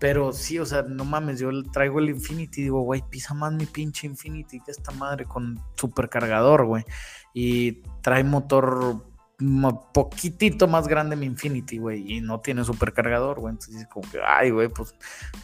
Pero 0.00 0.32
sí, 0.32 0.58
o 0.58 0.64
sea, 0.64 0.82
no 0.82 1.04
mames, 1.04 1.38
yo 1.38 1.50
traigo 1.70 1.98
el 1.98 2.08
Infinity 2.08 2.62
y 2.62 2.64
digo, 2.64 2.80
güey, 2.80 3.04
pisa 3.08 3.34
más 3.34 3.52
mi 3.52 3.66
pinche 3.66 4.06
Infinity 4.06 4.58
que 4.60 4.70
esta 4.70 4.90
madre 4.92 5.26
con 5.26 5.62
supercargador, 5.76 6.64
güey. 6.64 6.84
Y 7.34 7.82
trae 8.00 8.24
motor 8.24 9.04
poquitito 9.92 10.68
más 10.68 10.88
grande 10.88 11.16
mi 11.16 11.26
Infinity, 11.26 11.78
güey, 11.78 12.16
y 12.16 12.20
no 12.22 12.40
tiene 12.40 12.64
supercargador, 12.64 13.40
güey. 13.40 13.52
Entonces, 13.52 13.86
como 13.88 14.10
que, 14.10 14.20
ay, 14.26 14.50
güey, 14.50 14.68
pues 14.68 14.94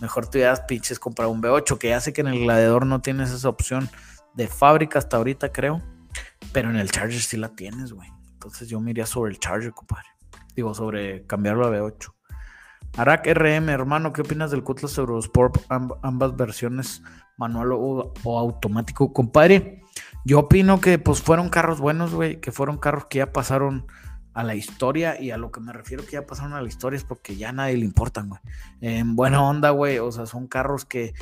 mejor 0.01 0.27
te 0.27 0.39
hubieras 0.39 0.63
pinches 0.63 0.99
comprar 0.99 1.29
un 1.29 1.43
V8, 1.43 1.79
que 1.79 1.91
ya 1.91 2.01
sé 2.01 2.15
que 2.15 2.23
en 2.23 2.29
el 2.29 2.41
Gladiador 2.41 2.87
no 2.87 3.03
tienes 3.03 3.31
esa 3.33 3.51
opción 3.51 3.91
de 4.35 4.49
fábrica 4.49 4.99
hasta 4.99 5.19
ahorita, 5.19 5.53
creo, 5.53 5.83
pero 6.53 6.71
en 6.71 6.77
el 6.77 6.91
Charger 6.91 7.21
sí 7.21 7.37
la 7.37 7.51
tienes, 7.51 7.93
güey. 7.93 8.09
Entonces 8.33 8.69
yo 8.69 8.81
me 8.81 8.91
iría 8.91 9.05
sobre 9.05 9.33
el 9.33 9.39
Charger, 9.39 9.73
compadre. 9.73 10.09
Digo, 10.55 10.73
sobre 10.73 11.27
cambiarlo 11.27 11.67
a 11.67 11.71
V8. 11.71 12.16
Arak 12.97 13.27
RM, 13.27 13.69
hermano, 13.69 14.13
¿qué 14.13 14.23
opinas 14.23 14.51
del 14.51 14.63
Cutlass 14.63 14.97
Eurosport? 14.97 15.59
ambas 15.69 16.35
versiones, 16.35 17.03
manual 17.37 17.73
o, 17.73 18.15
o 18.25 18.39
automático, 18.39 19.13
compadre. 19.13 19.83
Yo 20.25 20.41
opino 20.41 20.81
que 20.81 20.99
pues 20.99 21.21
fueron 21.21 21.51
carros 21.51 21.79
buenos, 21.79 22.15
güey, 22.15 22.41
que 22.41 22.53
fueron 22.53 22.79
carros 22.79 23.07
que 23.07 23.19
ya 23.19 23.33
pasaron 23.33 23.87
a 24.37 24.43
la 24.45 24.55
historia 24.55 25.21
y 25.21 25.31
a 25.31 25.39
lo 25.39 25.51
que 25.51 25.61
me 25.61 25.73
refiero 25.73 26.05
que 26.05 26.13
ya 26.13 26.27
pasaron 26.27 26.53
a 26.53 26.61
la 26.61 26.69
historia 26.69 26.99
es 26.99 27.05
porque 27.05 27.37
ya 27.37 27.51
a 27.51 27.53
nadie 27.53 27.77
le 27.77 27.85
importan, 27.87 28.29
güey. 28.29 28.41
En 28.81 29.17
buena 29.17 29.43
onda, 29.43 29.71
güey, 29.71 29.99
o 29.99 30.13
sea, 30.13 30.27
son 30.27 30.47
carros 30.47 30.85
que 30.85 31.15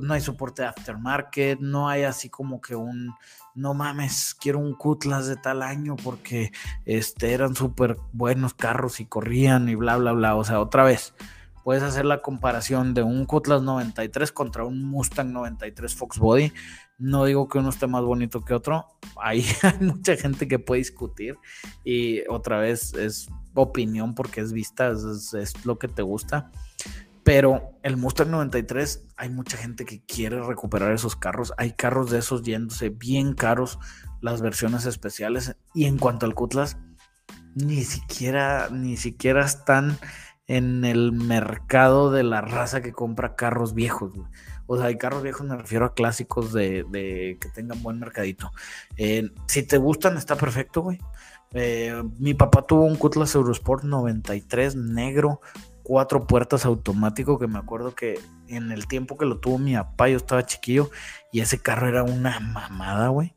no 0.00 0.14
hay 0.14 0.20
soporte 0.20 0.62
de 0.62 0.68
aftermarket, 0.68 1.60
no 1.60 1.88
hay 1.88 2.04
así 2.04 2.28
como 2.28 2.60
que 2.60 2.74
un, 2.76 3.14
no 3.54 3.74
mames, 3.74 4.34
quiero 4.34 4.58
un 4.58 4.74
Cutlass 4.74 5.26
de 5.26 5.36
tal 5.36 5.62
año 5.62 5.96
porque 5.96 6.52
este, 6.84 7.32
eran 7.32 7.54
súper 7.54 7.96
buenos 8.12 8.54
carros 8.54 9.00
y 9.00 9.06
corrían 9.06 9.68
y 9.68 9.74
bla, 9.74 9.96
bla, 9.96 10.12
bla. 10.12 10.36
O 10.36 10.44
sea, 10.44 10.60
otra 10.60 10.84
vez, 10.84 11.14
puedes 11.64 11.82
hacer 11.82 12.04
la 12.04 12.22
comparación 12.22 12.94
de 12.94 13.02
un 13.02 13.26
Cutlass 13.26 13.62
93 13.62 14.32
contra 14.32 14.64
un 14.64 14.82
Mustang 14.84 15.32
93 15.32 15.94
Fox 15.94 16.18
Body 16.18 16.52
no 17.02 17.24
digo 17.24 17.48
que 17.48 17.58
uno 17.58 17.70
esté 17.70 17.88
más 17.88 18.04
bonito 18.04 18.44
que 18.44 18.54
otro. 18.54 18.86
Hay 19.20 19.44
mucha 19.80 20.16
gente 20.16 20.46
que 20.46 20.60
puede 20.60 20.78
discutir. 20.78 21.36
Y 21.84 22.20
otra 22.28 22.58
vez 22.58 22.94
es 22.94 23.28
opinión 23.54 24.14
porque 24.14 24.40
es 24.40 24.52
vista, 24.52 24.92
es, 24.92 25.66
lo 25.66 25.78
que 25.78 25.88
te 25.88 26.02
gusta. 26.02 26.50
Pero 27.24 27.78
el 27.82 27.96
Mustang 27.96 28.30
93, 28.30 29.06
hay 29.16 29.28
mucha 29.28 29.56
gente 29.56 29.84
que 29.84 30.04
quiere 30.04 30.42
recuperar 30.42 30.92
esos 30.92 31.14
carros. 31.14 31.52
Hay 31.56 31.72
carros 31.72 32.10
de 32.10 32.18
esos 32.18 32.42
yéndose 32.42 32.88
bien 32.88 33.34
caros, 33.34 33.78
las 34.20 34.42
versiones 34.42 34.86
especiales. 34.86 35.56
Y 35.74 35.84
en 35.84 35.98
cuanto 35.98 36.26
al 36.26 36.34
Cutlass, 36.34 36.76
ni 37.54 37.84
siquiera, 37.84 38.68
ni 38.70 38.96
siquiera 38.96 39.44
están 39.44 39.98
en 40.46 40.84
el 40.84 41.12
mercado 41.12 42.10
de 42.10 42.24
la 42.24 42.40
raza 42.40 42.82
que 42.82 42.92
compra 42.92 43.36
carros 43.36 43.74
viejos. 43.74 44.12
O 44.66 44.76
sea, 44.76 44.86
hay 44.86 44.98
carros 44.98 45.22
viejos, 45.22 45.46
me 45.46 45.56
refiero 45.56 45.86
a 45.86 45.94
clásicos 45.94 46.52
de, 46.52 47.38
que 47.40 47.48
tengan 47.50 47.82
buen 47.82 47.98
mercadito. 47.98 48.50
Eh, 48.96 49.30
si 49.46 49.62
te 49.62 49.78
gustan, 49.78 50.16
está 50.16 50.36
perfecto, 50.36 50.82
güey. 50.82 50.98
Eh, 51.54 52.02
mi 52.18 52.34
papá 52.34 52.62
tuvo 52.66 52.84
un 52.84 52.96
Cutlass 52.96 53.34
Eurosport 53.34 53.84
93 53.84 54.74
negro, 54.74 55.40
cuatro 55.82 56.26
puertas 56.26 56.64
automático, 56.64 57.38
que 57.38 57.46
me 57.46 57.58
acuerdo 57.58 57.94
que 57.94 58.20
en 58.48 58.72
el 58.72 58.86
tiempo 58.86 59.16
que 59.16 59.26
lo 59.26 59.38
tuvo 59.38 59.58
mi 59.58 59.74
papá, 59.74 60.08
yo 60.08 60.16
estaba 60.16 60.46
chiquillo 60.46 60.90
y 61.32 61.40
ese 61.40 61.58
carro 61.58 61.88
era 61.88 62.02
una 62.02 62.40
mamada, 62.40 63.08
güey. 63.08 63.34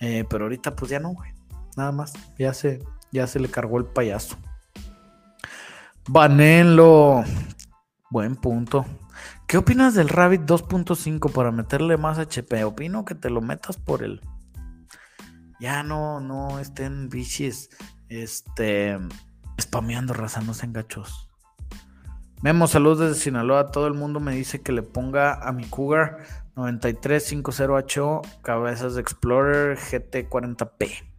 Eh, 0.00 0.24
pero 0.28 0.44
ahorita 0.44 0.76
pues 0.76 0.90
ya 0.90 1.00
no, 1.00 1.10
güey. 1.10 1.32
Nada 1.76 1.92
más, 1.92 2.12
ya 2.38 2.54
se, 2.54 2.82
ya 3.12 3.26
se 3.26 3.40
le 3.40 3.50
cargó 3.50 3.78
el 3.78 3.86
payaso. 3.86 4.36
Banelo. 6.08 7.24
Buen 8.10 8.36
punto. 8.36 8.86
¿Qué 9.46 9.58
opinas 9.58 9.94
del 9.94 10.08
Rabbit 10.08 10.42
2.5 10.42 11.32
para 11.32 11.52
meterle 11.52 11.96
más 11.96 12.18
HP? 12.18 12.64
Opino 12.64 13.04
que 13.04 13.14
te 13.14 13.30
lo 13.30 13.40
metas 13.40 13.76
por 13.76 14.02
el. 14.02 14.20
Ya 15.60 15.82
no, 15.82 16.20
no 16.20 16.58
estén 16.58 17.08
bichis. 17.08 17.70
Este. 18.08 18.98
Spameando, 19.60 20.14
raza, 20.14 20.40
no 20.40 20.52
gachos. 20.68 21.27
Memo, 22.40 22.68
saludos 22.68 23.00
desde 23.00 23.20
Sinaloa. 23.20 23.72
Todo 23.72 23.86
el 23.88 23.94
mundo 23.94 24.20
me 24.20 24.34
dice 24.34 24.62
que 24.62 24.72
le 24.72 24.82
ponga 24.82 25.34
a 25.34 25.52
mi 25.52 25.64
Cougar 25.64 26.18
9350HO, 26.54 28.22
cabezas 28.42 28.96
Explorer 28.96 29.76
GT40P. 29.76 31.10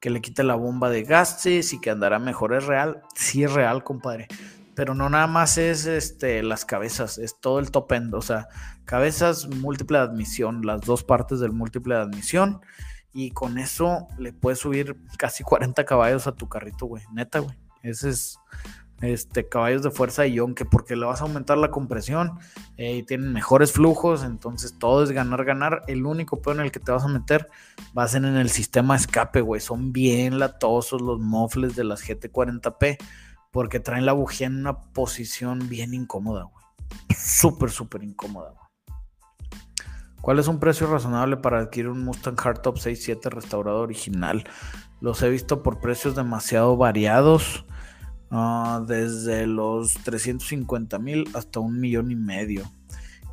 Que 0.00 0.10
le 0.10 0.20
quite 0.20 0.44
la 0.44 0.54
bomba 0.54 0.88
de 0.88 1.02
gases 1.02 1.72
y 1.72 1.80
que 1.80 1.90
andará 1.90 2.18
mejor. 2.18 2.54
¿Es 2.54 2.66
real? 2.66 3.02
Sí, 3.14 3.42
es 3.42 3.52
real, 3.52 3.82
compadre 3.82 4.28
pero 4.74 4.94
no 4.94 5.08
nada 5.10 5.26
más 5.26 5.58
es 5.58 5.86
este, 5.86 6.42
las 6.42 6.64
cabezas, 6.64 7.18
es 7.18 7.38
todo 7.40 7.58
el 7.58 7.70
top 7.70 7.92
end, 7.92 8.14
o 8.14 8.22
sea, 8.22 8.48
cabezas, 8.84 9.48
múltiple 9.48 9.98
de 9.98 10.04
admisión, 10.04 10.62
las 10.64 10.80
dos 10.82 11.04
partes 11.04 11.40
del 11.40 11.52
múltiple 11.52 11.94
de 11.94 12.00
admisión, 12.00 12.60
y 13.12 13.32
con 13.32 13.58
eso 13.58 14.08
le 14.18 14.32
puedes 14.32 14.60
subir 14.60 14.96
casi 15.18 15.44
40 15.44 15.84
caballos 15.84 16.26
a 16.26 16.32
tu 16.32 16.48
carrito, 16.48 16.86
güey, 16.86 17.04
neta, 17.12 17.40
güey. 17.40 17.56
Ese 17.82 18.08
es 18.10 18.38
este, 19.02 19.48
caballos 19.48 19.82
de 19.82 19.90
fuerza 19.90 20.26
y 20.26 20.38
que 20.54 20.64
porque 20.64 20.96
le 20.96 21.04
vas 21.04 21.20
a 21.20 21.24
aumentar 21.24 21.58
la 21.58 21.70
compresión 21.70 22.38
eh, 22.76 22.96
y 22.96 23.02
tienen 23.02 23.32
mejores 23.32 23.72
flujos, 23.72 24.24
entonces 24.24 24.78
todo 24.78 25.02
es 25.02 25.10
ganar, 25.10 25.44
ganar. 25.44 25.82
El 25.88 26.06
único 26.06 26.40
peor 26.40 26.56
en 26.56 26.62
el 26.62 26.72
que 26.72 26.80
te 26.80 26.92
vas 26.92 27.04
a 27.04 27.08
meter 27.08 27.50
va 27.96 28.04
a 28.04 28.08
ser 28.08 28.24
en 28.24 28.36
el 28.36 28.48
sistema 28.48 28.96
escape, 28.96 29.40
güey. 29.40 29.60
Son 29.60 29.92
bien 29.92 30.38
latosos 30.38 31.02
los 31.02 31.20
mofles 31.20 31.76
de 31.76 31.84
las 31.84 32.08
GT40P 32.08 32.96
porque 33.50 33.80
traen 33.80 34.06
la 34.06 34.12
bujía 34.12 34.46
en 34.46 34.60
una 34.60 34.80
posición 34.80 35.68
bien 35.68 35.92
incómoda, 35.92 36.44
güey. 36.44 36.64
Súper, 37.16 37.70
súper 37.70 38.02
incómoda. 38.02 38.54
¿Cuál 40.20 40.38
es 40.38 40.46
un 40.46 40.60
precio 40.60 40.86
razonable 40.86 41.36
para 41.36 41.58
adquirir 41.58 41.88
un 41.90 42.04
Mustang 42.04 42.36
Hardtop 42.36 42.76
6.7 42.76 43.28
restaurado 43.30 43.80
original? 43.80 44.44
Los 45.00 45.20
he 45.22 45.28
visto 45.28 45.64
por 45.64 45.80
precios 45.80 46.14
demasiado 46.14 46.76
variados, 46.76 47.64
ah, 48.32 48.82
desde 48.86 49.46
los 49.46 49.94
350 49.94 50.98
mil 50.98 51.28
hasta 51.34 51.60
un 51.60 51.78
millón 51.78 52.10
y 52.10 52.16
medio. 52.16 52.64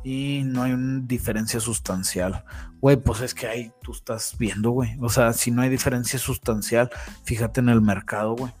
Y 0.04 0.42
no 0.44 0.62
hay 0.62 0.72
una 0.72 1.00
diferencia 1.04 1.60
sustancial. 1.60 2.44
Güey, 2.80 2.96
pues 2.96 3.20
es 3.20 3.34
que 3.34 3.46
ahí 3.46 3.72
tú 3.82 3.92
estás 3.92 4.36
viendo, 4.38 4.70
güey. 4.70 4.96
O 5.00 5.08
sea, 5.08 5.32
si 5.32 5.50
no 5.50 5.62
hay 5.62 5.68
diferencia 5.68 6.18
sustancial, 6.18 6.90
fíjate 7.24 7.60
en 7.60 7.68
el 7.68 7.82
mercado, 7.82 8.34
güey. 8.36 8.52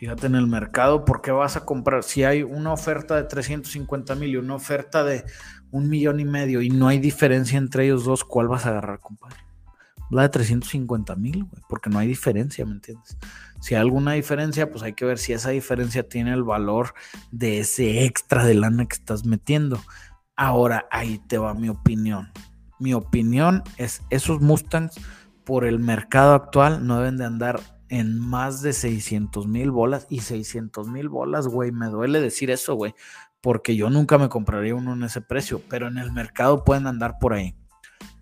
Fíjate 0.00 0.28
en 0.28 0.34
el 0.34 0.46
mercado, 0.46 1.04
¿por 1.04 1.20
qué 1.20 1.30
vas 1.30 1.56
a 1.56 1.66
comprar? 1.66 2.02
Si 2.04 2.24
hay 2.24 2.42
una 2.42 2.72
oferta 2.72 3.16
de 3.16 3.24
350 3.24 4.14
mil 4.14 4.30
y 4.30 4.36
una 4.36 4.54
oferta 4.54 5.04
de 5.04 5.26
un 5.70 5.90
millón 5.90 6.20
y 6.20 6.24
medio 6.24 6.62
y 6.62 6.70
no 6.70 6.88
hay 6.88 6.98
diferencia 6.98 7.58
entre 7.58 7.84
ellos 7.84 8.06
dos, 8.06 8.24
¿cuál 8.24 8.48
vas 8.48 8.64
a 8.64 8.70
agarrar, 8.70 9.00
compadre? 9.00 9.36
La 10.10 10.22
de 10.22 10.30
350 10.30 11.16
mil, 11.16 11.44
güey, 11.44 11.62
porque 11.68 11.90
no 11.90 11.98
hay 11.98 12.08
diferencia, 12.08 12.64
¿me 12.64 12.72
entiendes? 12.72 13.18
Si 13.60 13.74
hay 13.74 13.80
alguna 13.80 14.12
diferencia, 14.12 14.70
pues 14.70 14.82
hay 14.82 14.94
que 14.94 15.04
ver 15.04 15.18
si 15.18 15.32
esa 15.32 15.50
diferencia 15.50 16.08
tiene 16.08 16.32
el 16.32 16.42
valor 16.42 16.94
de 17.30 17.60
ese 17.60 18.04
extra 18.04 18.44
de 18.44 18.54
lana 18.54 18.86
que 18.86 18.94
estás 18.94 19.24
metiendo. 19.24 19.80
Ahora, 20.34 20.86
ahí 20.90 21.20
te 21.28 21.38
va 21.38 21.54
mi 21.54 21.68
opinión. 21.68 22.32
Mi 22.78 22.94
opinión 22.94 23.62
es, 23.76 24.02
esos 24.08 24.40
Mustangs, 24.40 24.98
por 25.44 25.66
el 25.66 25.78
mercado 25.78 26.34
actual, 26.34 26.86
no 26.86 26.98
deben 26.98 27.18
de 27.18 27.26
andar 27.26 27.60
en 27.90 28.18
más 28.18 28.62
de 28.62 28.72
600 28.72 29.46
mil 29.46 29.70
bolas. 29.70 30.06
Y 30.08 30.20
600 30.20 30.88
mil 30.88 31.10
bolas, 31.10 31.46
güey, 31.46 31.72
me 31.72 31.86
duele 31.86 32.20
decir 32.20 32.50
eso, 32.50 32.74
güey. 32.74 32.94
Porque 33.42 33.76
yo 33.76 33.90
nunca 33.90 34.16
me 34.16 34.28
compraría 34.28 34.74
uno 34.74 34.94
en 34.94 35.02
ese 35.02 35.20
precio. 35.20 35.60
Pero 35.68 35.88
en 35.88 35.98
el 35.98 36.12
mercado 36.12 36.64
pueden 36.64 36.86
andar 36.86 37.18
por 37.20 37.34
ahí. 37.34 37.54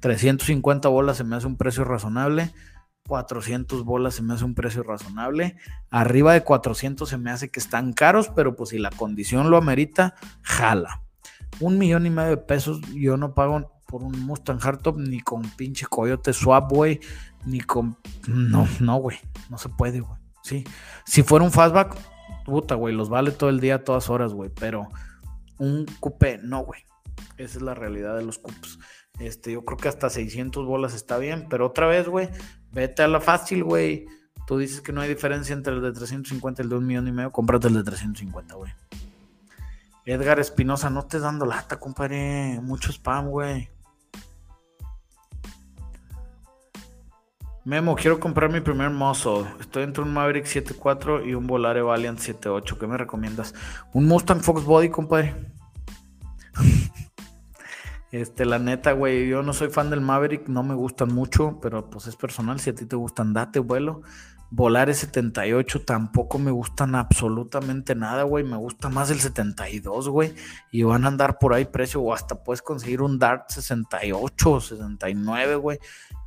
350 0.00 0.88
bolas 0.88 1.16
se 1.18 1.24
me 1.24 1.36
hace 1.36 1.46
un 1.46 1.56
precio 1.56 1.84
razonable. 1.84 2.52
400 3.08 3.84
bolas 3.84 4.14
se 4.14 4.22
me 4.22 4.34
hace 4.34 4.44
un 4.44 4.54
precio 4.54 4.84
razonable. 4.84 5.56
Arriba 5.90 6.34
de 6.34 6.44
400 6.44 7.08
se 7.08 7.18
me 7.18 7.30
hace 7.30 7.50
que 7.50 7.58
están 7.58 7.92
caros, 7.92 8.28
pero 8.28 8.54
pues 8.54 8.70
si 8.70 8.78
la 8.78 8.90
condición 8.90 9.50
lo 9.50 9.56
amerita, 9.56 10.14
jala. 10.42 11.02
Un 11.58 11.78
millón 11.78 12.06
y 12.06 12.10
medio 12.10 12.30
de 12.30 12.36
pesos 12.36 12.80
yo 12.94 13.16
no 13.16 13.34
pago 13.34 13.72
por 13.86 14.04
un 14.04 14.20
Mustang 14.20 14.60
Hardtop 14.60 14.98
ni 14.98 15.20
con 15.20 15.42
pinche 15.56 15.86
Coyote 15.86 16.32
Swap, 16.34 16.70
güey, 16.70 17.00
ni 17.46 17.60
con... 17.60 17.96
No, 18.28 18.68
no, 18.80 18.96
güey, 18.98 19.18
no 19.48 19.56
se 19.56 19.70
puede, 19.70 20.00
güey. 20.00 20.18
Sí, 20.42 20.64
si 21.06 21.22
fuera 21.22 21.44
un 21.44 21.50
fastback, 21.50 21.96
puta, 22.44 22.74
güey, 22.74 22.94
los 22.94 23.08
vale 23.08 23.30
todo 23.30 23.48
el 23.48 23.60
día, 23.60 23.84
todas 23.84 24.10
horas, 24.10 24.34
güey, 24.34 24.50
pero 24.50 24.88
un 25.56 25.86
coupé, 26.00 26.38
no, 26.42 26.64
güey. 26.64 26.84
Esa 27.38 27.58
es 27.58 27.62
la 27.62 27.74
realidad 27.74 28.16
de 28.16 28.24
los 28.24 28.38
cupes. 28.38 28.78
Este, 29.18 29.52
yo 29.52 29.64
creo 29.64 29.78
que 29.78 29.88
hasta 29.88 30.10
600 30.10 30.66
bolas 30.66 30.94
está 30.94 31.18
bien, 31.18 31.46
pero 31.48 31.66
otra 31.66 31.86
vez, 31.86 32.08
güey, 32.08 32.28
vete 32.72 33.02
a 33.02 33.08
la 33.08 33.20
fácil, 33.20 33.64
güey. 33.64 34.06
Tú 34.46 34.58
dices 34.58 34.80
que 34.80 34.92
no 34.92 35.00
hay 35.00 35.08
diferencia 35.08 35.52
entre 35.52 35.74
el 35.74 35.82
de 35.82 35.92
350 35.92 36.62
y 36.62 36.64
el 36.64 36.70
de 36.70 36.76
un 36.76 36.86
millón 36.86 37.08
y 37.08 37.12
medio, 37.12 37.30
cómprate 37.30 37.68
el 37.68 37.74
de 37.74 37.84
350, 37.84 38.54
güey. 38.54 38.72
Edgar 40.06 40.40
Espinosa, 40.40 40.88
no 40.88 41.00
estés 41.00 41.20
dando 41.20 41.44
lata, 41.44 41.78
compadre. 41.78 42.58
Mucho 42.62 42.90
spam, 42.90 43.28
güey. 43.28 43.68
Memo, 47.66 47.94
quiero 47.94 48.18
comprar 48.18 48.50
mi 48.50 48.62
primer 48.62 48.88
muscle. 48.88 49.44
Estoy 49.60 49.82
entre 49.82 50.02
un 50.02 50.14
Maverick 50.14 50.46
7.4 50.46 51.28
y 51.28 51.34
un 51.34 51.46
Volare 51.46 51.82
Valiant 51.82 52.18
7.8. 52.18 52.78
¿Qué 52.78 52.86
me 52.86 52.96
recomiendas? 52.96 53.54
Un 53.92 54.06
Mustang 54.06 54.40
Fox 54.40 54.64
Body, 54.64 54.88
compadre. 54.88 55.34
Este, 58.10 58.46
la 58.46 58.58
neta, 58.58 58.92
güey, 58.92 59.28
yo 59.28 59.42
no 59.42 59.52
soy 59.52 59.68
fan 59.68 59.90
del 59.90 60.00
Maverick, 60.00 60.48
no 60.48 60.62
me 60.62 60.74
gustan 60.74 61.14
mucho, 61.14 61.58
pero 61.60 61.90
pues 61.90 62.06
es 62.06 62.16
personal. 62.16 62.58
Si 62.58 62.70
a 62.70 62.74
ti 62.74 62.86
te 62.86 62.96
gustan, 62.96 63.34
date 63.34 63.58
vuelo. 63.58 64.02
Volar 64.50 64.92
78 64.94 65.84
tampoco 65.84 66.38
me 66.38 66.50
gustan 66.50 66.94
absolutamente 66.94 67.94
nada, 67.94 68.22
güey. 68.22 68.44
Me 68.44 68.56
gusta 68.56 68.88
más 68.88 69.10
el 69.10 69.20
72, 69.20 70.08
güey. 70.08 70.34
Y 70.70 70.84
van 70.84 71.04
a 71.04 71.08
andar 71.08 71.38
por 71.38 71.52
ahí 71.52 71.66
precio 71.66 72.00
o 72.00 72.14
hasta 72.14 72.42
puedes 72.42 72.62
conseguir 72.62 73.02
un 73.02 73.18
Dart 73.18 73.50
68 73.50 74.50
o 74.50 74.60
69, 74.60 75.56
güey 75.56 75.78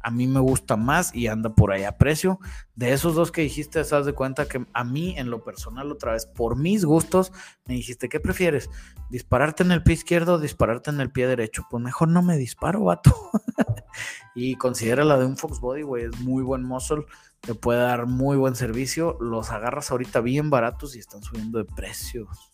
a 0.03 0.11
mí 0.11 0.27
me 0.27 0.39
gusta 0.39 0.77
más 0.77 1.13
y 1.13 1.27
anda 1.27 1.53
por 1.53 1.71
ahí 1.71 1.83
a 1.83 1.97
precio. 1.97 2.39
De 2.75 2.93
esos 2.93 3.15
dos 3.15 3.31
que 3.31 3.41
dijiste, 3.41 3.83
te 3.83 3.89
das 3.89 4.05
de 4.05 4.13
cuenta 4.13 4.47
que 4.47 4.65
a 4.73 4.83
mí, 4.83 5.15
en 5.17 5.29
lo 5.29 5.43
personal, 5.43 5.91
otra 5.91 6.13
vez, 6.13 6.25
por 6.25 6.57
mis 6.57 6.85
gustos, 6.85 7.31
me 7.65 7.75
dijiste, 7.75 8.09
¿qué 8.09 8.19
prefieres? 8.19 8.69
¿Dispararte 9.09 9.63
en 9.63 9.71
el 9.71 9.83
pie 9.83 9.95
izquierdo 9.95 10.35
o 10.35 10.39
dispararte 10.39 10.89
en 10.89 11.01
el 11.01 11.11
pie 11.11 11.27
derecho? 11.27 11.65
Pues 11.69 11.83
mejor 11.83 12.07
no 12.07 12.21
me 12.21 12.37
disparo, 12.37 12.83
vato. 12.83 13.15
y 14.35 14.55
considera 14.55 15.03
la 15.03 15.17
de 15.17 15.25
un 15.25 15.37
Fox 15.37 15.59
Body, 15.59 15.83
güey, 15.83 16.05
es 16.05 16.19
muy 16.21 16.43
buen 16.43 16.63
muscle, 16.63 17.05
te 17.41 17.55
puede 17.55 17.79
dar 17.79 18.05
muy 18.07 18.37
buen 18.37 18.55
servicio. 18.55 19.17
Los 19.19 19.51
agarras 19.51 19.91
ahorita 19.91 20.21
bien 20.21 20.49
baratos 20.49 20.95
y 20.95 20.99
están 20.99 21.21
subiendo 21.23 21.59
de 21.59 21.65
precios. 21.65 22.51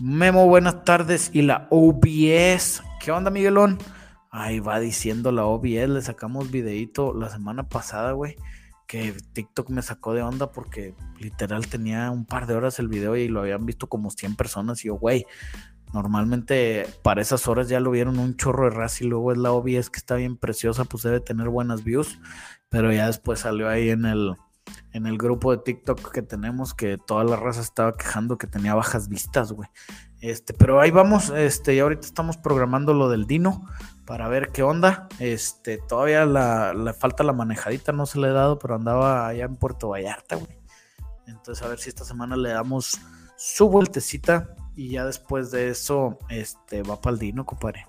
Memo, 0.00 0.48
buenas 0.48 0.84
tardes. 0.84 1.30
Y 1.32 1.42
la 1.42 1.68
OBS. 1.70 2.82
¿Qué 3.00 3.12
onda, 3.12 3.30
Miguelón? 3.30 3.78
Ahí 4.36 4.58
va 4.58 4.80
diciendo 4.80 5.30
la 5.30 5.44
OBS, 5.44 5.88
le 5.88 6.02
sacamos 6.02 6.50
videito 6.50 7.14
la 7.14 7.30
semana 7.30 7.68
pasada, 7.68 8.10
güey. 8.10 8.34
Que 8.88 9.14
TikTok 9.32 9.70
me 9.70 9.80
sacó 9.80 10.12
de 10.12 10.22
onda 10.22 10.50
porque 10.50 10.92
literal 11.20 11.68
tenía 11.68 12.10
un 12.10 12.24
par 12.24 12.48
de 12.48 12.54
horas 12.54 12.80
el 12.80 12.88
video 12.88 13.14
y 13.14 13.28
lo 13.28 13.42
habían 13.42 13.64
visto 13.64 13.88
como 13.88 14.10
100 14.10 14.34
personas. 14.34 14.84
Y 14.84 14.88
yo, 14.88 14.96
güey, 14.96 15.24
normalmente 15.92 16.84
para 17.04 17.22
esas 17.22 17.46
horas 17.46 17.68
ya 17.68 17.78
lo 17.78 17.92
vieron 17.92 18.18
un 18.18 18.36
chorro 18.36 18.64
de 18.64 18.70
raza 18.70 19.04
y 19.04 19.06
luego 19.06 19.30
es 19.30 19.38
la 19.38 19.52
OBS 19.52 19.88
que 19.88 19.98
está 19.98 20.16
bien 20.16 20.36
preciosa, 20.36 20.84
pues 20.84 21.04
debe 21.04 21.20
tener 21.20 21.48
buenas 21.48 21.84
views. 21.84 22.18
Pero 22.70 22.92
ya 22.92 23.06
después 23.06 23.38
salió 23.38 23.68
ahí 23.68 23.90
en 23.90 24.04
el, 24.04 24.34
en 24.90 25.06
el 25.06 25.16
grupo 25.16 25.52
de 25.52 25.62
TikTok 25.62 26.10
que 26.10 26.22
tenemos 26.22 26.74
que 26.74 26.98
toda 26.98 27.22
la 27.22 27.36
raza 27.36 27.60
estaba 27.60 27.96
quejando 27.96 28.36
que 28.36 28.48
tenía 28.48 28.74
bajas 28.74 29.08
vistas, 29.08 29.52
güey. 29.52 29.68
Este, 30.20 30.54
pero 30.54 30.80
ahí 30.80 30.90
vamos, 30.90 31.30
este, 31.30 31.76
y 31.76 31.78
ahorita 31.78 32.04
estamos 32.04 32.36
programando 32.36 32.94
lo 32.94 33.08
del 33.08 33.26
Dino 33.26 33.64
para 34.06 34.28
ver 34.28 34.50
qué 34.50 34.62
onda. 34.62 35.08
Este, 35.18 35.78
todavía 35.78 36.24
le 36.26 36.92
falta 36.94 37.24
la 37.24 37.32
manejadita, 37.32 37.92
no 37.92 38.06
se 38.06 38.18
le 38.18 38.28
he 38.28 38.32
dado, 38.32 38.58
pero 38.58 38.74
andaba 38.74 39.26
allá 39.26 39.44
en 39.44 39.56
Puerto 39.56 39.88
Vallarta, 39.88 40.36
güey. 40.36 40.58
Entonces, 41.26 41.64
a 41.64 41.68
ver 41.68 41.78
si 41.78 41.88
esta 41.88 42.04
semana 42.04 42.36
le 42.36 42.50
damos 42.50 42.98
su 43.36 43.68
vueltecita 43.68 44.54
y 44.76 44.90
ya 44.90 45.04
después 45.04 45.50
de 45.50 45.68
eso, 45.70 46.18
este, 46.28 46.82
va 46.82 47.00
para 47.00 47.14
el 47.14 47.20
Dino, 47.20 47.46
compadre. 47.46 47.86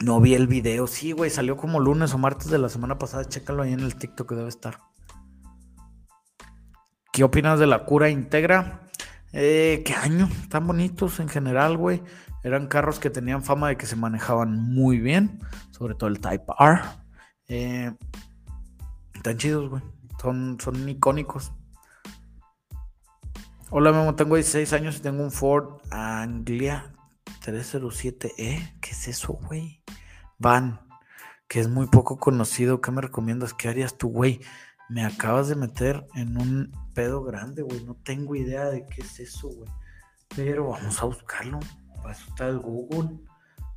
No 0.00 0.20
vi 0.20 0.34
el 0.34 0.46
video, 0.46 0.86
sí, 0.86 1.12
güey, 1.12 1.30
salió 1.30 1.56
como 1.56 1.80
lunes 1.80 2.12
o 2.12 2.18
martes 2.18 2.50
de 2.50 2.58
la 2.58 2.68
semana 2.68 2.98
pasada, 2.98 3.24
chécalo 3.24 3.62
ahí 3.62 3.72
en 3.72 3.80
el 3.80 3.96
TikTok 3.96 4.28
que 4.28 4.34
debe 4.34 4.48
estar. 4.48 4.80
¿Qué 7.12 7.24
opinas 7.24 7.58
de 7.58 7.66
la 7.66 7.84
cura 7.84 8.10
integra? 8.10 8.82
Eh, 9.32 9.82
¿Qué 9.86 9.94
año? 9.94 10.28
Están 10.42 10.66
bonitos 10.66 11.18
en 11.18 11.28
general, 11.28 11.78
güey. 11.78 12.02
Eran 12.46 12.68
carros 12.68 13.00
que 13.00 13.10
tenían 13.10 13.42
fama 13.42 13.70
de 13.70 13.76
que 13.76 13.86
se 13.86 13.96
manejaban 13.96 14.56
muy 14.56 15.00
bien, 15.00 15.40
sobre 15.72 15.96
todo 15.96 16.08
el 16.08 16.20
Type 16.20 16.44
R. 16.56 16.80
Eh, 17.48 17.92
están 19.12 19.36
chidos, 19.36 19.68
güey. 19.68 19.82
Son, 20.22 20.56
son 20.60 20.88
icónicos. 20.88 21.50
Hola, 23.70 23.90
Memo. 23.90 24.14
Tengo 24.14 24.36
16 24.36 24.72
años 24.74 24.96
y 24.96 25.00
tengo 25.00 25.24
un 25.24 25.32
Ford 25.32 25.80
Anglia 25.90 26.92
307E. 27.44 28.78
¿Qué 28.80 28.90
es 28.92 29.08
eso, 29.08 29.32
güey? 29.32 29.82
Van, 30.38 30.86
que 31.48 31.58
es 31.58 31.66
muy 31.66 31.88
poco 31.88 32.16
conocido. 32.16 32.80
¿Qué 32.80 32.92
me 32.92 33.02
recomiendas? 33.02 33.54
¿Qué 33.54 33.70
harías 33.70 33.98
tú, 33.98 34.10
güey? 34.10 34.40
Me 34.88 35.04
acabas 35.04 35.48
de 35.48 35.56
meter 35.56 36.06
en 36.14 36.36
un 36.36 36.70
pedo 36.94 37.24
grande, 37.24 37.62
güey. 37.62 37.82
No 37.82 37.96
tengo 37.96 38.36
idea 38.36 38.66
de 38.66 38.86
qué 38.86 39.02
es 39.02 39.18
eso, 39.18 39.48
güey. 39.48 39.68
Pero 40.36 40.68
vamos 40.68 41.02
a 41.02 41.06
buscarlo 41.06 41.58
está 42.10 42.48
el 42.48 42.58
Google. 42.58 43.18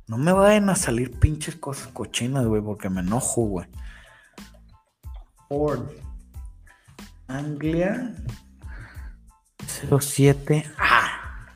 No 0.06 0.18
me 0.18 0.32
vayan 0.32 0.70
a 0.70 0.76
salir 0.76 1.18
pinches 1.18 1.56
cosas 1.56 1.88
cochinas, 1.88 2.46
güey, 2.46 2.62
porque 2.62 2.90
me 2.90 3.00
enojo, 3.00 3.42
güey. 3.42 3.68
Ford. 5.48 5.88
Anglia 7.28 8.14
07. 9.66 10.64
Ah. 10.78 11.46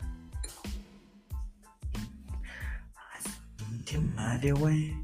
Pinche 3.56 3.98
madre, 3.98 4.52
güey. 4.52 4.96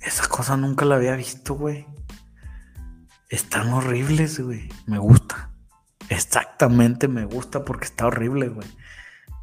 Esa 0.00 0.28
cosa 0.28 0.56
nunca 0.56 0.84
la 0.84 0.96
había 0.96 1.16
visto, 1.16 1.54
güey. 1.54 1.84
Están 3.28 3.72
horribles, 3.72 4.38
güey. 4.38 4.68
Me 4.86 4.98
gusta. 4.98 5.50
Exactamente 6.08 7.08
me 7.08 7.24
gusta 7.24 7.64
porque 7.64 7.86
está 7.86 8.06
horrible, 8.06 8.48
güey. 8.48 8.68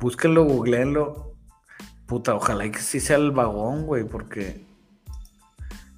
Búsquenlo, 0.03 0.43
googleenlo. 0.43 1.33
Puta, 2.07 2.35
ojalá 2.35 2.69
que 2.69 2.79
sí 2.79 2.99
sea 2.99 3.15
el 3.15 3.31
vagón, 3.31 3.85
güey, 3.85 4.03
porque 4.03 4.65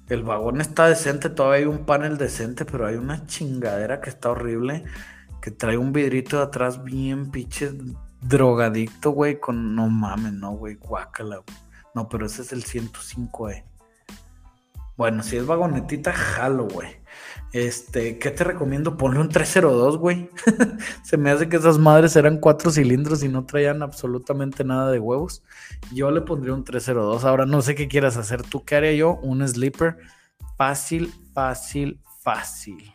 el 0.08 0.22
vagón 0.22 0.60
está 0.60 0.86
decente, 0.86 1.28
todavía 1.28 1.58
hay 1.58 1.64
un 1.64 1.84
panel 1.86 2.16
decente, 2.16 2.64
pero 2.64 2.86
hay 2.86 2.94
una 2.94 3.26
chingadera 3.26 4.00
que 4.00 4.10
está 4.10 4.30
horrible, 4.30 4.84
que 5.42 5.50
trae 5.50 5.76
un 5.76 5.92
vidrito 5.92 6.36
de 6.36 6.44
atrás 6.44 6.84
bien 6.84 7.32
pinche 7.32 7.72
drogadicto, 8.20 9.10
güey, 9.10 9.40
con 9.40 9.74
no 9.74 9.88
mames, 9.88 10.34
no, 10.34 10.52
güey, 10.52 10.76
guácala. 10.76 11.42
No, 11.92 12.08
pero 12.08 12.26
ese 12.26 12.42
es 12.42 12.52
el 12.52 12.62
105, 12.62 13.50
eh. 13.50 13.64
Bueno, 14.96 15.24
si 15.24 15.36
es 15.36 15.44
vagonetita, 15.44 16.12
jalo, 16.12 16.68
güey. 16.68 17.00
Este, 17.56 18.18
¿qué 18.18 18.30
te 18.30 18.44
recomiendo? 18.44 18.98
Ponle 18.98 19.18
un 19.18 19.30
302, 19.30 19.96
güey. 19.96 20.28
Se 21.02 21.16
me 21.16 21.30
hace 21.30 21.48
que 21.48 21.56
esas 21.56 21.78
madres 21.78 22.14
eran 22.14 22.36
cuatro 22.36 22.70
cilindros 22.70 23.22
y 23.22 23.30
no 23.30 23.46
traían 23.46 23.82
absolutamente 23.82 24.62
nada 24.62 24.90
de 24.90 24.98
huevos. 24.98 25.42
Yo 25.90 26.10
le 26.10 26.20
pondría 26.20 26.52
un 26.52 26.64
302. 26.64 27.24
Ahora 27.24 27.46
no 27.46 27.62
sé 27.62 27.74
qué 27.74 27.88
quieras 27.88 28.18
hacer. 28.18 28.42
¿Tú 28.42 28.62
qué 28.66 28.76
haría 28.76 28.92
yo? 28.92 29.14
Un 29.22 29.48
sleeper. 29.48 29.96
Fácil, 30.58 31.10
fácil, 31.32 31.98
fácil. 32.20 32.92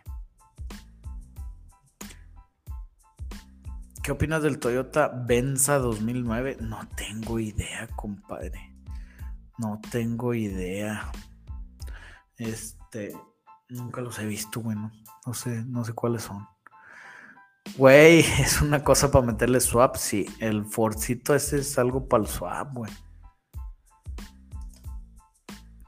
¿Qué 4.04 4.12
opinas 4.12 4.44
del 4.44 4.60
Toyota 4.60 5.08
Venza 5.26 5.80
2009? 5.80 6.58
No 6.60 6.88
tengo 6.96 7.40
idea, 7.40 7.88
compadre. 7.96 8.76
No 9.58 9.82
tengo 9.92 10.36
idea. 10.36 11.12
Este, 12.38 13.16
Nunca 13.72 14.02
los 14.02 14.20
he 14.20 14.26
visto, 14.26 14.60
bueno. 14.60 14.92
No 15.26 15.34
sé, 15.34 15.64
no 15.66 15.86
sé 15.86 15.94
cuáles 15.94 16.24
son. 16.24 16.46
Güey, 17.78 18.20
es 18.40 18.62
una 18.62 18.84
cosa 18.84 19.12
para 19.12 19.26
meterle 19.26 19.62
swap, 19.62 19.96
sí. 19.96 20.26
El 20.40 20.66
Fordcito 20.66 21.34
ese 21.34 21.60
es 21.60 21.80
algo 21.80 22.08
para 22.08 22.24
el 22.24 22.30
swap, 22.30 22.74
güey. 22.74 22.92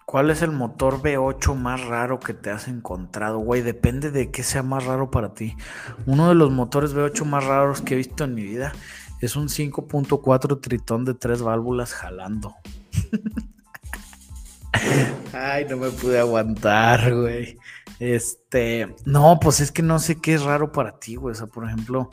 ¿Cuál 0.06 0.30
es 0.30 0.44
el 0.44 0.52
motor 0.52 1.02
V8 1.02 1.56
más 1.56 1.84
raro 1.84 2.20
que 2.20 2.34
te 2.34 2.52
has 2.52 2.68
encontrado, 2.68 3.40
güey? 3.40 3.62
Depende 3.64 4.12
de 4.12 4.32
qué 4.32 4.44
sea 4.44 4.64
más 4.64 4.86
raro 4.86 5.12
para 5.12 5.34
ti. 5.34 5.58
Uno 6.06 6.30
de 6.30 6.36
los 6.36 6.52
motores 6.52 6.96
V8 6.96 7.26
más 7.26 7.44
raros 7.44 7.82
que 7.82 7.96
he 7.96 7.98
visto 7.98 8.24
en 8.24 8.36
mi 8.36 8.44
vida 8.44 8.72
es 9.20 9.36
un 9.36 9.50
5.4 9.50 10.62
tritón 10.62 11.04
de 11.04 11.16
tres 11.16 11.42
válvulas 11.42 11.94
jalando. 11.94 12.56
Ay, 15.34 15.66
no 15.70 15.78
me 15.78 15.90
pude 15.90 16.20
aguantar, 16.20 17.14
güey. 17.14 17.58
Este, 18.00 18.94
no, 19.06 19.40
pues 19.40 19.60
es 19.60 19.72
que 19.72 19.82
no 19.82 20.00
sé 20.00 20.20
qué 20.20 20.34
es 20.34 20.44
raro 20.44 20.72
para 20.72 21.00
ti, 21.00 21.16
güey. 21.16 21.34
O 21.34 21.36
sea, 21.36 21.48
por 21.48 21.66
ejemplo, 21.66 22.12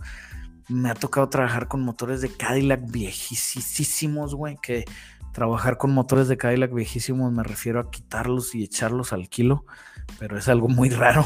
me 0.69 0.91
ha 0.91 0.95
tocado 0.95 1.29
trabajar 1.29 1.69
con 1.69 1.83
motores 1.83 2.21
de 2.21 2.31
Cadillac 2.31 2.81
viejísimos, 2.91 4.35
güey, 4.35 4.57
que 4.63 4.85
trabajar 5.33 5.79
con 5.79 5.93
motores 5.93 6.29
de 6.29 6.37
Cadillac 6.37 6.73
viejísimos 6.73 7.33
me 7.33 7.43
refiero 7.43 7.81
a 7.81 7.91
quitarlos 7.91 8.55
y 8.55 8.65
echarlos 8.65 9.13
al 9.13 9.29
kilo, 9.29 9.65
pero 10.19 10.39
es 10.39 10.49
algo 10.49 10.69
muy 10.69 10.89
raro. 10.91 11.25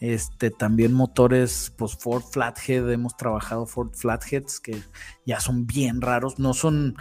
Este, 0.00 0.50
también 0.50 0.92
motores, 0.92 1.72
pues 1.76 1.96
Ford 1.96 2.24
Flathead, 2.24 2.90
hemos 2.90 3.16
trabajado 3.16 3.66
Ford 3.66 3.92
Flatheads 3.94 4.58
que 4.58 4.82
ya 5.24 5.38
son 5.38 5.66
bien 5.68 6.00
raros, 6.00 6.40
no 6.40 6.54
son 6.54 6.96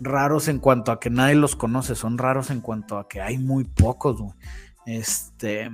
raros 0.00 0.48
en 0.48 0.58
cuanto 0.58 0.92
a 0.92 1.00
que 1.00 1.10
nadie 1.10 1.34
los 1.34 1.56
conoce, 1.56 1.94
son 1.94 2.18
raros 2.18 2.50
en 2.50 2.60
cuanto 2.60 2.98
a 2.98 3.08
que 3.08 3.20
hay 3.20 3.38
muy 3.38 3.64
pocos, 3.64 4.20
Este, 4.86 5.70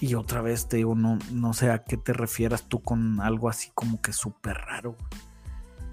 y 0.00 0.14
otra 0.14 0.42
vez 0.42 0.68
te 0.68 0.78
digo, 0.78 0.94
no, 0.94 1.18
no 1.32 1.54
sé 1.54 1.70
a 1.70 1.84
qué 1.84 1.96
te 1.96 2.12
refieras 2.12 2.68
tú 2.68 2.82
con 2.82 3.20
algo 3.20 3.48
así 3.48 3.70
como 3.74 4.00
que 4.02 4.12
súper 4.12 4.56
raro. 4.56 4.96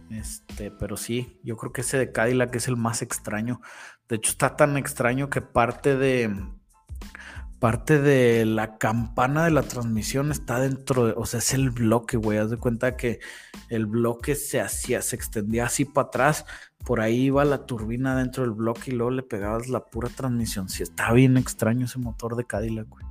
Este, 0.10 0.72
pero 0.72 0.98
sí, 0.98 1.40
yo 1.44 1.58
creo 1.58 1.72
que 1.72 1.82
ese 1.82 1.98
de 1.98 2.12
Cadillac 2.12 2.56
es 2.56 2.68
el 2.68 2.78
más 2.78 3.02
extraño. 3.02 3.62
De 4.08 4.18
hecho, 4.18 4.32
está 4.32 4.56
tan 4.56 4.78
extraño 4.78 5.30
que 5.30 5.42
parte 5.42 5.98
de 5.98 6.36
parte 7.64 7.98
de 7.98 8.46
la 8.46 8.78
campana 8.78 9.46
de 9.46 9.52
la 9.52 9.64
transmisión 9.64 10.34
está 10.34 10.60
dentro, 10.60 11.06
de, 11.06 11.14
o 11.16 11.26
sea, 11.26 11.40
es 11.40 11.54
el 11.54 11.70
bloque, 11.70 12.18
güey. 12.18 12.38
Haz 12.38 12.50
de 12.50 12.58
cuenta 12.58 12.98
que 12.98 13.22
el 13.70 13.86
bloque 13.86 14.36
se 14.36 14.60
hacía, 14.60 15.02
se 15.02 15.16
extendía 15.16 15.68
así 15.68 15.86
para 15.86 16.08
atrás, 16.08 16.46
por 16.84 17.00
ahí 17.00 17.22
iba 17.22 17.46
la 17.46 17.66
turbina 17.66 18.18
dentro 18.18 18.44
del 18.44 18.52
bloque 18.52 18.92
y 18.92 18.96
luego 18.96 19.12
le 19.12 19.24
pegabas 19.24 19.70
la 19.70 19.86
pura 19.86 20.10
transmisión. 20.10 20.68
Sí, 20.68 20.84
está 20.84 21.14
bien 21.14 21.38
extraño 21.38 21.86
ese 21.86 22.00
motor 22.00 22.36
de 22.36 22.44
Cadillac, 22.44 22.90
güey. 22.90 23.06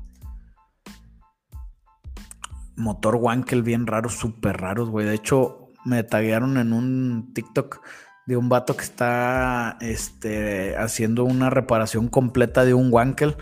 Motor 2.76 3.16
Wankel 3.16 3.62
bien 3.62 3.86
raro, 3.86 4.10
súper 4.10 4.58
raros, 4.58 4.90
güey. 4.90 5.06
De 5.06 5.14
hecho, 5.14 5.70
me 5.86 6.02
taguearon 6.02 6.58
en 6.58 6.74
un 6.74 7.32
TikTok 7.32 7.80
de 8.26 8.36
un 8.36 8.50
vato 8.50 8.76
que 8.76 8.84
está 8.84 9.78
este, 9.80 10.76
haciendo 10.76 11.24
una 11.24 11.48
reparación 11.48 12.08
completa 12.08 12.66
de 12.66 12.74
un 12.74 12.92
Wankel 12.92 13.38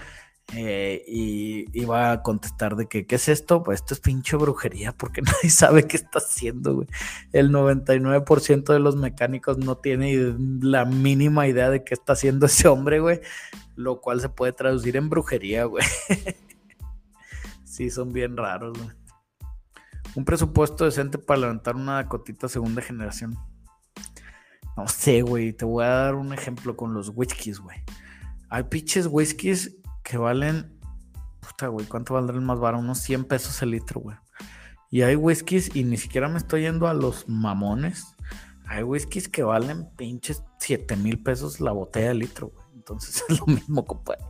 eh, 0.54 1.04
y 1.06 1.66
iba 1.78 2.10
a 2.10 2.22
contestar 2.22 2.74
de 2.74 2.86
que, 2.86 3.06
¿qué 3.06 3.16
es 3.16 3.28
esto? 3.28 3.62
Pues 3.62 3.80
esto 3.80 3.94
es 3.94 4.00
pinche 4.00 4.36
brujería 4.36 4.92
porque 4.92 5.22
nadie 5.22 5.50
sabe 5.50 5.86
qué 5.86 5.96
está 5.96 6.18
haciendo, 6.18 6.76
güey. 6.76 6.88
El 7.32 7.50
99% 7.50 8.72
de 8.72 8.80
los 8.80 8.96
mecánicos 8.96 9.58
no 9.58 9.76
tiene 9.76 10.34
la 10.60 10.84
mínima 10.84 11.46
idea 11.46 11.70
de 11.70 11.84
qué 11.84 11.94
está 11.94 12.14
haciendo 12.14 12.46
ese 12.46 12.68
hombre, 12.68 13.00
güey. 13.00 13.20
Lo 13.76 14.00
cual 14.00 14.20
se 14.20 14.28
puede 14.28 14.52
traducir 14.52 14.96
en 14.96 15.08
brujería, 15.08 15.64
güey. 15.64 15.84
sí, 17.64 17.90
son 17.90 18.12
bien 18.12 18.36
raros, 18.36 18.76
güey. 18.76 18.90
Un 20.16 20.24
presupuesto 20.24 20.84
decente 20.84 21.18
para 21.18 21.40
levantar 21.40 21.76
una 21.76 21.94
Dakotita 21.94 22.48
segunda 22.48 22.82
generación. 22.82 23.38
No 24.76 24.88
sé, 24.88 25.22
güey. 25.22 25.52
Te 25.52 25.64
voy 25.64 25.84
a 25.84 25.88
dar 25.88 26.14
un 26.16 26.32
ejemplo 26.32 26.76
con 26.76 26.92
los 26.92 27.12
whiskies, 27.14 27.60
güey. 27.60 27.78
Hay 28.48 28.64
pinches 28.64 29.06
whiskies 29.06 29.76
que 30.10 30.18
valen, 30.18 30.76
puta, 31.38 31.68
güey, 31.68 31.86
¿cuánto 31.86 32.14
valdrá 32.14 32.34
el 32.34 32.42
más 32.42 32.58
barato? 32.58 32.82
Unos 32.82 32.98
100 32.98 33.26
pesos 33.26 33.62
el 33.62 33.70
litro, 33.70 34.00
güey. 34.00 34.16
Y 34.90 35.02
hay 35.02 35.14
whiskies, 35.14 35.76
y 35.76 35.84
ni 35.84 35.96
siquiera 35.96 36.28
me 36.28 36.38
estoy 36.38 36.62
yendo 36.62 36.88
a 36.88 36.94
los 36.94 37.28
mamones. 37.28 38.16
Hay 38.66 38.82
whiskies 38.82 39.28
que 39.28 39.44
valen 39.44 39.88
pinches 39.96 40.42
7 40.58 40.96
mil 40.96 41.22
pesos 41.22 41.60
la 41.60 41.70
botella 41.70 42.08
de 42.08 42.14
litro, 42.14 42.48
güey. 42.48 42.66
Entonces 42.74 43.22
es 43.28 43.38
lo 43.38 43.46
mismo, 43.46 43.84
compadre. 43.84 44.24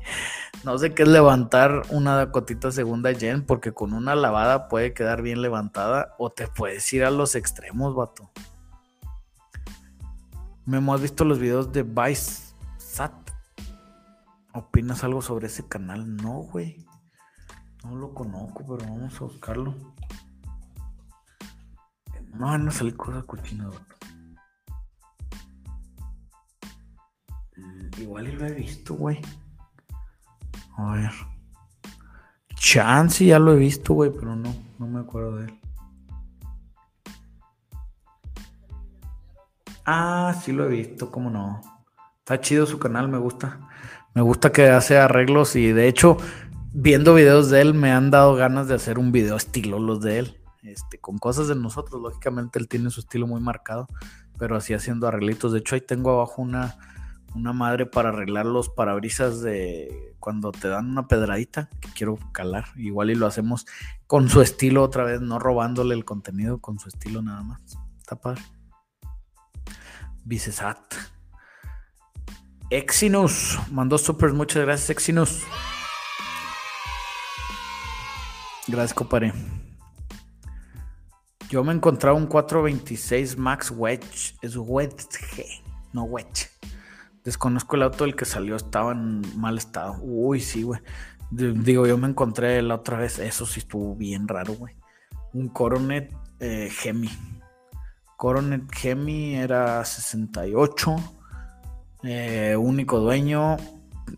No 0.64 0.76
sé 0.76 0.92
qué 0.92 1.04
es 1.04 1.08
levantar 1.08 1.84
una 1.88 2.14
Dakotita 2.14 2.70
segunda 2.70 3.14
gen, 3.14 3.46
porque 3.46 3.72
con 3.72 3.94
una 3.94 4.14
lavada 4.14 4.68
puede 4.68 4.92
quedar 4.92 5.22
bien 5.22 5.40
levantada, 5.40 6.14
o 6.18 6.28
te 6.28 6.46
puedes 6.46 6.92
ir 6.92 7.04
a 7.04 7.10
los 7.10 7.34
extremos, 7.36 7.94
vato. 7.94 8.30
Me 10.66 10.76
hemos 10.76 11.00
visto 11.00 11.24
los 11.24 11.38
videos 11.38 11.72
de 11.72 11.84
Vice. 11.84 12.49
¿Opinas 14.52 15.04
algo 15.04 15.22
sobre 15.22 15.46
ese 15.46 15.68
canal? 15.68 16.16
No, 16.16 16.40
güey. 16.40 16.84
No 17.84 17.96
lo 17.96 18.12
conozco, 18.12 18.64
pero 18.66 18.90
vamos 18.90 19.14
a 19.20 19.24
buscarlo. 19.24 19.74
No, 22.34 22.56
no 22.58 22.70
salí 22.70 22.92
cosa 22.92 23.22
cochina, 23.22 23.68
mm, 27.56 28.00
Igual 28.00 28.34
lo 28.38 28.46
he 28.46 28.52
visto, 28.52 28.94
güey. 28.94 29.20
A 30.76 30.92
ver. 30.92 31.12
Chance 32.54 33.24
ya 33.26 33.38
lo 33.38 33.52
he 33.52 33.56
visto, 33.56 33.94
güey, 33.94 34.10
pero 34.12 34.36
no, 34.36 34.54
no 34.78 34.86
me 34.86 35.00
acuerdo 35.00 35.36
de 35.36 35.46
él. 35.46 35.60
Ah, 39.84 40.34
sí 40.42 40.52
lo 40.52 40.64
he 40.66 40.68
visto, 40.68 41.10
cómo 41.10 41.30
no. 41.30 41.60
Está 42.18 42.40
chido 42.40 42.66
su 42.66 42.78
canal, 42.78 43.08
me 43.08 43.18
gusta. 43.18 43.58
Me 44.14 44.22
gusta 44.22 44.50
que 44.50 44.68
hace 44.68 44.98
arreglos 44.98 45.54
y 45.56 45.72
de 45.72 45.88
hecho, 45.88 46.16
viendo 46.72 47.14
videos 47.14 47.50
de 47.50 47.60
él, 47.60 47.74
me 47.74 47.92
han 47.92 48.10
dado 48.10 48.34
ganas 48.34 48.66
de 48.68 48.74
hacer 48.74 48.98
un 48.98 49.12
video 49.12 49.36
estilo 49.36 49.78
los 49.78 50.00
de 50.00 50.18
él. 50.18 50.36
Este, 50.62 50.98
con 50.98 51.18
cosas 51.18 51.48
de 51.48 51.54
nosotros, 51.54 52.02
lógicamente 52.02 52.58
él 52.58 52.68
tiene 52.68 52.90
su 52.90 53.00
estilo 53.00 53.26
muy 53.26 53.40
marcado, 53.40 53.86
pero 54.38 54.56
así 54.56 54.74
haciendo 54.74 55.06
arreglitos. 55.06 55.52
De 55.52 55.60
hecho, 55.60 55.74
ahí 55.74 55.80
tengo 55.80 56.10
abajo 56.10 56.42
una, 56.42 56.76
una 57.34 57.52
madre 57.52 57.86
para 57.86 58.10
arreglar 58.10 58.46
los 58.46 58.68
parabrisas 58.68 59.40
de 59.40 60.14
cuando 60.18 60.52
te 60.52 60.68
dan 60.68 60.90
una 60.90 61.08
pedradita 61.08 61.68
que 61.80 61.88
quiero 61.94 62.18
calar. 62.32 62.66
Igual 62.76 63.10
y 63.10 63.14
lo 63.14 63.26
hacemos 63.26 63.66
con 64.06 64.28
su 64.28 64.42
estilo 64.42 64.82
otra 64.82 65.04
vez, 65.04 65.20
no 65.20 65.38
robándole 65.38 65.94
el 65.94 66.04
contenido, 66.04 66.58
con 66.58 66.78
su 66.78 66.88
estilo 66.88 67.22
nada 67.22 67.42
más. 67.42 67.62
Está 67.98 68.16
padre. 68.16 68.42
Vicesat. 70.24 70.94
Exinus 72.70 73.58
mandó 73.72 73.98
super, 73.98 74.32
muchas 74.32 74.62
gracias, 74.62 74.90
Exinus. 74.90 75.42
Gracias, 78.68 78.94
compadre. 78.94 79.32
Yo 81.48 81.64
me 81.64 81.72
encontraba 81.72 82.16
un 82.16 82.26
426 82.26 83.36
Max 83.36 83.72
Wedge. 83.76 84.36
Es 84.40 84.54
Wedge, 84.56 85.62
no 85.92 86.04
Wedge. 86.04 86.48
Desconozco 87.24 87.74
el 87.74 87.82
auto 87.82 88.04
del 88.04 88.14
que 88.14 88.24
salió, 88.24 88.54
estaba 88.54 88.92
en 88.92 89.22
mal 89.36 89.58
estado. 89.58 89.96
Uy, 90.00 90.40
sí, 90.40 90.62
güey. 90.62 90.80
Digo, 91.32 91.88
yo 91.88 91.98
me 91.98 92.06
encontré 92.06 92.62
la 92.62 92.76
otra 92.76 92.98
vez. 92.98 93.18
Eso 93.18 93.46
sí 93.46 93.60
estuvo 93.60 93.96
bien 93.96 94.28
raro, 94.28 94.54
güey. 94.54 94.76
Un 95.32 95.48
Coronet 95.48 96.14
eh. 96.38 96.70
Coronet 98.16 98.72
Gemi 98.72 99.34
era 99.34 99.84
68 99.84 101.19
eh, 102.02 102.56
único 102.56 102.98
dueño 103.00 103.56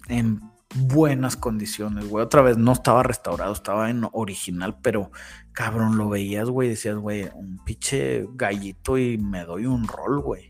en 0.09 0.41
buenas 0.74 1.37
condiciones, 1.37 2.09
güey. 2.09 2.24
Otra 2.24 2.43
vez 2.43 2.57
no 2.57 2.72
estaba 2.72 3.03
restaurado, 3.03 3.53
estaba 3.53 3.91
en 3.91 4.07
original, 4.12 4.78
pero 4.83 5.11
cabrón, 5.53 5.99
lo 5.99 6.09
veías, 6.09 6.49
güey. 6.49 6.68
Decías, 6.68 6.97
güey, 6.97 7.28
un 7.35 7.59
pinche 7.64 8.26
gallito 8.35 8.99
y 8.99 9.18
me 9.18 9.45
doy 9.45 9.66
un 9.66 9.87
rol, 9.87 10.20
güey. 10.20 10.49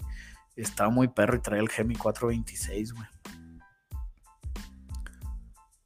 Estaba 0.56 0.90
muy 0.90 1.08
perro 1.08 1.36
y 1.36 1.40
traía 1.40 1.62
el 1.62 1.68
Gemi 1.68 1.96
426, 1.96 2.92
güey. 2.92 3.06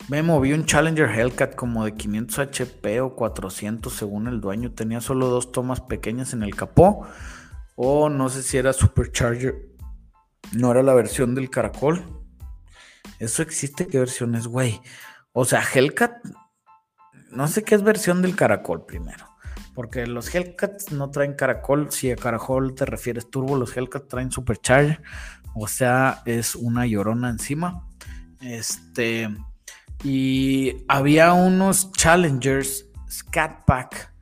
Me 0.09 0.23
moví 0.23 0.53
un 0.53 0.67
Challenger 0.67 1.09
Hellcat 1.09 1.57
como 1.57 1.85
de 1.85 1.95
500 1.95 2.39
HP 2.39 3.01
o 3.01 3.17
400 3.17 3.93
según 3.93 4.29
el 4.29 4.41
dueño. 4.41 4.73
Tenía 4.73 5.01
solo 5.01 5.27
dos 5.27 5.51
tomas 5.51 5.81
pequeñas 5.81 6.33
en 6.33 6.45
el 6.45 6.55
capó. 6.55 7.07
O 7.75 8.09
no 8.09 8.29
sé 8.29 8.43
si 8.43 8.57
era 8.57 8.73
Supercharger 8.73 9.76
no 10.53 10.71
era 10.71 10.83
la 10.83 10.95
versión 10.95 11.35
del 11.35 11.51
caracol. 11.51 12.05
Eso 13.19 13.43
existe, 13.43 13.87
¿qué 13.87 13.99
versión 13.99 14.35
es, 14.35 14.47
güey? 14.47 14.81
O 15.33 15.45
sea, 15.45 15.63
Hellcat, 15.63 16.17
no 17.31 17.49
sé 17.49 17.63
qué 17.63 17.75
es 17.75 17.83
versión 17.83 18.23
del 18.23 18.37
caracol 18.37 18.85
primero. 18.87 19.27
Porque 19.75 20.07
los 20.07 20.35
Hellcats 20.35 20.91
no 20.93 21.11
traen 21.11 21.35
caracol. 21.35 21.93
Si 21.93 22.11
a 22.11 22.17
caracol 22.17 22.75
te 22.75 22.87
refieres 22.87 23.31
turbo, 23.31 23.57
los 23.57 23.77
Hellcats 23.77 24.09
traen 24.09 24.31
supercharger. 24.33 25.03
O 25.55 25.69
sea, 25.69 26.23
es 26.25 26.55
una 26.55 26.87
llorona 26.87 27.29
encima. 27.29 27.87
Este. 28.41 29.29
Y 30.03 30.85
había 30.89 31.35
unos 31.35 31.93
Challengers 31.93 32.87
Scat 33.11 33.67
Pack 33.67 34.15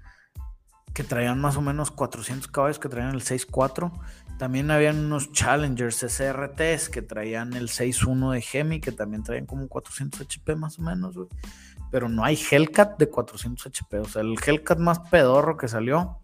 que 0.92 1.04
traían 1.04 1.40
más 1.40 1.56
o 1.56 1.60
menos 1.60 1.90
400 1.92 2.48
caballos, 2.48 2.78
que 2.78 2.88
traían 2.88 3.14
el 3.14 3.22
6.4 3.22 3.92
También 4.38 4.70
habían 4.70 4.98
unos 4.98 5.32
Challengers 5.32 6.02
SRTs 6.02 6.88
que 6.88 7.02
traían 7.02 7.52
el 7.54 7.68
6.1 7.68 8.32
de 8.32 8.40
Gemi, 8.40 8.80
que 8.80 8.90
también 8.90 9.22
traían 9.22 9.46
como 9.46 9.68
400 9.68 10.20
HP 10.20 10.56
más 10.56 10.78
o 10.78 10.82
menos, 10.82 11.16
güey. 11.16 11.28
Pero 11.90 12.08
no 12.08 12.24
hay 12.24 12.36
Hellcat 12.50 12.98
de 12.98 13.08
400 13.08 13.66
HP. 13.66 13.98
O 14.00 14.04
sea, 14.04 14.22
el 14.22 14.34
Hellcat 14.44 14.78
más 14.78 14.98
pedorro 15.10 15.56
que 15.56 15.68
salió, 15.68 16.18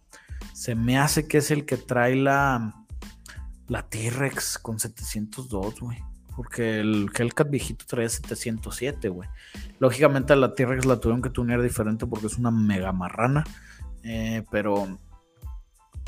se 0.53 0.75
me 0.75 0.99
hace 0.99 1.29
que 1.29 1.39
es 1.39 1.53
el 1.53 1.65
que 1.65 1.77
trae 1.77 2.17
la, 2.17 2.85
la 3.69 3.89
T-Rex 3.89 4.59
con 4.59 4.81
702, 4.81 5.81
güey. 5.81 5.99
Porque 6.35 6.81
el 6.81 7.11
Hellcat 7.17 7.49
viejito 7.49 7.85
traía 7.87 8.09
707, 8.09 9.09
güey. 9.09 9.29
Lógicamente 9.79 10.35
la 10.35 10.55
T-Rex 10.55 10.85
la 10.85 10.99
tuvieron 10.99 11.23
que 11.23 11.31
tunear 11.31 11.63
diferente 11.63 12.07
porque 12.07 12.27
es 12.27 12.39
una 12.39 12.51
mega 12.51 12.93
marrana. 12.93 13.45
Eh, 14.03 14.45
pero 14.51 14.99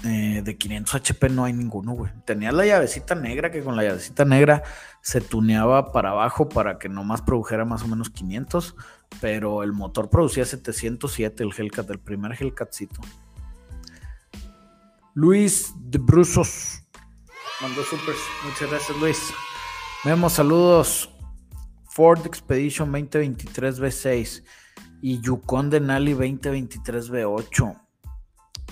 eh, 0.05 0.43
de 0.43 0.59
500 0.59 0.95
HP 0.97 1.29
no 1.29 1.45
hay 1.45 1.53
ninguno, 1.53 1.93
güey. 1.93 2.13
Tenía 2.25 2.51
la 2.51 2.67
llavecita 2.67 3.15
negra, 3.15 3.51
que 3.51 3.63
con 3.63 3.77
la 3.77 3.85
llavecita 3.85 4.25
negra 4.25 4.63
se 5.01 5.21
tuneaba 5.21 5.93
para 5.93 6.11
abajo 6.11 6.49
para 6.49 6.79
que 6.79 6.89
nomás 6.89 7.23
produjera 7.23 7.65
más 7.65 7.83
o 7.83 7.89
menos 7.89 8.11
500, 8.11 8.75
pero 9.21 9.63
el 9.63 9.73
motor 9.73 10.11
producía 10.11 10.45
707, 10.45 11.45
el 11.45 11.53
Hellcat, 11.57 11.91
el 11.91 12.01
primer 12.01 12.33
Hellcatcito. 12.33 13.01
Luis 15.15 15.73
de 15.77 15.99
Brusos 15.99 16.83
mandó 17.61 17.85
supers. 17.85 18.19
Muchas 18.45 18.71
gracias, 18.71 18.99
Luis. 18.99 19.33
Vemos 20.05 20.33
saludos. 20.33 21.11
Ford 21.85 22.25
Expedition 22.25 22.91
2023 22.91 23.81
V6 23.81 24.43
y 25.03 25.21
Yukon 25.21 25.69
Denali 25.69 26.13
2023 26.13 27.11
V8 27.11 27.82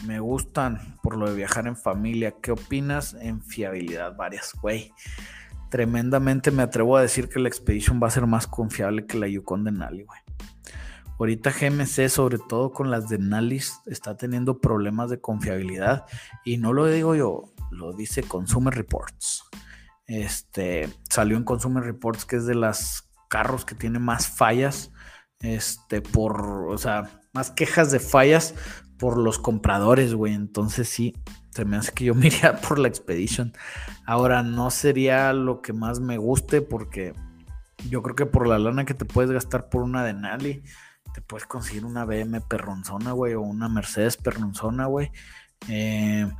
me 0.06 0.20
gustan 0.20 0.96
por 1.02 1.16
lo 1.16 1.28
de 1.28 1.36
viajar 1.36 1.66
en 1.66 1.76
familia. 1.76 2.34
¿Qué 2.42 2.52
opinas 2.52 3.14
en 3.20 3.42
fiabilidad? 3.42 4.16
Varias, 4.16 4.52
güey. 4.60 4.92
Tremendamente 5.70 6.50
me 6.50 6.62
atrevo 6.62 6.96
a 6.96 7.02
decir 7.02 7.28
que 7.28 7.38
la 7.38 7.48
Expedition 7.48 8.00
va 8.02 8.08
a 8.08 8.10
ser 8.10 8.26
más 8.26 8.46
confiable 8.46 9.06
que 9.06 9.18
la 9.18 9.28
Yukon 9.28 9.64
de 9.64 9.72
Nali, 9.72 10.04
güey. 10.04 10.20
Ahorita 11.18 11.52
GMC, 11.52 12.08
sobre 12.08 12.38
todo 12.38 12.72
con 12.72 12.90
las 12.90 13.08
de 13.08 13.18
Nalis, 13.18 13.80
está 13.86 14.16
teniendo 14.16 14.58
problemas 14.58 15.10
de 15.10 15.20
confiabilidad. 15.20 16.06
Y 16.44 16.56
no 16.56 16.72
lo 16.72 16.86
digo 16.86 17.14
yo, 17.14 17.52
lo 17.70 17.92
dice 17.92 18.22
Consumer 18.22 18.74
Reports. 18.74 19.44
Este 20.06 20.88
salió 21.08 21.36
en 21.36 21.44
Consumer 21.44 21.84
Reports 21.84 22.24
que 22.24 22.36
es 22.36 22.46
de 22.46 22.54
las 22.54 23.10
carros 23.28 23.64
que 23.64 23.74
tiene 23.74 23.98
más 23.98 24.28
fallas. 24.28 24.92
Este, 25.40 26.00
por, 26.02 26.66
o 26.68 26.78
sea, 26.78 27.10
más 27.32 27.50
quejas 27.50 27.90
de 27.90 28.00
fallas 28.00 28.54
por 29.00 29.16
los 29.18 29.38
compradores, 29.38 30.14
güey. 30.14 30.34
Entonces 30.34 30.88
sí, 30.88 31.16
se 31.50 31.64
me 31.64 31.76
hace 31.76 31.92
que 31.92 32.04
yo 32.04 32.14
me 32.14 32.30
por 32.68 32.78
la 32.78 32.86
Expedition. 32.86 33.52
Ahora 34.06 34.42
no 34.42 34.70
sería 34.70 35.32
lo 35.32 35.62
que 35.62 35.72
más 35.72 35.98
me 35.98 36.18
guste 36.18 36.60
porque 36.60 37.14
yo 37.88 38.02
creo 38.02 38.14
que 38.14 38.26
por 38.26 38.46
la 38.46 38.58
lana 38.58 38.84
que 38.84 38.94
te 38.94 39.06
puedes 39.06 39.30
gastar 39.30 39.70
por 39.70 39.82
una 39.82 40.04
Denali, 40.04 40.62
te 41.14 41.22
puedes 41.22 41.46
conseguir 41.46 41.84
una 41.84 42.04
BM 42.04 42.40
perronzona, 42.42 43.12
güey, 43.12 43.34
o 43.34 43.40
una 43.40 43.68
Mercedes 43.68 44.16
perronzona, 44.16 44.86
güey. 44.86 45.10
Eh, 45.68 46.30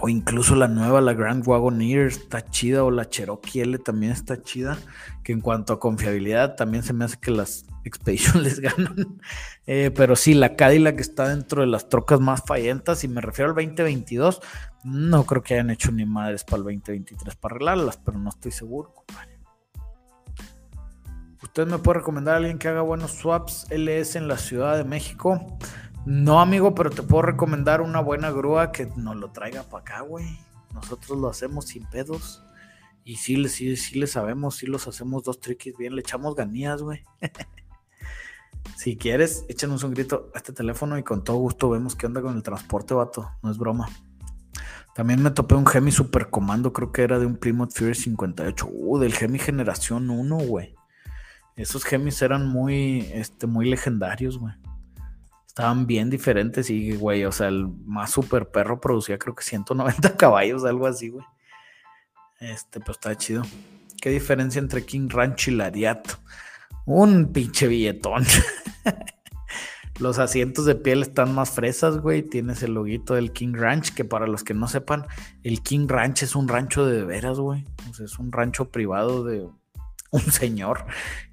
o 0.00 0.08
incluso 0.08 0.54
la 0.54 0.68
nueva, 0.68 1.00
la 1.00 1.14
Grand 1.14 1.46
Wagoneer 1.46 2.06
está 2.06 2.44
chida, 2.44 2.84
o 2.84 2.90
la 2.90 3.08
Cherokee 3.08 3.60
L 3.60 3.78
también 3.78 4.12
está 4.12 4.42
chida. 4.42 4.78
Que 5.22 5.32
en 5.32 5.40
cuanto 5.40 5.72
a 5.72 5.80
confiabilidad, 5.80 6.56
también 6.56 6.82
se 6.82 6.92
me 6.92 7.04
hace 7.04 7.18
que 7.18 7.30
las 7.30 7.66
Expedition 7.84 8.42
les 8.42 8.60
ganan. 8.60 9.20
Eh, 9.66 9.90
pero 9.94 10.16
sí, 10.16 10.34
la 10.34 10.56
Cadillac 10.56 11.00
está 11.00 11.28
dentro 11.28 11.62
de 11.62 11.66
las 11.66 11.88
trocas 11.88 12.20
más 12.20 12.42
fallentas. 12.46 13.04
Y 13.04 13.08
me 13.08 13.20
refiero 13.20 13.50
al 13.50 13.56
2022. 13.56 14.40
No 14.84 15.24
creo 15.24 15.42
que 15.42 15.54
hayan 15.54 15.70
hecho 15.70 15.92
ni 15.92 16.04
madres 16.04 16.44
para 16.44 16.58
el 16.58 16.64
2023 16.64 17.36
para 17.36 17.54
arreglarlas, 17.54 17.98
pero 17.98 18.18
no 18.18 18.30
estoy 18.30 18.52
seguro, 18.52 18.94
compadre. 18.94 19.38
¿Usted 21.42 21.66
me 21.66 21.78
puede 21.78 21.98
recomendar 21.98 22.34
a 22.34 22.36
alguien 22.36 22.58
que 22.58 22.68
haga 22.68 22.82
buenos 22.82 23.12
swaps 23.12 23.66
LS 23.70 24.16
en 24.16 24.28
la 24.28 24.36
Ciudad 24.36 24.76
de 24.76 24.84
México? 24.84 25.58
No, 26.06 26.40
amigo, 26.40 26.74
pero 26.74 26.90
te 26.90 27.02
puedo 27.02 27.22
recomendar 27.22 27.80
una 27.80 28.00
buena 28.00 28.30
grúa 28.30 28.72
que 28.72 28.86
nos 28.96 29.16
lo 29.16 29.30
traiga 29.30 29.64
para 29.64 29.82
acá, 29.82 30.00
güey. 30.00 30.38
Nosotros 30.72 31.18
lo 31.18 31.28
hacemos 31.28 31.66
sin 31.66 31.84
pedos. 31.86 32.42
Y 33.04 33.16
sí, 33.16 33.48
sí, 33.48 33.76
sí 33.76 33.98
le 33.98 34.06
sabemos, 34.06 34.56
sí 34.56 34.66
los 34.66 34.86
hacemos 34.86 35.24
dos 35.24 35.40
triquis 35.40 35.76
bien, 35.76 35.94
le 35.94 36.00
echamos 36.00 36.34
ganías, 36.34 36.82
güey. 36.82 37.02
Si 38.76 38.96
quieres, 38.96 39.44
échanos 39.48 39.82
un 39.84 39.92
grito 39.92 40.30
a 40.34 40.38
este 40.38 40.52
teléfono 40.52 40.96
y 40.98 41.02
con 41.02 41.24
todo 41.24 41.36
gusto 41.36 41.70
vemos 41.70 41.96
qué 41.96 42.06
onda 42.06 42.22
con 42.22 42.36
el 42.36 42.42
transporte, 42.42 42.94
vato. 42.94 43.30
No 43.42 43.50
es 43.50 43.58
broma. 43.58 43.88
También 44.94 45.22
me 45.22 45.30
topé 45.30 45.54
un 45.54 45.66
Gemi 45.66 45.90
Super 45.90 46.30
Comando, 46.30 46.72
creo 46.72 46.92
que 46.92 47.02
era 47.02 47.18
de 47.18 47.26
un 47.26 47.36
Plymouth 47.36 47.72
Fury 47.74 47.94
58. 47.94 48.68
Uh, 48.70 48.98
del 48.98 49.14
Gemi 49.14 49.38
Generación 49.38 50.10
1, 50.10 50.36
güey. 50.38 50.74
Esos 51.56 51.84
Gemis 51.84 52.22
eran 52.22 52.48
muy, 52.48 53.00
este, 53.12 53.46
muy 53.46 53.68
legendarios, 53.68 54.38
güey. 54.38 54.54
Estaban 55.50 55.88
bien 55.88 56.10
diferentes 56.10 56.70
y, 56.70 56.92
güey, 56.92 57.24
o 57.24 57.32
sea, 57.32 57.48
el 57.48 57.66
más 57.84 58.12
super 58.12 58.52
perro 58.52 58.80
producía 58.80 59.18
creo 59.18 59.34
que 59.34 59.42
190 59.42 60.16
caballos, 60.16 60.64
algo 60.64 60.86
así, 60.86 61.08
güey. 61.08 61.26
Este, 62.38 62.78
pues 62.78 62.98
está 62.98 63.16
chido. 63.16 63.42
¿Qué 64.00 64.10
diferencia 64.10 64.60
entre 64.60 64.86
King 64.86 65.08
Ranch 65.10 65.48
y 65.48 65.50
Lariato? 65.50 66.20
Un 66.86 67.32
pinche 67.32 67.66
billetón. 67.66 68.24
los 69.98 70.20
asientos 70.20 70.66
de 70.66 70.76
piel 70.76 71.02
están 71.02 71.34
más 71.34 71.50
fresas, 71.50 71.98
güey. 71.98 72.22
Tienes 72.22 72.62
el 72.62 72.74
loguito 72.74 73.14
del 73.14 73.32
King 73.32 73.54
Ranch, 73.54 73.92
que 73.92 74.04
para 74.04 74.28
los 74.28 74.44
que 74.44 74.54
no 74.54 74.68
sepan, 74.68 75.08
el 75.42 75.62
King 75.64 75.88
Ranch 75.88 76.22
es 76.22 76.36
un 76.36 76.46
rancho 76.46 76.86
de 76.86 77.04
veras, 77.04 77.40
güey. 77.40 77.66
O 77.90 77.94
sea, 77.94 78.06
es 78.06 78.20
un 78.20 78.30
rancho 78.30 78.70
privado 78.70 79.24
de 79.24 79.48
un 80.12 80.30
señor 80.30 80.86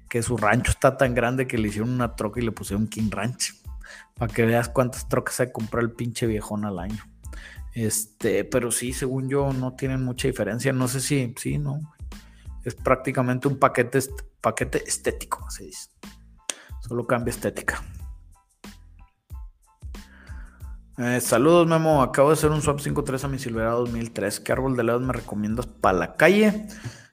que 0.08 0.24
su 0.24 0.36
rancho 0.36 0.72
está 0.72 0.96
tan 0.96 1.14
grande 1.14 1.46
que 1.46 1.56
le 1.56 1.68
hicieron 1.68 1.90
una 1.90 2.16
troca 2.16 2.40
y 2.40 2.44
le 2.44 2.50
pusieron 2.50 2.88
King 2.88 3.10
Ranch. 3.12 3.54
Para 4.18 4.32
que 4.32 4.44
veas 4.44 4.68
cuántas 4.68 5.08
trocas 5.08 5.36
se 5.36 5.52
comprado 5.52 5.86
el 5.86 5.92
pinche 5.92 6.26
viejón 6.26 6.64
al 6.64 6.78
año. 6.78 7.04
Este, 7.74 8.44
pero 8.44 8.72
sí, 8.72 8.92
según 8.92 9.28
yo, 9.28 9.52
no 9.52 9.74
tienen 9.74 10.04
mucha 10.04 10.28
diferencia. 10.28 10.72
No 10.72 10.88
sé 10.88 11.00
si, 11.00 11.34
sí, 11.38 11.58
no. 11.58 11.80
Es 12.64 12.74
prácticamente 12.74 13.48
un 13.48 13.58
paquete 13.58 14.00
paquete 14.40 14.82
estético, 14.86 15.48
se 15.50 15.64
dice. 15.64 15.90
Solo 16.80 17.06
cambia 17.06 17.30
estética. 17.30 17.82
Eh, 20.98 21.20
saludos, 21.20 21.66
Memo. 21.66 22.02
Acabo 22.02 22.30
de 22.30 22.34
hacer 22.34 22.50
un 22.50 22.60
swap 22.60 22.80
5.3 22.80 23.24
a 23.24 23.28
mi 23.28 23.38
Silverado 23.38 23.80
2003. 23.84 24.40
¿Qué 24.40 24.52
árbol 24.52 24.76
de 24.76 24.82
lado 24.82 24.98
me 24.98 25.12
recomiendas 25.12 25.66
para 25.66 25.96
la 25.96 26.16
calle? 26.16 26.66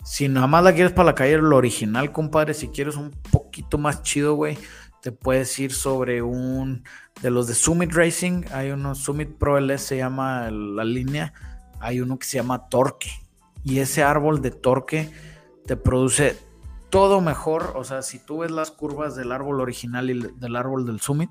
Si 0.04 0.28
nada 0.28 0.48
más 0.48 0.64
la 0.64 0.74
quieres 0.74 0.92
para 0.92 1.08
la 1.08 1.16
calle, 1.16 1.38
lo 1.38 1.56
original, 1.56 2.12
compadre. 2.12 2.56
Si 2.56 2.70
quieres 2.70 2.96
un 2.96 3.12
poquito 3.32 3.78
más 3.78 4.02
chido, 4.02 4.34
güey, 4.34 4.58
te 5.06 5.12
puedes 5.12 5.60
ir 5.60 5.72
sobre 5.72 6.24
un 6.24 6.84
de 7.22 7.30
los 7.30 7.46
de 7.46 7.54
Summit 7.54 7.94
Racing. 7.94 8.42
Hay 8.52 8.72
uno, 8.72 8.96
Summit 8.96 9.38
Pro 9.38 9.60
LS 9.60 9.84
se 9.84 9.98
llama 9.98 10.50
la 10.50 10.84
línea. 10.84 11.32
Hay 11.80 12.00
uno 12.00 12.18
que 12.18 12.26
se 12.26 12.38
llama 12.38 12.70
Torque. 12.70 13.12
Y 13.64 13.78
ese 13.78 14.02
árbol 14.02 14.42
de 14.42 14.50
Torque 14.50 15.12
te 15.68 15.78
produce 15.78 16.40
todo 16.90 17.22
mejor. 17.22 17.74
O 17.76 17.84
sea, 17.84 18.02
si 18.02 18.18
tú 18.18 18.40
ves 18.40 18.50
las 18.50 18.72
curvas 18.72 19.16
del 19.16 19.32
árbol 19.32 19.62
original 19.62 20.10
y 20.10 20.20
del 20.20 20.56
árbol 20.56 20.88
del 20.88 21.00
Summit, 21.00 21.30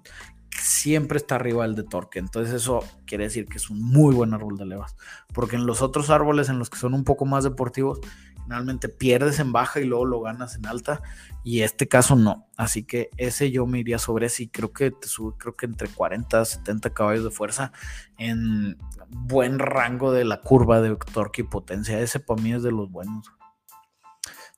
siempre 0.60 1.18
está 1.18 1.36
arriba 1.36 1.64
el 1.64 1.74
de 1.74 1.82
Torque. 1.82 2.18
Entonces 2.18 2.54
eso 2.54 2.80
quiere 3.06 3.24
decir 3.24 3.46
que 3.46 3.58
es 3.58 3.70
un 3.70 3.82
muy 3.82 4.14
buen 4.14 4.34
árbol 4.34 4.56
de 4.56 4.66
levas. 4.66 4.96
Porque 5.32 5.56
en 5.56 5.66
los 5.66 5.82
otros 5.82 6.10
árboles, 6.10 6.48
en 6.48 6.58
los 6.58 6.70
que 6.70 6.78
son 6.78 6.94
un 6.94 7.04
poco 7.04 7.26
más 7.26 7.44
deportivos, 7.44 8.00
generalmente 8.42 8.88
pierdes 8.88 9.38
en 9.40 9.52
baja 9.52 9.80
y 9.80 9.84
luego 9.84 10.04
lo 10.04 10.20
ganas 10.20 10.56
en 10.56 10.66
alta. 10.66 11.02
Y 11.42 11.60
este 11.60 11.88
caso 11.88 12.16
no. 12.16 12.46
Así 12.56 12.84
que 12.84 13.10
ese 13.16 13.50
yo 13.50 13.66
me 13.66 13.78
iría 13.78 13.98
sobre 13.98 14.26
ese 14.26 14.44
y 14.44 14.48
creo 14.48 14.72
que 14.72 14.90
te 14.90 15.08
sube, 15.08 15.36
creo 15.38 15.56
que 15.56 15.66
entre 15.66 15.88
40 15.88 16.40
a 16.40 16.44
70 16.44 16.90
caballos 16.90 17.24
de 17.24 17.30
fuerza 17.30 17.72
en 18.18 18.78
buen 19.08 19.58
rango 19.58 20.12
de 20.12 20.24
la 20.24 20.40
curva 20.40 20.80
de 20.80 20.96
torque 21.12 21.42
y 21.42 21.44
potencia. 21.44 22.00
Ese 22.00 22.20
para 22.20 22.40
mí 22.40 22.52
es 22.52 22.62
de 22.62 22.72
los 22.72 22.90
buenos. 22.90 23.32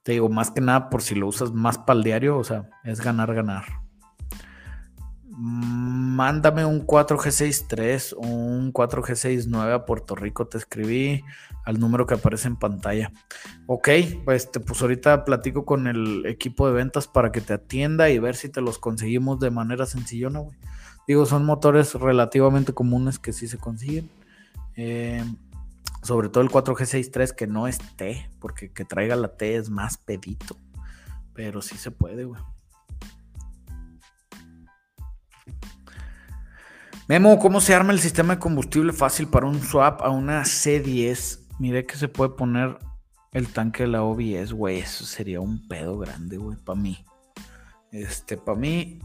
Te 0.02 0.12
digo, 0.12 0.28
más 0.28 0.52
que 0.52 0.60
nada 0.60 0.88
por 0.88 1.02
si 1.02 1.16
lo 1.16 1.26
usas 1.26 1.52
más 1.52 1.78
para 1.78 1.98
el 1.98 2.04
diario, 2.04 2.38
o 2.38 2.44
sea, 2.44 2.68
es 2.84 3.00
ganar, 3.00 3.34
ganar. 3.34 3.85
Mándame 5.38 6.64
un 6.64 6.86
4G63 6.86 8.14
o 8.16 8.26
un 8.26 8.72
4G69 8.72 9.74
a 9.74 9.84
Puerto 9.84 10.14
Rico, 10.14 10.46
te 10.46 10.56
escribí 10.56 11.22
al 11.64 11.78
número 11.78 12.06
que 12.06 12.14
aparece 12.14 12.48
en 12.48 12.56
pantalla. 12.56 13.12
Ok, 13.66 13.88
pues, 14.24 14.48
pues 14.66 14.80
ahorita 14.80 15.24
platico 15.24 15.66
con 15.66 15.88
el 15.88 16.24
equipo 16.24 16.66
de 16.66 16.72
ventas 16.72 17.06
para 17.06 17.32
que 17.32 17.42
te 17.42 17.52
atienda 17.52 18.08
y 18.08 18.18
ver 18.18 18.36
si 18.36 18.48
te 18.48 18.62
los 18.62 18.78
conseguimos 18.78 19.38
de 19.40 19.50
manera 19.50 19.84
sencillona, 19.84 20.38
güey. 20.38 20.56
Digo, 21.06 21.26
son 21.26 21.44
motores 21.44 21.94
relativamente 21.94 22.72
comunes 22.72 23.18
que 23.18 23.32
sí 23.32 23.46
se 23.46 23.58
consiguen. 23.58 24.10
Eh, 24.76 25.22
sobre 26.02 26.28
todo 26.28 26.42
el 26.42 26.50
4G63 26.50 27.34
que 27.34 27.46
no 27.46 27.66
es 27.66 27.78
T, 27.96 28.30
porque 28.40 28.72
que 28.72 28.84
traiga 28.84 29.16
la 29.16 29.36
T 29.36 29.56
es 29.56 29.70
más 29.70 29.98
pedito. 29.98 30.56
Pero 31.34 31.60
sí 31.62 31.76
se 31.76 31.90
puede, 31.90 32.24
güey. 32.24 32.40
Memo, 37.08 37.38
¿cómo 37.38 37.60
se 37.60 37.74
arma 37.74 37.92
el 37.92 38.00
sistema 38.00 38.34
de 38.34 38.40
combustible 38.40 38.92
fácil 38.92 39.28
para 39.28 39.46
un 39.46 39.62
swap 39.62 40.02
a 40.02 40.10
una 40.10 40.42
C10 40.42 41.46
miré 41.58 41.86
que 41.86 41.96
se 41.96 42.08
puede 42.08 42.30
poner 42.30 42.78
el 43.32 43.48
tanque 43.48 43.84
de 43.84 43.88
la 43.90 44.02
OBS, 44.02 44.52
güey. 44.52 44.78
Eso 44.78 45.04
sería 45.04 45.40
un 45.40 45.66
pedo 45.68 45.98
grande, 45.98 46.36
güey, 46.36 46.56
para 46.56 46.78
mí. 46.78 47.04
Este, 47.92 48.36
para 48.36 48.58
mí, 48.58 49.00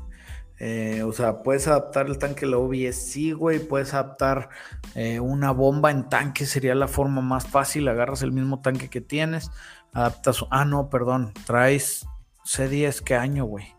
eh, 0.59 1.03
o 1.03 1.11
sea, 1.11 1.43
puedes 1.43 1.67
adaptar 1.67 2.07
el 2.07 2.17
tanque 2.17 2.45
de 2.45 2.51
la 2.51 2.57
OBS, 2.57 2.95
sí, 2.95 3.31
güey. 3.33 3.59
Puedes 3.59 3.93
adaptar 3.93 4.49
eh, 4.95 5.19
una 5.19 5.51
bomba 5.51 5.91
en 5.91 6.07
tanque, 6.09 6.45
sería 6.45 6.75
la 6.75 6.87
forma 6.87 7.21
más 7.21 7.47
fácil. 7.47 7.87
Agarras 7.87 8.21
el 8.21 8.31
mismo 8.31 8.61
tanque 8.61 8.89
que 8.89 9.01
tienes, 9.01 9.51
adaptas. 9.93 10.45
Ah, 10.49 10.65
no, 10.65 10.89
perdón. 10.89 11.33
Traes 11.45 12.05
C10, 12.45 13.01
¿qué 13.01 13.15
año, 13.15 13.45
güey? 13.45 13.75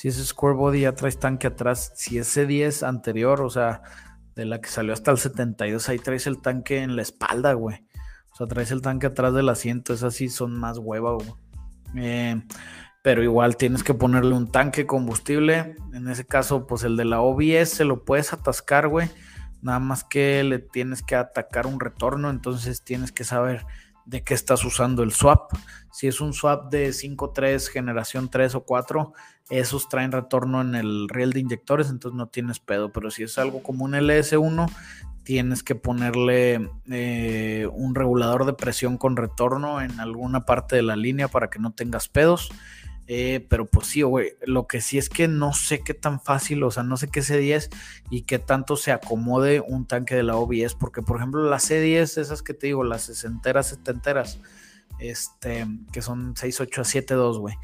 Si 0.00 0.08
es 0.08 0.16
Square 0.16 0.56
Body, 0.56 0.80
ya 0.80 0.94
traes 0.94 1.18
tanque 1.18 1.46
atrás. 1.46 1.92
Si 1.94 2.16
es 2.16 2.34
C10 2.34 2.88
anterior, 2.88 3.42
o 3.42 3.50
sea, 3.50 3.82
de 4.34 4.46
la 4.46 4.58
que 4.58 4.70
salió 4.70 4.94
hasta 4.94 5.10
el 5.10 5.18
72, 5.18 5.90
ahí 5.90 5.98
traes 5.98 6.26
el 6.26 6.40
tanque 6.40 6.82
en 6.82 6.96
la 6.96 7.02
espalda, 7.02 7.52
güey. 7.52 7.84
O 8.32 8.34
sea, 8.34 8.46
traes 8.46 8.70
el 8.70 8.80
tanque 8.80 9.08
atrás 9.08 9.34
del 9.34 9.50
asiento, 9.50 9.92
esas 9.92 10.14
sí 10.14 10.30
son 10.30 10.58
más 10.58 10.78
hueva, 10.78 11.12
güey. 11.12 11.28
Eh, 11.96 12.42
pero 13.02 13.22
igual 13.22 13.58
tienes 13.58 13.82
que 13.82 13.92
ponerle 13.92 14.34
un 14.34 14.50
tanque 14.50 14.86
combustible. 14.86 15.76
En 15.92 16.08
ese 16.08 16.26
caso, 16.26 16.66
pues 16.66 16.82
el 16.82 16.96
de 16.96 17.04
la 17.04 17.20
OBS 17.20 17.68
se 17.68 17.84
lo 17.84 18.02
puedes 18.06 18.32
atascar, 18.32 18.88
güey. 18.88 19.10
Nada 19.60 19.80
más 19.80 20.02
que 20.02 20.42
le 20.44 20.60
tienes 20.60 21.02
que 21.02 21.14
atacar 21.14 21.66
un 21.66 21.78
retorno, 21.78 22.30
entonces 22.30 22.82
tienes 22.84 23.12
que 23.12 23.24
saber 23.24 23.66
de 24.06 24.24
qué 24.24 24.32
estás 24.32 24.64
usando 24.64 25.02
el 25.02 25.12
swap. 25.12 25.52
Si 25.92 26.08
es 26.08 26.22
un 26.22 26.32
swap 26.32 26.70
de 26.70 26.88
5.3, 26.88 27.68
generación 27.68 28.30
3 28.30 28.54
o 28.54 28.64
4, 28.64 29.12
esos 29.50 29.88
traen 29.88 30.12
retorno 30.12 30.60
en 30.60 30.74
el 30.74 31.08
riel 31.08 31.32
de 31.32 31.40
inyectores, 31.40 31.90
entonces 31.90 32.16
no 32.16 32.28
tienes 32.28 32.60
pedo. 32.60 32.92
Pero 32.92 33.10
si 33.10 33.24
es 33.24 33.38
algo 33.38 33.62
como 33.62 33.84
un 33.84 33.92
LS1, 33.92 34.70
tienes 35.24 35.62
que 35.62 35.74
ponerle 35.74 36.70
eh, 36.90 37.68
un 37.72 37.94
regulador 37.94 38.46
de 38.46 38.52
presión 38.52 38.96
con 38.96 39.16
retorno 39.16 39.80
en 39.80 40.00
alguna 40.00 40.46
parte 40.46 40.76
de 40.76 40.82
la 40.82 40.96
línea 40.96 41.28
para 41.28 41.50
que 41.50 41.58
no 41.58 41.72
tengas 41.72 42.08
pedos. 42.08 42.50
Eh, 43.12 43.44
pero 43.50 43.66
pues 43.66 43.88
sí, 43.88 44.02
güey, 44.02 44.34
lo 44.46 44.68
que 44.68 44.80
sí 44.80 44.96
es 44.96 45.08
que 45.08 45.26
no 45.26 45.52
sé 45.52 45.80
qué 45.80 45.94
tan 45.94 46.20
fácil, 46.20 46.62
o 46.62 46.70
sea, 46.70 46.84
no 46.84 46.96
sé 46.96 47.08
qué 47.08 47.22
C10 47.22 47.68
y 48.08 48.22
qué 48.22 48.38
tanto 48.38 48.76
se 48.76 48.92
acomode 48.92 49.58
un 49.58 49.84
tanque 49.84 50.14
de 50.14 50.22
la 50.22 50.36
OBS, 50.36 50.76
porque 50.78 51.02
por 51.02 51.16
ejemplo 51.16 51.42
las 51.50 51.68
C10, 51.68 52.20
esas 52.20 52.42
que 52.42 52.54
te 52.54 52.68
digo, 52.68 52.84
las 52.84 53.02
sesenteras, 53.02 53.66
setenteras, 53.66 54.38
este, 55.00 55.66
que 55.92 56.02
son 56.02 56.34
6.8 56.34 56.78
a 56.78 57.16
7.2, 57.16 57.38
güey, 57.38 57.56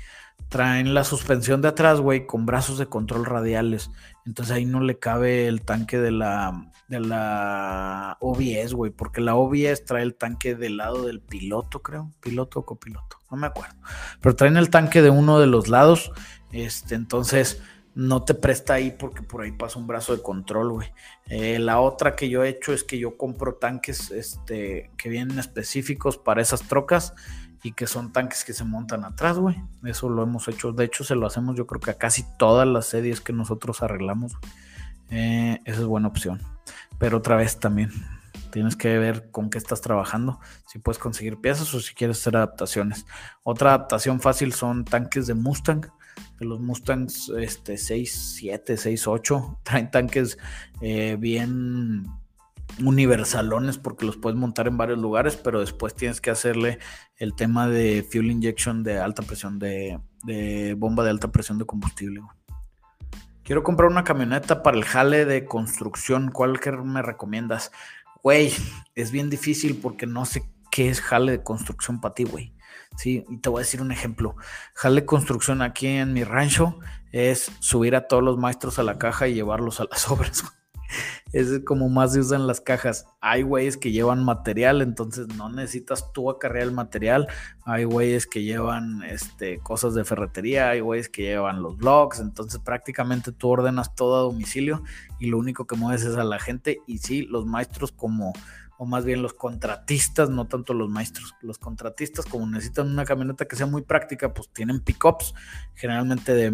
traen 0.48 0.94
la 0.94 1.04
suspensión 1.04 1.62
de 1.62 1.68
atrás, 1.68 2.00
güey, 2.00 2.26
con 2.26 2.46
brazos 2.46 2.78
de 2.78 2.86
control 2.86 3.24
radiales, 3.24 3.90
entonces 4.24 4.54
ahí 4.54 4.64
no 4.64 4.80
le 4.80 4.98
cabe 4.98 5.46
el 5.46 5.62
tanque 5.62 5.98
de 5.98 6.10
la, 6.10 6.70
de 6.88 7.00
la 7.00 8.16
OBS, 8.20 8.74
güey, 8.74 8.90
porque 8.90 9.20
la 9.20 9.34
OBS 9.34 9.84
trae 9.84 10.02
el 10.02 10.14
tanque 10.14 10.54
del 10.54 10.76
lado 10.76 11.06
del 11.06 11.20
piloto, 11.20 11.82
creo, 11.82 12.12
piloto 12.20 12.60
o 12.60 12.66
copiloto, 12.66 13.18
no 13.30 13.36
me 13.36 13.46
acuerdo, 13.46 13.76
pero 14.20 14.36
traen 14.36 14.56
el 14.56 14.70
tanque 14.70 15.02
de 15.02 15.10
uno 15.10 15.38
de 15.40 15.46
los 15.46 15.68
lados, 15.68 16.12
este, 16.52 16.94
entonces 16.94 17.60
no 17.96 18.22
te 18.22 18.34
presta 18.34 18.74
ahí 18.74 18.90
porque 18.90 19.22
por 19.22 19.40
ahí 19.40 19.52
pasa 19.52 19.78
un 19.78 19.86
brazo 19.86 20.14
de 20.14 20.22
control, 20.22 20.70
güey. 20.70 20.92
Eh, 21.28 21.58
la 21.58 21.80
otra 21.80 22.14
que 22.14 22.28
yo 22.28 22.44
he 22.44 22.50
hecho 22.50 22.74
es 22.74 22.84
que 22.84 22.98
yo 22.98 23.16
compro 23.16 23.54
tanques 23.54 24.10
este, 24.10 24.90
que 24.98 25.08
vienen 25.08 25.38
específicos 25.38 26.18
para 26.18 26.42
esas 26.42 26.60
trocas 26.68 27.14
y 27.62 27.72
que 27.72 27.86
son 27.86 28.12
tanques 28.12 28.44
que 28.44 28.52
se 28.52 28.64
montan 28.64 29.02
atrás, 29.06 29.38
güey. 29.38 29.56
Eso 29.82 30.10
lo 30.10 30.22
hemos 30.22 30.46
hecho. 30.46 30.72
De 30.72 30.84
hecho, 30.84 31.04
se 31.04 31.14
lo 31.14 31.26
hacemos 31.26 31.56
yo 31.56 31.66
creo 31.66 31.80
que 31.80 31.90
a 31.90 31.98
casi 31.98 32.26
todas 32.38 32.68
las 32.68 32.84
series 32.84 33.22
que 33.22 33.32
nosotros 33.32 33.82
arreglamos. 33.82 34.34
Eh, 35.08 35.58
esa 35.64 35.80
es 35.80 35.86
buena 35.86 36.08
opción. 36.08 36.42
Pero 36.98 37.16
otra 37.16 37.36
vez 37.36 37.58
también 37.58 37.90
tienes 38.50 38.76
que 38.76 38.98
ver 38.98 39.30
con 39.30 39.48
qué 39.48 39.56
estás 39.56 39.80
trabajando, 39.80 40.38
si 40.66 40.78
puedes 40.78 40.98
conseguir 40.98 41.40
piezas 41.40 41.72
o 41.72 41.80
si 41.80 41.94
quieres 41.94 42.20
hacer 42.20 42.36
adaptaciones. 42.36 43.06
Otra 43.42 43.70
adaptación 43.70 44.20
fácil 44.20 44.52
son 44.52 44.84
tanques 44.84 45.26
de 45.26 45.32
Mustang, 45.32 45.90
los 46.40 46.60
Mustangs 46.60 47.30
este, 47.38 47.76
6, 47.76 48.34
7, 48.36 48.76
6, 48.76 49.06
8. 49.06 49.60
Traen 49.62 49.90
tanques 49.90 50.38
eh, 50.80 51.16
bien 51.18 52.06
universalones 52.84 53.78
porque 53.78 54.04
los 54.04 54.16
puedes 54.16 54.38
montar 54.38 54.66
en 54.68 54.76
varios 54.76 54.98
lugares, 54.98 55.36
pero 55.36 55.60
después 55.60 55.94
tienes 55.94 56.20
que 56.20 56.30
hacerle 56.30 56.78
el 57.16 57.34
tema 57.34 57.68
de 57.68 58.06
fuel 58.10 58.30
injection 58.30 58.82
de 58.82 58.98
alta 58.98 59.22
presión, 59.22 59.58
de, 59.58 59.98
bomba 60.76 61.04
de 61.04 61.10
alta 61.10 61.32
presión 61.32 61.58
de 61.58 61.64
combustible. 61.64 62.20
Quiero 63.42 63.62
comprar 63.62 63.90
una 63.90 64.04
camioneta 64.04 64.62
para 64.62 64.76
el 64.76 64.84
jale 64.84 65.24
de 65.24 65.44
construcción. 65.46 66.30
¿Cuál 66.32 66.58
me 66.84 67.00
recomiendas? 67.00 67.70
Güey, 68.22 68.52
es 68.96 69.12
bien 69.12 69.30
difícil 69.30 69.78
porque 69.80 70.06
no 70.06 70.24
sé 70.24 70.50
qué 70.70 70.88
es 70.88 71.00
jale 71.00 71.32
de 71.32 71.42
construcción 71.44 72.00
para 72.00 72.14
ti, 72.14 72.24
güey. 72.24 72.55
Sí, 72.96 73.24
y 73.28 73.38
te 73.38 73.48
voy 73.48 73.60
a 73.60 73.64
decir 73.64 73.82
un 73.82 73.92
ejemplo. 73.92 74.36
Jale 74.74 75.04
construcción 75.04 75.62
aquí 75.62 75.86
en 75.86 76.12
mi 76.12 76.24
rancho 76.24 76.78
es 77.12 77.50
subir 77.60 77.94
a 77.94 78.08
todos 78.08 78.22
los 78.22 78.38
maestros 78.38 78.78
a 78.78 78.82
la 78.82 78.98
caja 78.98 79.28
y 79.28 79.34
llevarlos 79.34 79.80
a 79.80 79.84
las 79.90 80.08
obras 80.10 80.44
es 81.32 81.60
como 81.64 81.88
más 81.88 82.12
se 82.12 82.20
usan 82.20 82.46
las 82.46 82.60
cajas. 82.60 83.06
Hay 83.20 83.42
güeyes 83.42 83.76
que 83.76 83.92
llevan 83.92 84.24
material, 84.24 84.80
entonces 84.80 85.28
no 85.36 85.50
necesitas 85.50 86.12
tú 86.12 86.30
acarrear 86.30 86.64
el 86.64 86.72
material. 86.72 87.28
Hay 87.64 87.84
güeyes 87.84 88.26
que 88.26 88.42
llevan 88.42 89.02
este, 89.02 89.58
cosas 89.58 89.94
de 89.94 90.04
ferretería, 90.04 90.70
hay 90.70 90.80
güeyes 90.80 91.08
que 91.08 91.22
llevan 91.22 91.62
los 91.62 91.76
blogs, 91.76 92.20
entonces 92.20 92.60
prácticamente 92.60 93.32
tú 93.32 93.48
ordenas 93.48 93.94
todo 93.94 94.16
a 94.16 94.22
domicilio 94.22 94.82
y 95.18 95.26
lo 95.26 95.38
único 95.38 95.66
que 95.66 95.76
mueves 95.76 96.04
es 96.04 96.16
a 96.16 96.24
la 96.24 96.38
gente. 96.38 96.80
Y 96.86 96.98
sí, 96.98 97.22
los 97.22 97.44
maestros 97.46 97.92
como 97.92 98.32
o 98.78 98.86
más 98.86 99.04
bien 99.04 99.22
los 99.22 99.34
contratistas, 99.34 100.28
no 100.30 100.46
tanto 100.46 100.74
los 100.74 100.90
maestros, 100.90 101.34
los 101.40 101.58
contratistas 101.58 102.26
como 102.26 102.46
necesitan 102.46 102.88
una 102.88 103.04
camioneta 103.04 103.46
que 103.46 103.56
sea 103.56 103.66
muy 103.66 103.82
práctica, 103.82 104.34
pues 104.34 104.50
tienen 104.52 104.80
pickups, 104.80 105.34
generalmente 105.74 106.34
de 106.34 106.52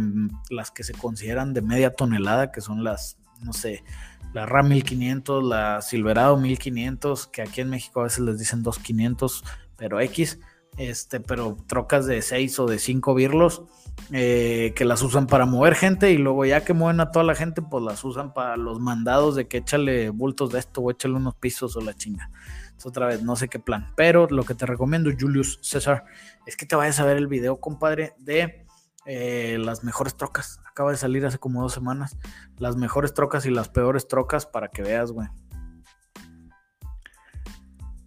las 0.51 0.71
que 0.71 0.85
se 0.85 0.93
consideran 0.93 1.53
de 1.53 1.63
media 1.63 1.95
tonelada, 1.95 2.53
que 2.53 2.61
son 2.61 2.85
las, 2.85 3.19
no 3.41 3.53
sé, 3.53 3.85
la 4.33 4.47
RAM 4.47 4.69
1500, 4.69 5.45
la 5.45 5.83
Silverado 5.83 6.37
1500, 6.37 7.27
que 7.27 7.43
aquí 7.43 7.61
en 7.61 7.71
México 7.71 8.01
a 8.01 8.05
veces 8.05 8.21
les 8.21 8.39
dicen 8.39 8.63
2500, 8.63 9.45
pero 9.77 10.01
X, 10.01 10.39
este, 10.77 11.21
pero 11.21 11.57
trocas 11.67 12.07
de 12.07 12.23
6 12.23 12.59
o 12.61 12.67
de 12.67 12.79
5 12.79 13.15
birlos 13.15 13.63
eh, 14.11 14.73
que 14.77 14.85
las 14.85 15.03
usan 15.03 15.27
para 15.27 15.47
mover 15.47 15.75
gente 15.75 16.11
y 16.11 16.19
luego 16.19 16.45
ya 16.45 16.65
que 16.65 16.75
mueven 16.75 17.01
a 17.01 17.11
toda 17.11 17.25
la 17.25 17.35
gente, 17.35 17.63
pues 17.63 17.83
las 17.83 18.05
usan 18.05 18.35
para 18.35 18.57
los 18.57 18.81
mandados 18.81 19.37
de 19.37 19.49
que 19.49 19.59
échale 19.59 20.11
bultos 20.11 20.53
de 20.53 20.59
esto 20.59 20.81
o 20.83 20.91
échale 20.91 21.15
unos 21.15 21.35
pisos 21.37 21.77
o 21.77 21.81
la 21.81 21.95
chinga. 21.95 22.31
Es 22.77 22.85
otra 22.85 23.07
vez, 23.07 23.23
no 23.23 23.37
sé 23.37 23.49
qué 23.49 23.59
plan, 23.59 23.93
pero 23.97 24.27
lo 24.29 24.45
que 24.45 24.55
te 24.55 24.67
recomiendo, 24.67 25.11
Julius 25.19 25.59
César, 25.63 26.05
es 26.47 26.57
que 26.57 26.67
te 26.67 26.77
vayas 26.77 27.01
a 27.01 27.05
ver 27.05 27.17
el 27.17 27.27
video, 27.27 27.61
compadre, 27.61 28.15
de 28.19 28.67
eh, 29.07 29.59
las 29.61 29.85
mejores 29.85 30.17
trocas. 30.17 30.61
Acaba 30.67 30.91
de 30.91 30.97
salir 30.97 31.25
hace 31.27 31.39
como 31.39 31.63
dos 31.63 31.73
semanas. 31.73 32.17
Las 32.59 32.77
mejores 32.77 33.15
trocas 33.15 33.47
y 33.47 33.51
las 33.51 33.69
peores 33.69 34.09
trocas 34.09 34.47
para 34.47 34.69
que 34.69 34.83
veas, 34.83 35.13
güey. 35.13 35.29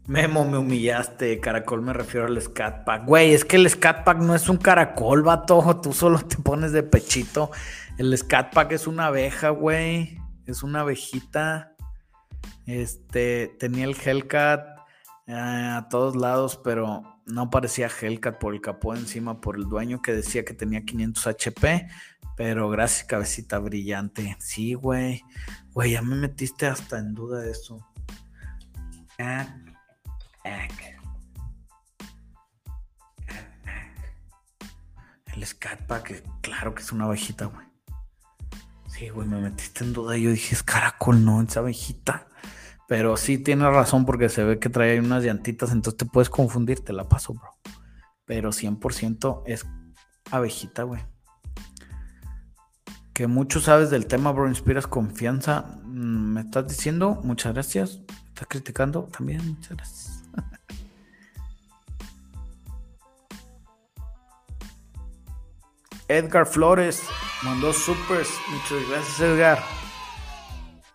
Memo, 0.07 0.45
me 0.45 0.57
humillaste. 0.59 1.39
Caracol 1.39 1.81
me 1.81 1.91
refiero 1.91 2.27
al 2.27 2.39
Scat 2.39 2.85
Pack. 2.85 3.05
Güey, 3.05 3.33
es 3.33 3.43
que 3.43 3.55
el 3.55 3.67
Scat 3.67 4.03
Pack 4.03 4.19
no 4.19 4.35
es 4.35 4.47
un 4.49 4.57
caracol, 4.57 5.23
vato. 5.23 5.79
Tú 5.81 5.93
solo 5.93 6.19
te 6.19 6.37
pones 6.37 6.71
de 6.71 6.83
pechito. 6.83 7.49
El 7.97 8.15
Scat 8.15 8.53
Pack 8.53 8.73
es 8.73 8.85
una 8.85 9.07
abeja, 9.07 9.49
güey. 9.49 10.19
Es 10.45 10.61
una 10.61 10.81
abejita. 10.81 11.75
Este, 12.67 13.55
tenía 13.59 13.85
el 13.85 13.95
Hellcat 13.95 14.65
eh, 15.27 15.33
a 15.33 15.87
todos 15.89 16.15
lados, 16.15 16.59
pero 16.63 17.19
no 17.25 17.49
parecía 17.49 17.89
Hellcat 17.89 18.37
por 18.37 18.53
el 18.53 18.61
capó 18.61 18.95
encima, 18.95 19.41
por 19.41 19.55
el 19.55 19.63
dueño 19.63 20.01
que 20.01 20.13
decía 20.13 20.45
que 20.45 20.53
tenía 20.53 20.85
500 20.85 21.27
HP. 21.27 21.87
Pero 22.37 22.69
gracias, 22.69 23.05
cabecita 23.05 23.57
brillante. 23.57 24.35
Sí, 24.39 24.75
güey. 24.75 25.23
Güey, 25.73 25.93
ya 25.93 26.03
me 26.03 26.15
metiste 26.15 26.67
hasta 26.67 26.99
en 26.99 27.15
duda 27.15 27.39
de 27.39 27.51
eso. 27.51 27.87
El 35.35 35.45
Scat 35.45 35.81
Pack, 35.85 36.23
claro 36.41 36.73
que 36.73 36.81
es 36.81 36.91
una 36.91 37.05
abejita, 37.05 37.45
güey. 37.45 37.65
Sí, 38.87 39.09
güey, 39.09 39.27
me 39.27 39.41
metiste 39.41 39.83
en 39.83 39.91
duda. 39.91 40.15
Yo 40.17 40.29
dije, 40.31 40.55
es 40.55 40.63
caracol, 40.63 41.25
no, 41.25 41.41
esa 41.41 41.59
abejita. 41.59 42.27
Pero 42.87 43.17
sí 43.17 43.37
tiene 43.37 43.69
razón 43.69 44.05
porque 44.05 44.29
se 44.29 44.43
ve 44.43 44.59
que 44.59 44.69
trae 44.69 44.99
unas 44.99 45.23
llantitas, 45.23 45.71
entonces 45.71 45.97
te 45.97 46.05
puedes 46.05 46.29
confundir, 46.29 46.79
te 46.79 46.93
la 46.93 47.09
paso, 47.09 47.33
bro. 47.33 47.49
Pero 48.25 48.51
100% 48.51 49.43
es 49.45 49.65
abejita, 50.31 50.83
güey. 50.83 51.01
Que 53.13 53.27
mucho 53.27 53.59
sabes 53.59 53.89
del 53.89 54.07
tema, 54.07 54.31
bro, 54.31 54.47
inspiras 54.47 54.87
confianza. 54.87 55.79
Mm, 55.83 56.33
¿Me 56.33 56.41
estás 56.41 56.67
diciendo? 56.67 57.19
Muchas 57.23 57.53
gracias. 57.53 57.99
¿Me 58.07 58.27
estás 58.27 58.47
criticando? 58.47 59.03
También, 59.11 59.45
muchas 59.45 59.75
gracias. 59.75 60.14
Edgar 66.07 66.45
Flores 66.45 67.03
mandó 67.43 67.73
supers. 67.73 68.29
Muchas 68.49 68.89
gracias, 68.89 69.19
Edgar. 69.19 69.59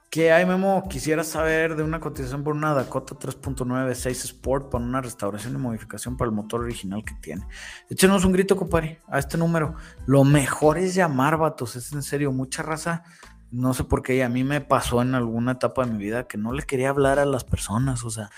¿Qué 0.08 0.32
hay, 0.32 0.46
Memo? 0.46 0.88
Quisiera 0.88 1.24
saber 1.24 1.76
de 1.76 1.82
una 1.82 2.00
cotización 2.00 2.44
por 2.44 2.54
una 2.54 2.74
Dakota 2.74 3.14
3.96 3.14 4.10
Sport 4.10 4.70
para 4.70 4.84
una 4.84 5.00
restauración 5.00 5.54
y 5.54 5.58
modificación 5.58 6.16
para 6.16 6.28
el 6.28 6.34
motor 6.34 6.60
original 6.62 7.04
que 7.04 7.14
tiene. 7.14 7.46
Échenos 7.88 8.24
un 8.24 8.32
grito, 8.32 8.56
compadre, 8.56 9.00
a 9.08 9.18
este 9.18 9.36
número. 9.36 9.74
Lo 10.06 10.24
mejor 10.24 10.78
es 10.78 10.94
llamar, 10.94 11.36
vatos, 11.36 11.76
es 11.76 11.92
en 11.92 12.02
serio, 12.02 12.32
mucha 12.32 12.62
raza. 12.62 13.02
No 13.50 13.74
sé 13.74 13.84
por 13.84 14.02
qué, 14.02 14.22
a 14.22 14.28
mí 14.28 14.44
me 14.44 14.60
pasó 14.60 15.02
en 15.02 15.14
alguna 15.14 15.52
etapa 15.52 15.84
de 15.84 15.92
mi 15.92 15.98
vida 15.98 16.28
que 16.28 16.38
no 16.38 16.52
le 16.52 16.62
quería 16.62 16.90
hablar 16.90 17.18
a 17.18 17.24
las 17.24 17.42
personas, 17.42 18.04
o 18.04 18.10
sea, 18.10 18.30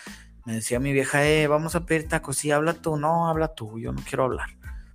me 0.46 0.54
decía 0.54 0.80
mi 0.80 0.92
vieja, 0.92 1.26
eh, 1.26 1.46
vamos 1.48 1.74
a 1.74 1.84
pedir 1.84 2.08
tacos, 2.08 2.38
sí, 2.38 2.50
habla 2.50 2.72
tú, 2.72 2.96
no, 2.96 3.28
habla 3.28 3.54
tú, 3.54 3.78
yo 3.78 3.92
no 3.92 4.02
quiero 4.08 4.24
hablar. 4.24 4.48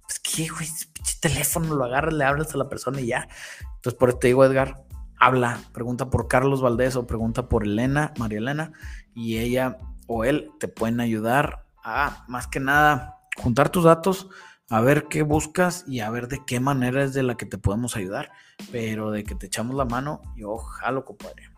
Pues 0.07 0.19
qué, 0.19 0.47
güey, 0.47 0.67
pinche 0.93 1.17
teléfono, 1.19 1.75
lo 1.75 1.83
agarras, 1.83 2.13
le 2.13 2.23
hablas 2.23 2.53
a 2.53 2.57
la 2.57 2.69
persona 2.69 3.01
y 3.01 3.07
ya. 3.07 3.27
Entonces, 3.75 3.93
por 3.95 4.09
eso 4.09 4.19
te 4.19 4.27
digo, 4.27 4.45
Edgar, 4.45 4.85
habla, 5.19 5.59
pregunta 5.73 6.09
por 6.09 6.27
Carlos 6.27 6.61
Valdés 6.61 6.95
o 6.95 7.05
pregunta 7.05 7.49
por 7.49 7.65
Elena, 7.65 8.13
María 8.17 8.37
Elena, 8.39 8.71
y 9.13 9.37
ella 9.37 9.77
o 10.07 10.23
él 10.23 10.51
te 10.59 10.67
pueden 10.67 11.01
ayudar 11.01 11.65
a, 11.83 12.23
más 12.27 12.47
que 12.47 12.59
nada, 12.59 13.19
juntar 13.35 13.69
tus 13.69 13.83
datos, 13.83 14.29
a 14.69 14.81
ver 14.81 15.07
qué 15.09 15.23
buscas 15.23 15.83
y 15.87 15.99
a 16.01 16.09
ver 16.09 16.27
de 16.27 16.43
qué 16.45 16.59
manera 16.59 17.03
es 17.03 17.13
de 17.13 17.23
la 17.23 17.35
que 17.35 17.45
te 17.45 17.57
podemos 17.57 17.95
ayudar, 17.95 18.31
pero 18.71 19.11
de 19.11 19.23
que 19.23 19.35
te 19.35 19.47
echamos 19.47 19.75
la 19.75 19.85
mano, 19.85 20.21
yo 20.35 20.57
jalo, 20.57 21.05
compadre. 21.05 21.51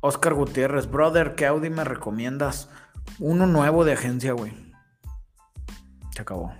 Oscar 0.00 0.34
Gutiérrez, 0.34 0.90
brother, 0.90 1.36
¿qué 1.36 1.46
Audi 1.46 1.70
me 1.70 1.84
recomiendas? 1.84 2.68
Uno 3.20 3.46
nuevo 3.46 3.84
de 3.84 3.92
agencia, 3.92 4.32
güey. 4.32 4.71
Se 6.14 6.22
acabó. 6.22 6.52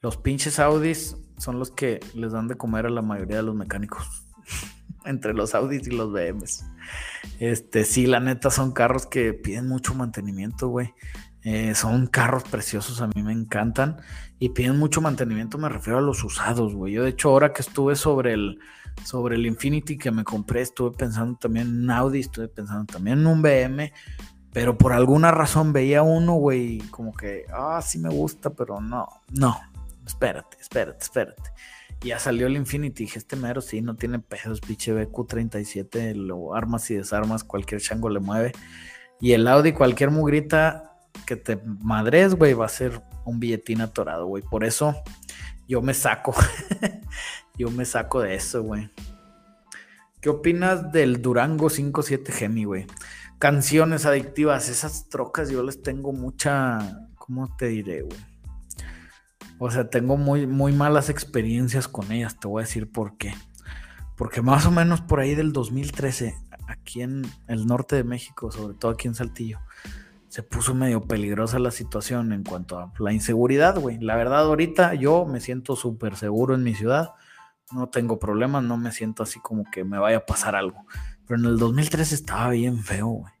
Los 0.00 0.16
pinches 0.16 0.58
Audis 0.58 1.16
son 1.38 1.58
los 1.58 1.70
que 1.70 2.00
les 2.14 2.32
dan 2.32 2.48
de 2.48 2.56
comer 2.56 2.86
a 2.86 2.90
la 2.90 3.02
mayoría 3.02 3.38
de 3.38 3.42
los 3.42 3.54
mecánicos. 3.54 4.26
Entre 5.04 5.34
los 5.34 5.54
Audis 5.54 5.86
y 5.86 5.90
los 5.90 6.12
BMs. 6.12 6.64
Este, 7.38 7.84
sí, 7.84 8.06
la 8.06 8.20
neta 8.20 8.50
son 8.50 8.72
carros 8.72 9.06
que 9.06 9.34
piden 9.34 9.68
mucho 9.68 9.94
mantenimiento, 9.94 10.68
güey. 10.68 10.94
Eh, 11.42 11.74
son 11.74 12.06
carros 12.06 12.44
preciosos, 12.44 13.02
a 13.02 13.08
mí 13.08 13.22
me 13.22 13.32
encantan. 13.32 13.98
Y 14.38 14.50
piden 14.50 14.78
mucho 14.78 15.00
mantenimiento, 15.00 15.58
me 15.58 15.68
refiero 15.68 15.98
a 15.98 16.02
los 16.02 16.24
usados, 16.24 16.74
güey. 16.74 16.94
Yo, 16.94 17.02
de 17.04 17.10
hecho, 17.10 17.30
ahora 17.30 17.52
que 17.52 17.62
estuve 17.62 17.96
sobre 17.96 18.32
el, 18.32 18.58
sobre 19.04 19.36
el 19.36 19.46
Infinity 19.46 19.98
que 19.98 20.10
me 20.10 20.24
compré, 20.24 20.62
estuve 20.62 20.96
pensando 20.96 21.36
también 21.38 21.68
en 21.68 21.82
un 21.84 21.90
Audi, 21.90 22.20
estuve 22.20 22.48
pensando 22.48 22.86
también 22.86 23.20
en 23.20 23.26
un 23.26 23.42
BM. 23.42 23.92
Pero 24.54 24.78
por 24.78 24.92
alguna 24.92 25.32
razón 25.32 25.72
veía 25.72 26.04
uno, 26.04 26.34
güey, 26.34 26.78
como 26.90 27.12
que, 27.12 27.44
ah, 27.52 27.82
sí 27.82 27.98
me 27.98 28.08
gusta, 28.08 28.50
pero 28.50 28.80
no, 28.80 29.08
no, 29.32 29.58
espérate, 30.06 30.56
espérate, 30.60 31.02
espérate. 31.02 31.50
Y 32.04 32.08
ya 32.08 32.20
salió 32.20 32.46
el 32.46 32.56
Infinity, 32.56 33.02
dije, 33.02 33.18
este 33.18 33.34
mero 33.34 33.60
sí, 33.60 33.80
no 33.80 33.96
tiene 33.96 34.20
pesos, 34.20 34.60
pinche 34.60 34.94
BQ37, 34.94 36.14
lo 36.14 36.54
armas 36.54 36.88
y 36.92 36.94
desarmas, 36.94 37.42
cualquier 37.42 37.80
chango 37.80 38.08
le 38.08 38.20
mueve. 38.20 38.52
Y 39.20 39.32
el 39.32 39.48
Audi, 39.48 39.72
cualquier 39.72 40.12
mugrita 40.12 40.98
que 41.26 41.34
te 41.34 41.56
madres, 41.80 42.36
güey, 42.36 42.54
va 42.54 42.66
a 42.66 42.68
ser 42.68 43.02
un 43.24 43.40
billetín 43.40 43.80
atorado, 43.80 44.26
güey. 44.26 44.44
Por 44.44 44.64
eso 44.64 44.94
yo 45.66 45.82
me 45.82 45.94
saco, 45.94 46.32
yo 47.58 47.72
me 47.72 47.84
saco 47.84 48.20
de 48.20 48.36
eso, 48.36 48.62
güey. 48.62 48.88
¿Qué 50.20 50.28
opinas 50.28 50.92
del 50.92 51.20
Durango 51.20 51.68
57 51.68 52.30
Gemi, 52.30 52.64
güey? 52.64 52.86
Canciones 53.44 54.06
adictivas, 54.06 54.70
esas 54.70 55.10
trocas 55.10 55.50
yo 55.50 55.62
les 55.62 55.82
tengo 55.82 56.14
mucha, 56.14 56.78
¿cómo 57.16 57.54
te 57.58 57.66
diré, 57.66 58.00
güey? 58.00 58.16
O 59.58 59.70
sea, 59.70 59.90
tengo 59.90 60.16
muy, 60.16 60.46
muy 60.46 60.72
malas 60.72 61.10
experiencias 61.10 61.86
con 61.86 62.10
ellas, 62.10 62.40
te 62.40 62.48
voy 62.48 62.62
a 62.62 62.64
decir 62.64 62.90
por 62.90 63.18
qué. 63.18 63.34
Porque 64.16 64.40
más 64.40 64.64
o 64.64 64.70
menos 64.70 65.02
por 65.02 65.20
ahí 65.20 65.34
del 65.34 65.52
2013, 65.52 66.34
aquí 66.68 67.02
en 67.02 67.26
el 67.46 67.66
norte 67.66 67.96
de 67.96 68.04
México, 68.04 68.50
sobre 68.50 68.78
todo 68.78 68.92
aquí 68.92 69.08
en 69.08 69.14
Saltillo, 69.14 69.58
se 70.28 70.42
puso 70.42 70.74
medio 70.74 71.02
peligrosa 71.02 71.58
la 71.58 71.70
situación 71.70 72.32
en 72.32 72.44
cuanto 72.44 72.78
a 72.78 72.94
la 72.98 73.12
inseguridad, 73.12 73.78
güey. 73.78 73.98
La 73.98 74.16
verdad, 74.16 74.46
ahorita 74.46 74.94
yo 74.94 75.26
me 75.26 75.42
siento 75.42 75.76
súper 75.76 76.16
seguro 76.16 76.54
en 76.54 76.62
mi 76.62 76.74
ciudad, 76.74 77.10
no 77.72 77.90
tengo 77.90 78.18
problemas, 78.18 78.64
no 78.64 78.78
me 78.78 78.90
siento 78.90 79.22
así 79.22 79.38
como 79.38 79.70
que 79.70 79.84
me 79.84 79.98
vaya 79.98 80.16
a 80.16 80.24
pasar 80.24 80.56
algo. 80.56 80.86
Pero 81.26 81.40
en 81.40 81.44
el 81.44 81.58
2013 81.58 82.14
estaba 82.14 82.48
bien 82.48 82.78
feo, 82.78 83.08
güey. 83.08 83.33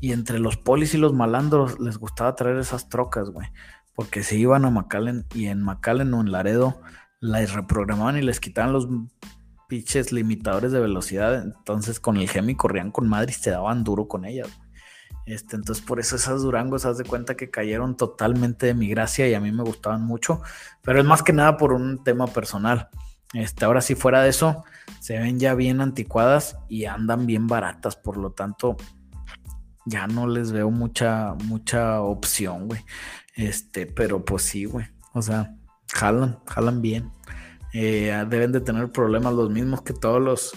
Y 0.00 0.12
entre 0.12 0.38
los 0.38 0.56
polis 0.56 0.94
y 0.94 0.98
los 0.98 1.12
malandros 1.12 1.80
les 1.80 1.98
gustaba 1.98 2.34
traer 2.34 2.58
esas 2.58 2.88
trocas, 2.88 3.30
güey 3.30 3.48
porque 3.94 4.22
se 4.22 4.36
iban 4.36 4.64
a 4.64 4.70
McAllen 4.70 5.26
y 5.34 5.46
en 5.46 5.62
McAllen 5.62 6.12
o 6.14 6.20
en 6.20 6.32
Laredo 6.32 6.80
las 7.20 7.52
reprogramaban 7.52 8.18
y 8.18 8.22
les 8.22 8.40
quitaban 8.40 8.72
los 8.72 8.88
pinches 9.68 10.12
limitadores 10.12 10.72
de 10.72 10.80
velocidad. 10.80 11.34
Entonces 11.42 12.00
con 12.00 12.16
el 12.16 12.28
Gemi 12.28 12.54
corrían 12.56 12.90
con 12.90 13.08
madre 13.08 13.30
y 13.30 13.34
se 13.34 13.50
daban 13.50 13.84
duro 13.84 14.08
con 14.08 14.24
ellas. 14.24 14.48
Este, 15.26 15.56
entonces 15.56 15.82
por 15.82 16.00
eso 16.00 16.16
esas 16.16 16.42
Durangos, 16.42 16.84
haz 16.84 16.98
de 16.98 17.04
cuenta 17.04 17.34
que 17.34 17.50
cayeron 17.50 17.96
totalmente 17.96 18.66
de 18.66 18.74
mi 18.74 18.88
gracia 18.88 19.26
y 19.26 19.32
a 19.32 19.40
mí 19.40 19.52
me 19.52 19.62
gustaban 19.62 20.02
mucho. 20.02 20.42
Pero 20.82 20.98
es 20.98 21.06
más 21.06 21.22
que 21.22 21.32
nada 21.32 21.56
por 21.56 21.72
un 21.72 22.02
tema 22.02 22.26
personal. 22.26 22.88
Este, 23.32 23.64
ahora 23.64 23.80
si 23.80 23.94
fuera 23.94 24.22
de 24.22 24.28
eso, 24.28 24.64
se 25.00 25.18
ven 25.18 25.40
ya 25.40 25.54
bien 25.54 25.80
anticuadas 25.80 26.58
y 26.68 26.84
andan 26.84 27.26
bien 27.26 27.46
baratas. 27.46 27.96
Por 27.96 28.16
lo 28.16 28.32
tanto, 28.32 28.76
ya 29.86 30.06
no 30.06 30.26
les 30.26 30.52
veo 30.52 30.70
mucha, 30.70 31.34
mucha 31.44 32.00
opción, 32.00 32.68
güey. 32.68 32.84
Este, 33.34 33.86
pero 33.86 34.24
pues 34.24 34.42
sí, 34.42 34.64
güey. 34.64 34.86
O 35.12 35.22
sea, 35.22 35.54
jalan, 35.92 36.38
jalan 36.46 36.82
bien. 36.82 37.10
Eh, 37.72 38.24
deben 38.28 38.52
de 38.52 38.60
tener 38.60 38.90
problemas 38.92 39.34
los 39.34 39.50
mismos 39.50 39.82
que 39.82 39.92
todos 39.92 40.22
los 40.22 40.52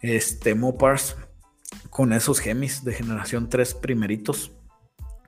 este, 0.00 0.54
Mopars 0.54 1.16
con 1.90 2.12
esos 2.12 2.40
gemis 2.40 2.84
de 2.84 2.94
generación 2.94 3.48
3 3.48 3.74
primeritos, 3.74 4.52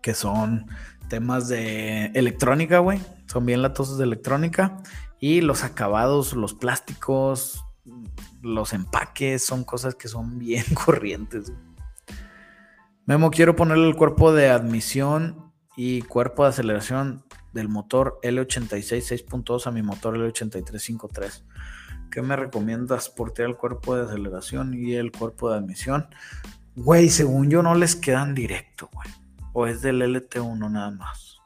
que 0.03 0.15
son 0.15 0.67
temas 1.09 1.49
de 1.49 2.07
electrónica, 2.15 2.79
güey. 2.79 3.01
Son 3.27 3.47
bien 3.47 3.63
latosos 3.63 3.99
de 3.99 4.05
electrónica. 4.05 4.83
Y 5.21 5.41
los 5.41 5.65
acabados, 5.65 6.35
los 6.35 6.55
plásticos, 6.55 7.65
los 8.43 8.73
empaques, 8.73 9.45
son 9.45 9.65
cosas 9.65 9.95
que 9.95 10.09
son 10.09 10.39
bien 10.39 10.65
corrientes. 10.85 11.53
Memo, 13.07 13.31
quiero 13.31 13.55
ponerle 13.55 13.87
el 13.87 13.97
cuerpo 13.97 14.33
de 14.33 14.49
admisión 14.49 15.53
y 15.77 16.01
cuerpo 16.03 16.45
de 16.45 16.49
aceleración 16.49 17.23
del 17.53 17.69
motor 17.69 18.19
L86 18.23 19.27
6.2 19.29 19.67
a 19.67 19.71
mi 19.71 19.83
motor 19.83 20.17
L83 20.17 20.65
5.3. 20.65 21.43
¿Qué 22.11 22.23
me 22.23 22.35
recomiendas 22.35 23.11
portear 23.11 23.51
el 23.51 23.57
cuerpo 23.57 23.95
de 23.95 24.07
aceleración 24.07 24.73
y 24.73 24.95
el 24.95 25.13
cuerpo 25.13 25.51
de 25.51 25.59
admisión? 25.59 26.07
Güey, 26.77 27.11
según 27.11 27.51
yo 27.51 27.63
no 27.63 27.75
les 27.75 27.95
quedan 27.95 28.35
directo, 28.35 28.89
güey. 28.91 29.09
O 29.53 29.67
es 29.67 29.83
del 29.83 30.01
LT1 30.01 30.71
nada 30.71 30.91
más. 30.91 31.41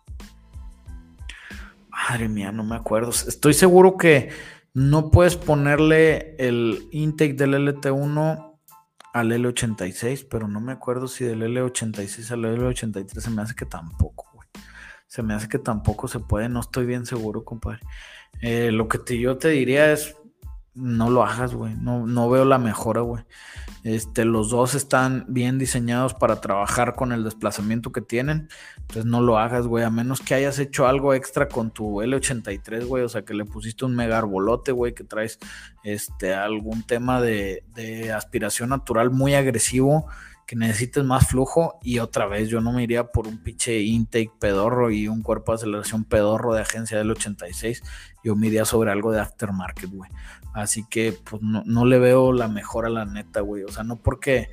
Madre 1.90 2.28
mía, 2.28 2.52
no 2.52 2.62
me 2.62 2.76
acuerdo. 2.76 3.10
Estoy 3.10 3.52
seguro 3.52 3.96
que 3.96 4.30
no 4.74 5.10
puedes 5.10 5.34
ponerle 5.34 6.36
el 6.38 6.88
intake 6.92 7.34
del 7.34 7.54
LT1 7.54 8.47
al 9.12 9.32
L86, 9.32 10.26
pero 10.30 10.48
no 10.48 10.60
me 10.60 10.72
acuerdo 10.72 11.08
si 11.08 11.24
del 11.24 11.42
L86 11.42 12.30
al 12.30 12.44
L83 12.44 13.20
se 13.20 13.30
me 13.30 13.42
hace 13.42 13.54
que 13.54 13.64
tampoco, 13.64 14.28
güey. 14.34 14.48
Se 15.06 15.22
me 15.22 15.34
hace 15.34 15.48
que 15.48 15.58
tampoco 15.58 16.08
se 16.08 16.20
puede, 16.20 16.48
no 16.48 16.60
estoy 16.60 16.86
bien 16.86 17.06
seguro, 17.06 17.44
compadre. 17.44 17.80
Eh, 18.40 18.70
lo 18.72 18.88
que 18.88 19.18
yo 19.18 19.38
te 19.38 19.48
diría 19.48 19.92
es, 19.92 20.16
no 20.78 21.10
lo 21.10 21.24
hagas, 21.24 21.54
güey. 21.54 21.74
No, 21.74 22.06
no 22.06 22.30
veo 22.30 22.44
la 22.44 22.58
mejora, 22.58 23.00
güey. 23.00 23.24
Este, 23.84 24.24
los 24.24 24.50
dos 24.50 24.74
están 24.74 25.24
bien 25.28 25.58
diseñados 25.58 26.14
para 26.14 26.40
trabajar 26.40 26.94
con 26.94 27.12
el 27.12 27.24
desplazamiento 27.24 27.92
que 27.92 28.00
tienen. 28.00 28.48
Entonces 28.76 29.04
no 29.04 29.20
lo 29.20 29.38
hagas, 29.38 29.66
güey. 29.66 29.84
A 29.84 29.90
menos 29.90 30.20
que 30.20 30.34
hayas 30.34 30.58
hecho 30.58 30.86
algo 30.86 31.14
extra 31.14 31.48
con 31.48 31.70
tu 31.70 32.02
L83, 32.02 32.86
güey. 32.86 33.04
O 33.04 33.08
sea, 33.08 33.22
que 33.22 33.34
le 33.34 33.44
pusiste 33.44 33.84
un 33.84 33.94
mega 33.94 34.18
arbolote, 34.18 34.72
güey. 34.72 34.94
Que 34.94 35.04
traes 35.04 35.38
este, 35.82 36.34
algún 36.34 36.82
tema 36.82 37.20
de, 37.20 37.64
aspiración 38.14 38.70
natural 38.70 39.10
muy 39.10 39.34
agresivo 39.34 40.06
que 40.46 40.56
necesites 40.56 41.04
más 41.04 41.28
flujo 41.28 41.78
y 41.82 41.98
otra 41.98 42.26
vez 42.26 42.48
yo 42.48 42.62
no 42.62 42.72
me 42.72 42.82
iría 42.82 43.04
por 43.04 43.28
un 43.28 43.36
pinche 43.36 43.80
intake 43.80 44.32
pedorro 44.40 44.90
y 44.90 45.06
un 45.06 45.22
cuerpo 45.22 45.52
de 45.52 45.56
aceleración 45.56 46.04
pedorro 46.04 46.54
de 46.54 46.62
agencia 46.62 46.96
del 46.96 47.10
86, 47.10 47.82
yo 48.24 48.34
me 48.34 48.46
iría 48.46 48.64
sobre 48.64 48.90
algo 48.90 49.12
de 49.12 49.20
aftermarket, 49.20 49.90
güey. 49.90 50.10
Así 50.54 50.84
que 50.88 51.12
pues 51.12 51.42
no, 51.42 51.62
no 51.66 51.84
le 51.84 51.98
veo 51.98 52.32
la 52.32 52.48
mejor 52.48 52.86
a 52.86 52.90
la 52.90 53.04
neta, 53.04 53.40
güey. 53.40 53.64
O 53.64 53.68
sea, 53.68 53.84
no 53.84 53.96
porque 53.96 54.50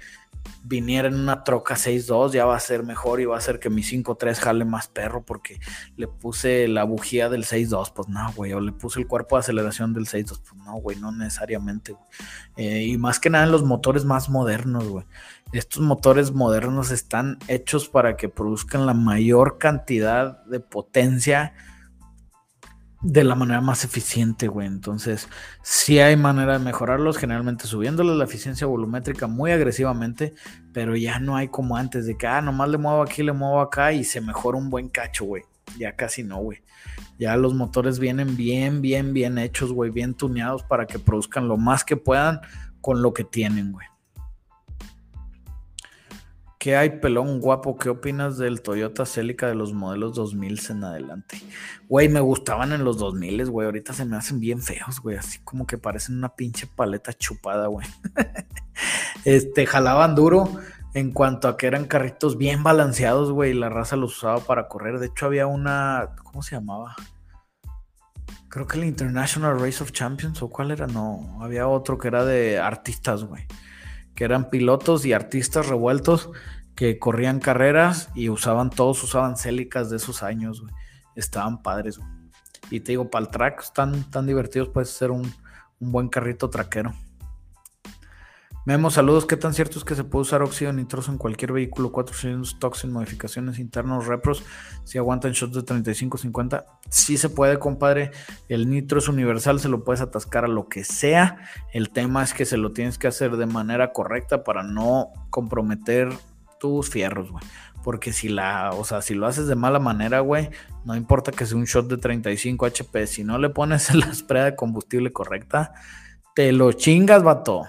viniera 0.64 1.08
en 1.08 1.16
una 1.16 1.44
troca 1.44 1.76
6.2 1.76 2.32
ya 2.32 2.46
va 2.46 2.56
a 2.56 2.60
ser 2.60 2.84
mejor 2.84 3.22
y 3.22 3.26
va 3.26 3.38
a 3.38 3.42
ser 3.42 3.60
que 3.60 3.70
mi 3.70 3.82
5.3 3.84 4.36
jale 4.36 4.66
más 4.66 4.88
perro 4.88 5.24
porque 5.24 5.60
le 5.96 6.08
puse 6.08 6.68
la 6.68 6.84
bujía 6.84 7.30
del 7.30 7.46
6.2, 7.46 7.94
pues 7.94 8.08
no, 8.08 8.32
güey, 8.34 8.54
o 8.54 8.60
le 8.60 8.72
puse 8.72 9.00
el 9.00 9.08
cuerpo 9.08 9.36
de 9.36 9.42
aceleración 9.42 9.94
del 9.94 10.06
6.2, 10.06 10.42
pues 10.42 10.62
no, 10.64 10.76
güey, 10.76 11.00
no 11.00 11.12
necesariamente, 11.12 11.94
güey. 11.94 12.06
Eh, 12.58 12.84
y 12.84 12.98
más 12.98 13.20
que 13.20 13.30
nada 13.30 13.46
en 13.46 13.52
los 13.52 13.64
motores 13.64 14.06
más 14.06 14.30
modernos, 14.30 14.88
güey. 14.88 15.06
Estos 15.52 15.82
motores 15.82 16.32
modernos 16.32 16.92
están 16.92 17.38
hechos 17.48 17.88
para 17.88 18.18
que 18.18 18.30
produzcan 18.30 18.86
la 18.86 18.94
mayor 18.94 19.58
cantidad 19.58 20.44
de 20.46 20.60
potencia 20.60 21.54
de 23.06 23.24
la 23.24 23.36
manera 23.36 23.62
más 23.62 23.84
eficiente, 23.84 24.48
güey. 24.48 24.66
Entonces, 24.66 25.30
sí 25.62 26.00
hay 26.00 26.18
manera 26.18 26.54
de 26.54 26.66
mejorarlos, 26.66 27.18
generalmente 27.18 27.68
subiéndole 27.68 28.16
la 28.16 28.24
eficiencia 28.24 28.66
volumétrica 28.66 29.28
muy 29.28 29.52
agresivamente, 29.52 30.34
pero 30.74 30.96
ya 30.96 31.20
no 31.20 31.36
hay 31.36 31.50
como 31.50 31.78
antes 31.78 32.08
de 32.08 32.18
que, 32.18 32.26
ah, 32.26 32.42
nomás 32.42 32.70
le 32.70 32.80
muevo 32.80 33.04
aquí, 33.04 33.22
le 33.22 33.32
muevo 33.32 33.62
acá 33.62 33.94
y 33.94 34.04
se 34.04 34.22
mejora 34.22 34.58
un 34.58 34.72
buen 34.72 34.90
cacho, 34.90 35.26
güey. 35.26 35.44
Ya 35.78 35.96
casi 35.96 36.24
no, 36.24 36.38
güey. 36.38 36.64
Ya 37.20 37.38
los 37.38 37.54
motores 37.54 38.00
vienen 38.00 38.36
bien, 38.36 38.82
bien, 38.82 39.14
bien 39.14 39.38
hechos, 39.38 39.72
güey, 39.72 39.92
bien 39.92 40.16
tuneados 40.16 40.64
para 40.64 40.88
que 40.88 40.98
produzcan 40.98 41.48
lo 41.48 41.58
más 41.58 41.84
que 41.84 41.98
puedan 41.98 42.42
con 42.82 43.04
lo 43.04 43.14
que 43.14 43.24
tienen, 43.24 43.72
güey. 43.72 43.86
¿Qué 46.66 46.76
hay, 46.76 47.00
pelón 47.00 47.42
guapo? 47.42 47.78
¿Qué 47.78 47.90
opinas 47.90 48.40
del 48.40 48.64
Toyota 48.64 49.06
Celica 49.06 49.46
de 49.46 49.54
los 49.54 49.72
modelos 49.72 50.16
2000 50.16 50.62
en 50.72 50.84
adelante? 50.84 51.40
Güey, 51.88 52.10
me 52.10 52.22
gustaban 52.22 52.72
en 52.72 52.84
los 52.84 52.98
2000, 52.98 53.52
güey. 53.52 53.68
Ahorita 53.68 53.94
se 53.94 54.04
me 54.04 54.18
hacen 54.18 54.40
bien 54.40 54.64
feos, 54.64 55.00
güey. 55.00 55.16
Así 55.16 55.38
como 55.44 55.68
que 55.68 55.78
parecen 55.78 56.18
una 56.18 56.30
pinche 56.30 56.66
paleta 56.66 57.14
chupada, 57.14 57.68
güey. 57.68 57.86
este, 59.26 59.68
jalaban 59.68 60.16
duro 60.16 60.50
en 60.96 61.12
cuanto 61.12 61.50
a 61.50 61.56
que 61.56 61.68
eran 61.68 61.86
carritos 61.86 62.36
bien 62.36 62.64
balanceados, 62.64 63.32
güey. 63.32 63.54
La 63.54 63.70
raza 63.70 63.96
los 63.96 64.18
usaba 64.18 64.40
para 64.40 64.68
correr. 64.68 64.98
De 64.98 65.06
hecho, 65.06 65.28
había 65.28 65.46
una. 65.46 66.16
¿Cómo 66.24 66.42
se 66.42 66.56
llamaba? 66.56 66.96
Creo 68.50 68.66
que 68.66 68.80
el 68.80 68.86
International 68.86 69.60
Race 69.60 69.84
of 69.84 69.92
Champions, 69.92 70.42
¿o 70.42 70.50
cuál 70.50 70.72
era? 70.72 70.88
No, 70.88 71.38
había 71.42 71.68
otro 71.68 72.00
que 72.00 72.08
era 72.08 72.26
de 72.26 72.58
artistas, 72.58 73.24
güey. 73.24 73.46
Que 74.16 74.24
eran 74.24 74.50
pilotos 74.50 75.06
y 75.06 75.14
artistas 75.14 75.68
revueltos 75.68 76.30
que 76.76 77.00
corrían 77.00 77.40
carreras 77.40 78.10
y 78.16 78.30
usaban, 78.30 78.70
todos 78.70 79.02
usaban 79.04 79.38
célicas 79.38 79.90
de 79.90 79.98
esos 79.98 80.24
años. 80.24 80.64
Estaban 81.16 81.62
padres. 81.62 82.00
Y 82.70 82.82
te 82.82 82.94
digo, 82.94 83.10
para 83.10 83.26
el 83.26 83.32
track, 83.32 83.62
están 83.62 84.10
tan 84.12 84.26
divertidos, 84.26 84.70
puede 84.70 84.86
ser 84.86 85.12
un, 85.12 85.34
buen 85.80 86.10
carrito 86.10 86.50
traquero. 86.50 86.94
Memo, 88.66 88.90
saludos. 88.90 89.28
¿Qué 89.28 89.38
tan 89.38 89.54
cierto 89.54 89.78
es 89.78 89.86
que 89.86 89.94
se 89.94 90.04
puede 90.04 90.24
usar 90.24 90.42
óxido 90.42 90.74
nitroso 90.74 91.12
en 91.12 91.20
cualquier 91.20 91.54
vehículo? 91.54 91.92
4 91.92 92.16
cilindros, 92.16 92.58
toxin, 92.58 92.92
modificaciones 92.92 93.60
internos, 93.60 94.08
repros. 94.08 94.44
Si 94.86 94.98
aguantan 94.98 95.34
shots 95.34 95.54
de 95.54 95.62
35, 95.62 96.18
50. 96.18 96.66
Sí 96.90 97.18
se 97.18 97.30
puede, 97.30 97.60
compadre. 97.60 98.10
El 98.50 98.68
nitro 98.68 98.98
es 98.98 99.08
universal, 99.08 99.60
se 99.60 99.70
lo 99.70 99.84
puedes 99.84 100.02
atascar 100.02 100.46
a 100.46 100.48
lo 100.48 100.68
que 100.68 100.84
sea. 100.84 101.38
El 101.74 101.92
tema 101.92 102.24
es 102.24 102.34
que 102.34 102.46
se 102.46 102.58
lo 102.58 102.72
tienes 102.72 102.98
que 102.98 103.08
hacer 103.08 103.38
de 103.38 103.46
manera 103.46 103.94
correcta 103.94 104.44
para 104.44 104.64
no 104.64 105.10
comprometer 105.30 106.10
tus 106.60 106.90
fierros, 106.90 107.30
güey. 107.30 107.44
Porque 107.84 108.14
si 108.14 108.30
la, 108.30 108.72
o 108.72 108.84
sea, 108.84 109.04
si 109.04 109.14
lo 109.14 109.28
haces 109.28 109.46
de 109.46 109.54
mala 109.54 109.78
manera, 109.78 110.22
güey, 110.22 110.50
no 110.86 110.96
importa 110.96 111.32
que 111.32 111.46
sea 111.46 111.56
un 111.56 111.66
shot 111.66 111.88
de 111.88 111.98
35 111.98 112.66
HP, 112.66 113.06
si 113.06 113.24
no 113.24 113.38
le 113.38 113.52
pones 113.52 113.94
la 113.94 114.12
spray 114.12 114.46
de 114.46 114.56
combustible 114.56 115.14
correcta, 115.14 115.72
te 116.34 116.52
lo 116.52 116.72
chingas, 116.72 117.22
vato. 117.22 117.68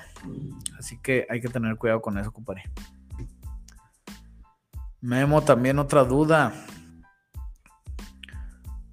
Así 0.79 0.99
que 1.01 1.27
hay 1.29 1.41
que 1.41 1.49
tener 1.49 1.77
cuidado 1.77 2.01
con 2.01 2.18
eso, 2.18 2.33
compadre. 2.33 2.64
Memo, 5.01 5.43
también 5.43 5.79
otra 5.79 6.05
duda. 6.05 6.53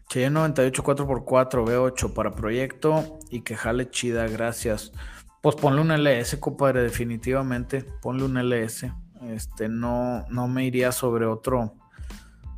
Cheyenne 0.10 0.34
98 0.36 0.84
4x4, 0.84 1.66
V8 1.66 2.14
para 2.14 2.32
proyecto 2.32 3.18
y 3.32 3.42
que 3.42 3.56
jale 3.56 3.90
chida, 3.90 4.28
gracias. 4.28 4.92
Pues 5.42 5.56
ponle 5.56 5.82
un 5.82 5.92
LS, 5.92 6.38
compadre, 6.40 6.84
definitivamente. 6.84 7.84
Ponle 8.02 8.24
un 8.26 8.38
LS. 8.38 8.94
Este, 9.24 9.70
no, 9.70 10.26
no 10.30 10.48
me 10.48 10.66
iría 10.66 10.92
sobre 10.92 11.26
otro, 11.26 11.74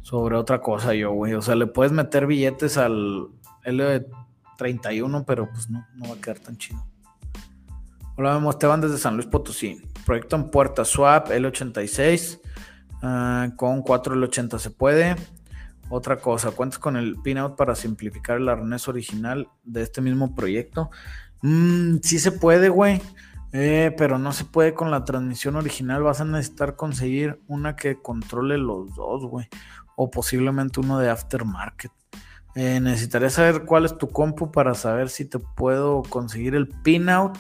sobre 0.02 0.36
otra 0.36 0.62
cosa 0.62 0.94
yo, 0.94 1.12
güey. 1.12 1.34
O 1.34 1.42
sea, 1.42 1.56
le 1.56 1.68
puedes 1.68 1.92
meter 1.94 2.28
billetes 2.28 2.78
al 2.78 3.30
L31, 3.64 5.24
pero 5.26 5.50
pues 5.50 5.70
no, 5.70 5.88
no 5.96 6.10
va 6.10 6.16
a 6.16 6.22
quedar 6.22 6.40
tan 6.40 6.58
chido. 6.58 6.86
Hola, 8.18 8.36
vemos 8.36 8.56
Esteban 8.56 8.80
desde 8.80 8.98
San 8.98 9.16
Luis 9.16 9.28
Potosí. 9.28 9.82
Proyecto 10.06 10.38
en 10.38 10.50
puerta 10.50 10.86
swap 10.86 11.32
L86 11.32 12.40
ah, 13.02 13.50
con 13.58 13.82
4 13.82 14.16
L80 14.16 14.58
se 14.58 14.70
puede. 14.70 15.18
Otra 15.90 16.16
cosa, 16.22 16.52
cuentas 16.52 16.80
con 16.80 16.96
el 16.96 17.18
pinout 17.22 17.58
para 17.58 17.76
simplificar 17.76 18.38
el 18.38 18.48
arnés 18.48 18.88
original 18.88 19.50
de 19.66 19.82
este 19.82 20.00
mismo 20.00 20.34
proyecto. 20.34 20.92
Mm, 21.42 21.98
sí 22.04 22.20
se 22.20 22.32
puede, 22.32 22.70
güey. 22.70 23.02
Eh, 23.52 23.94
pero 23.98 24.18
no 24.18 24.32
se 24.32 24.46
puede 24.46 24.74
con 24.74 24.92
la 24.92 25.04
transmisión 25.04 25.58
original. 25.58 26.02
Vas 26.02 26.22
a 26.22 26.26
necesitar 26.26 26.78
conseguir 26.78 27.42
una 27.48 27.76
que 27.76 28.02
controle 28.02 28.58
los 28.58 28.96
dos, 28.96 29.26
güey. 29.26 29.50
O 29.98 30.10
posiblemente 30.10 30.80
uno 30.80 31.00
de 31.00 31.10
aftermarket. 31.10 31.92
Eh, 32.56 32.80
necesitaría 32.80 33.30
saber 33.30 33.66
cuál 33.66 33.84
es 33.84 33.98
tu 33.98 34.08
compu 34.08 34.54
para 34.54 34.74
saber 34.74 35.10
si 35.10 35.26
te 35.26 35.40
puedo 35.40 36.02
conseguir 36.04 36.56
el 36.56 36.70
pinout. 36.70 37.38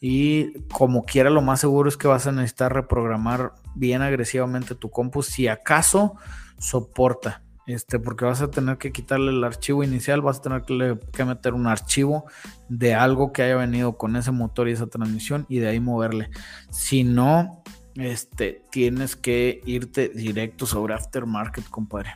Y 0.00 0.54
como 0.68 1.04
quiera, 1.04 1.28
lo 1.28 1.42
más 1.42 1.60
seguro 1.60 1.88
es 1.88 1.96
que 1.96 2.08
vas 2.08 2.26
a 2.26 2.32
necesitar 2.32 2.72
reprogramar 2.72 3.52
bien 3.74 4.02
agresivamente 4.02 4.74
tu 4.74 4.90
compu. 4.90 5.22
Si 5.22 5.46
acaso 5.46 6.14
soporta 6.58 7.42
este, 7.66 7.98
porque 7.98 8.24
vas 8.24 8.40
a 8.42 8.50
tener 8.50 8.78
que 8.78 8.90
quitarle 8.90 9.30
el 9.30 9.44
archivo 9.44 9.84
inicial, 9.84 10.22
vas 10.22 10.38
a 10.38 10.42
tener 10.42 10.62
que, 10.62 11.24
meter 11.24 11.54
un 11.54 11.66
archivo 11.66 12.24
de 12.68 12.94
algo 12.94 13.32
que 13.32 13.42
haya 13.42 13.56
venido 13.56 13.96
con 13.96 14.16
ese 14.16 14.32
motor 14.32 14.68
y 14.68 14.72
esa 14.72 14.88
transmisión 14.88 15.46
y 15.48 15.58
de 15.58 15.68
ahí 15.68 15.80
moverle. 15.80 16.30
Si 16.70 17.04
no, 17.04 17.62
este, 17.94 18.62
tienes 18.70 19.14
que 19.14 19.60
irte 19.66 20.08
directo 20.08 20.66
sobre 20.66 20.94
aftermarket, 20.94 21.68
compadre. 21.68 22.14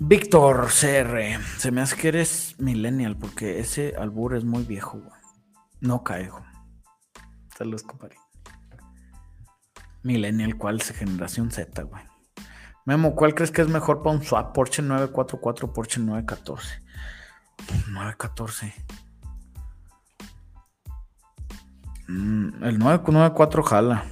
Víctor 0.00 0.66
CR, 0.66 1.40
se 1.56 1.70
me 1.70 1.80
hace 1.80 1.96
que 1.96 2.08
eres 2.08 2.56
millennial 2.58 3.16
porque 3.16 3.60
ese 3.60 3.94
albur 3.96 4.34
es 4.34 4.44
muy 4.44 4.64
viejo, 4.64 5.00
No 5.80 6.02
caigo. 6.02 6.44
Saludos, 7.56 7.84
compadre. 7.84 8.16
Millennial, 10.02 10.56
¿cuál 10.56 10.80
es 10.80 10.90
generación 10.90 11.52
Z, 11.52 11.84
güey? 11.84 12.02
Memo, 12.84 13.14
¿cuál 13.14 13.34
crees 13.34 13.52
que 13.52 13.62
es 13.62 13.68
mejor 13.68 14.02
para 14.02 14.16
un 14.16 14.24
swap? 14.24 14.52
Porsche 14.52 14.82
944, 14.82 15.72
Porsche 15.72 16.00
914. 16.00 16.82
914. 17.88 18.74
Mm, 22.08 22.64
el 22.64 22.78
994 22.78 23.62
jala. 23.62 24.04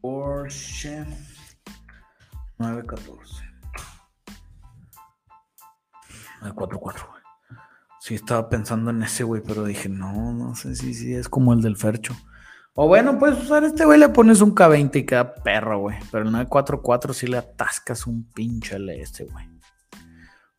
Porsche 0.00 1.04
914. 2.58 3.47
944, 6.40 7.08
güey. 7.10 7.22
Sí, 8.00 8.14
estaba 8.14 8.48
pensando 8.48 8.90
en 8.90 9.02
ese, 9.02 9.24
güey, 9.24 9.42
pero 9.42 9.64
dije, 9.64 9.88
no, 9.88 10.32
no 10.32 10.54
sé 10.54 10.74
si 10.76 10.94
sí, 10.94 11.14
es 11.14 11.28
como 11.28 11.52
el 11.52 11.62
del 11.62 11.76
Fercho. 11.76 12.16
O 12.74 12.86
bueno, 12.86 13.18
puedes 13.18 13.42
usar 13.42 13.64
este, 13.64 13.84
güey, 13.84 13.98
le 13.98 14.08
pones 14.08 14.40
un 14.40 14.54
K20 14.54 14.96
y 14.96 15.04
queda 15.04 15.34
perro, 15.34 15.80
güey. 15.80 15.98
Pero 16.12 16.24
el 16.24 16.30
944 16.30 17.12
sí 17.12 17.26
le 17.26 17.38
atascas 17.38 18.06
un 18.06 18.24
pinche 18.32 18.78
LS, 18.78 19.24
güey. 19.32 19.48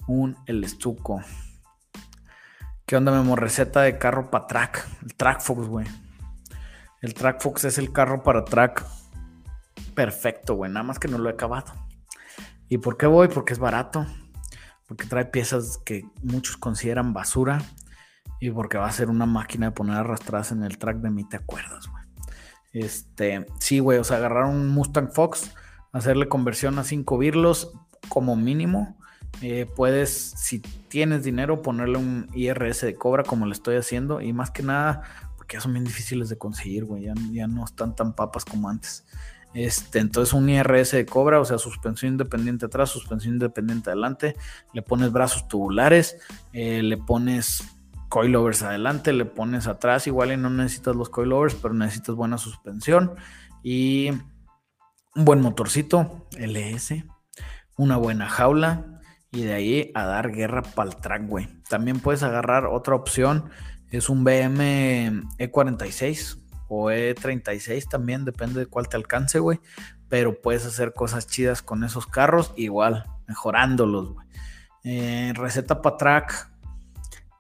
Un 0.08 0.36
el 0.46 0.64
estuco. 0.64 1.22
¿Qué 2.86 2.98
onda, 2.98 3.12
Memo? 3.12 3.36
Receta 3.36 3.82
de 3.84 3.98
carro 3.98 4.30
para 4.30 4.48
track. 4.48 4.86
El 5.04 5.16
Track 5.16 5.42
Fox, 5.42 5.68
güey. 5.68 5.88
El 7.02 7.14
Track 7.14 7.42
Fox 7.42 7.64
es 7.64 7.78
el 7.78 7.94
carro 7.94 8.22
para 8.22 8.44
track 8.44 8.84
perfecto, 9.96 10.56
güey. 10.56 10.72
Nada 10.72 10.84
más 10.84 11.00
que 11.00 11.08
no 11.08 11.18
lo 11.18 11.30
he 11.30 11.34
acabado. 11.34 11.74
¿Y 12.68 12.78
por 12.80 12.98
qué 12.98 13.06
voy? 13.06 13.28
Porque 13.28 13.54
es 13.54 13.60
barato. 13.60 14.06
Porque 14.90 15.06
trae 15.06 15.26
piezas 15.26 15.80
que 15.86 16.04
muchos 16.22 16.58
consideran 16.58 17.14
basura. 17.14 17.62
Y 18.42 18.52
porque 18.52 18.78
va 18.78 18.88
a 18.88 18.92
ser 18.92 19.10
una 19.10 19.26
máquina 19.26 19.68
de 19.68 19.72
poner 19.72 19.96
arrastradas 19.96 20.52
en 20.52 20.64
el 20.64 20.78
track 20.78 20.98
de 20.98 21.10
mí, 21.10 21.24
¿te 21.24 21.38
acuerdas, 21.38 21.88
güey? 21.88 22.04
Este, 22.72 23.46
sí, 23.60 23.80
güey, 23.80 24.00
o 24.00 24.04
sea, 24.04 24.18
agarrar 24.18 24.46
un 24.46 24.68
Mustang 24.68 25.12
Fox, 25.12 25.52
hacerle 25.92 26.28
conversión 26.28 26.78
a 26.80 26.84
5 26.84 27.18
birlos 27.18 27.72
como 28.10 28.36
mínimo. 28.36 28.98
Eh, 29.42 29.68
puedes, 29.76 30.12
si 30.12 30.60
tienes 30.60 31.24
dinero, 31.24 31.62
ponerle 31.62 31.98
un 31.98 32.28
IRS 32.34 32.86
de 32.86 32.96
cobra 32.96 33.24
como 33.24 33.46
le 33.46 33.54
estoy 33.54 33.78
haciendo. 33.78 34.22
Y 34.22 34.34
más 34.34 34.52
que 34.52 34.64
nada, 34.64 35.04
porque 35.38 35.58
ya 35.58 35.62
son 35.62 35.74
bien 35.74 35.86
difíciles 35.86 36.30
de 36.30 36.38
conseguir, 36.38 36.86
güey. 36.86 37.06
Ya, 37.32 37.48
no 37.48 37.66
están 37.66 37.96
tan 37.96 38.14
papas 38.14 38.46
como 38.46 38.70
antes. 38.70 39.06
Este, 39.54 40.00
entonces 40.00 40.34
un 40.34 40.48
IRS 40.48 40.92
de 40.92 41.06
cobra, 41.06 41.40
o 41.40 41.46
sea, 41.46 41.58
suspensión 41.58 42.14
independiente 42.14 42.68
atrás, 42.68 42.90
suspensión 42.90 43.36
independiente 43.36 43.90
adelante. 43.90 44.36
Le 44.74 44.82
pones 44.82 45.12
brazos 45.12 45.48
tubulares, 45.48 46.18
eh, 46.54 46.84
le 46.84 46.98
pones 46.98 47.64
coilovers 48.10 48.64
adelante, 48.64 49.14
le 49.14 49.26
pones 49.26 49.68
atrás, 49.68 50.08
igual 50.08 50.32
y 50.32 50.38
no 50.38 50.50
necesitas 50.50 50.96
los 50.96 51.10
coilovers, 51.10 51.56
pero 51.56 51.74
necesitas 51.74 52.16
buena 52.16 52.38
suspensión 52.38 53.16
y 53.64 54.12
un 55.16 55.26
buen 55.26 55.42
motorcito 55.42 56.28
LS, 56.38 57.06
una 57.78 57.98
buena 57.98 58.28
jaula 58.28 59.02
y 59.32 59.44
de 59.44 59.54
ahí 59.54 59.92
a 59.94 60.06
dar 60.06 60.32
guerra 60.32 60.62
para 60.62 60.90
el 60.90 60.96
track, 60.98 61.28
güey. 61.28 61.48
También 61.70 62.00
puedes 62.00 62.24
agarrar 62.24 62.66
otra 62.66 62.96
opción, 62.96 63.50
es 63.92 64.10
un 64.10 64.24
BM 64.24 65.24
E46 65.38 66.39
o 66.70 66.92
E36 66.92 67.90
también, 67.90 68.24
depende 68.24 68.62
de 68.62 68.66
cuál 68.68 68.88
te 68.88 68.96
alcance, 68.96 69.40
güey. 69.40 69.60
pero 70.08 70.42
puedes 70.42 70.66
hacer 70.66 70.94
cosas 70.94 71.28
chidas 71.28 71.62
con 71.62 71.84
esos 71.84 72.08
carros, 72.08 72.54
igual, 72.56 73.06
mejorándolos, 73.28 74.14
güey. 74.14 74.28
Eh, 74.84 75.34
receta 75.36 75.82
para 75.82 75.98
track 75.98 76.52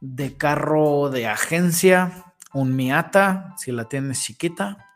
de 0.01 0.35
carro 0.35 1.09
de 1.09 1.27
agencia, 1.27 2.33
un 2.53 2.75
Miata 2.75 3.55
si 3.57 3.71
la 3.71 3.85
tienes 3.85 4.21
chiquita, 4.21 4.89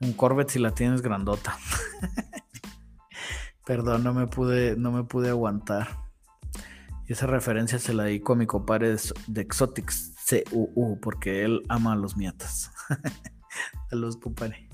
un 0.00 0.12
Corvette 0.14 0.50
si 0.50 0.58
la 0.58 0.72
tienes 0.72 1.02
grandota. 1.02 1.56
Perdón, 3.66 4.02
no 4.02 4.14
me 4.14 4.26
pude, 4.26 4.76
no 4.76 4.90
me 4.92 5.04
pude 5.04 5.28
aguantar. 5.28 5.88
Esa 7.06 7.26
referencia 7.26 7.78
se 7.78 7.92
la 7.92 8.04
dedico 8.04 8.32
a 8.32 8.36
mi 8.36 8.46
compadre 8.46 8.96
de 9.26 9.40
Exotics 9.40 10.14
CUU, 10.28 11.00
porque 11.00 11.44
él 11.44 11.62
ama 11.68 11.92
a 11.92 11.96
los 11.96 12.16
Miatas. 12.16 12.70
a 13.90 13.94
los 13.94 14.16
compadre. 14.16 14.68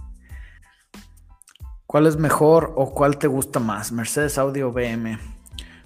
¿Cuál 1.87 2.07
es 2.07 2.16
mejor 2.16 2.72
o 2.77 2.93
cuál 2.93 3.18
te 3.18 3.27
gusta 3.27 3.61
más? 3.61 3.93
Mercedes 3.93 4.39
Audio 4.39 4.72
BM. 4.72 5.18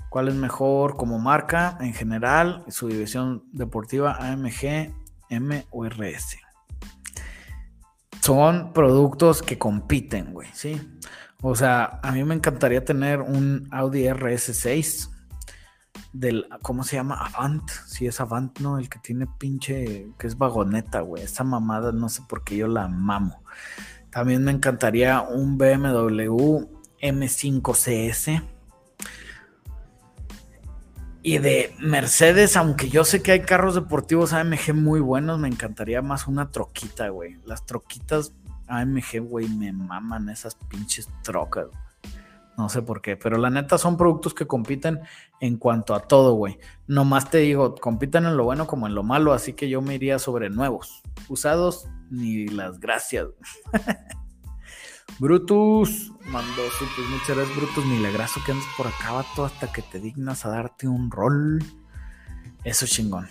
¿Cuál 0.08 0.28
es 0.28 0.34
mejor 0.34 0.96
como 0.96 1.18
marca 1.18 1.76
en 1.80 1.92
general? 1.92 2.64
Su 2.68 2.88
división 2.88 3.44
deportiva 3.52 4.16
AMG, 4.18 4.92
M 5.28 5.66
o 5.70 5.84
RS. 5.84 6.38
Son 8.20 8.72
productos 8.72 9.42
que 9.42 9.58
compiten, 9.58 10.32
güey, 10.32 10.48
¿sí? 10.52 10.80
O 11.42 11.54
sea, 11.54 12.00
a 12.02 12.12
mí 12.12 12.24
me 12.24 12.34
encantaría 12.34 12.84
tener 12.84 13.20
un 13.20 13.68
Audi 13.70 14.04
RS6 14.04 15.09
del, 16.12 16.48
¿cómo 16.62 16.84
se 16.84 16.96
llama? 16.96 17.14
Avant. 17.14 17.68
Sí, 17.86 18.06
es 18.06 18.20
Avant, 18.20 18.58
¿no? 18.60 18.78
El 18.78 18.88
que 18.88 18.98
tiene 18.98 19.26
pinche, 19.26 20.08
que 20.18 20.26
es 20.26 20.36
vagoneta, 20.36 21.00
güey. 21.00 21.22
Esa 21.22 21.44
mamada, 21.44 21.92
no 21.92 22.08
sé 22.08 22.22
por 22.28 22.44
qué 22.44 22.56
yo 22.56 22.68
la 22.68 22.88
mamo. 22.88 23.42
También 24.10 24.42
me 24.42 24.50
encantaría 24.50 25.20
un 25.20 25.56
BMW 25.56 26.66
M5 27.00 27.74
CS. 27.74 28.42
Y 31.22 31.38
de 31.38 31.74
Mercedes, 31.78 32.56
aunque 32.56 32.88
yo 32.88 33.04
sé 33.04 33.22
que 33.22 33.32
hay 33.32 33.40
carros 33.40 33.74
deportivos 33.74 34.32
AMG 34.32 34.74
muy 34.74 35.00
buenos, 35.00 35.38
me 35.38 35.48
encantaría 35.48 36.00
más 36.00 36.26
una 36.26 36.50
troquita, 36.50 37.08
güey. 37.10 37.36
Las 37.44 37.66
troquitas 37.66 38.32
AMG, 38.68 39.20
güey, 39.20 39.48
me 39.48 39.72
maman 39.72 40.30
esas 40.30 40.54
pinches 40.54 41.08
trocas. 41.22 41.66
No 42.60 42.68
sé 42.68 42.82
por 42.82 43.00
qué, 43.00 43.16
pero 43.16 43.38
la 43.38 43.48
neta 43.48 43.78
son 43.78 43.96
productos 43.96 44.34
que 44.34 44.46
compiten 44.46 45.00
en 45.40 45.56
cuanto 45.56 45.94
a 45.94 46.00
todo, 46.00 46.34
güey. 46.34 46.58
Nomás 46.86 47.30
te 47.30 47.38
digo, 47.38 47.74
compiten 47.74 48.26
en 48.26 48.36
lo 48.36 48.44
bueno 48.44 48.66
como 48.66 48.86
en 48.86 48.94
lo 48.94 49.02
malo, 49.02 49.32
así 49.32 49.54
que 49.54 49.70
yo 49.70 49.80
me 49.80 49.94
iría 49.94 50.18
sobre 50.18 50.50
nuevos. 50.50 51.00
Usados, 51.30 51.88
ni 52.10 52.48
las 52.48 52.78
gracias. 52.78 53.28
Brutus, 55.18 56.12
mandó 56.26 56.62
pues 56.78 57.08
muchas 57.08 57.34
gracias, 57.34 57.56
Brutus. 57.56 57.86
Milagrazo 57.86 58.42
que 58.44 58.52
andes 58.52 58.66
por 58.76 58.88
acá, 58.88 59.12
vato, 59.12 59.46
hasta 59.46 59.72
que 59.72 59.80
te 59.80 59.98
dignas 59.98 60.44
a 60.44 60.50
darte 60.50 60.86
un 60.86 61.10
rol. 61.10 61.64
Eso 62.62 62.84
chingón. 62.84 63.26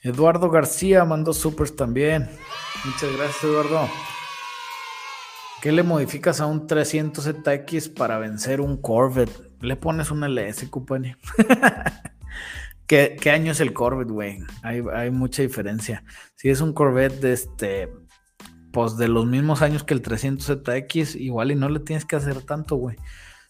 Eduardo 0.00 0.50
García 0.50 1.04
mandó 1.04 1.32
supers 1.32 1.76
también. 1.76 2.28
Muchas 2.84 3.16
gracias, 3.16 3.44
Eduardo. 3.44 3.88
¿Qué 5.62 5.70
le 5.70 5.84
modificas 5.84 6.40
a 6.40 6.46
un 6.46 6.66
300ZX 6.66 7.94
para 7.94 8.18
vencer 8.18 8.60
un 8.60 8.82
Corvette? 8.82 9.30
Le 9.60 9.76
pones 9.76 10.10
un 10.10 10.24
LS, 10.24 10.68
cupani. 10.68 11.14
¿Qué, 12.88 13.16
año 13.32 13.52
es 13.52 13.60
el 13.60 13.72
Corvette, 13.72 14.10
güey? 14.10 14.40
Hay, 14.64 15.12
mucha 15.12 15.40
diferencia. 15.42 16.02
Si 16.34 16.50
es 16.50 16.60
un 16.60 16.72
Corvette 16.72 17.20
de 17.20 17.32
este, 17.32 17.92
pues 18.72 18.96
de 18.96 19.06
los 19.06 19.24
mismos 19.24 19.62
años 19.62 19.84
que 19.84 19.94
el 19.94 20.02
300ZX, 20.02 21.14
igual 21.20 21.52
y 21.52 21.54
no 21.54 21.68
le 21.68 21.78
tienes 21.78 22.06
que 22.06 22.16
hacer 22.16 22.42
tanto, 22.42 22.74
güey. 22.74 22.96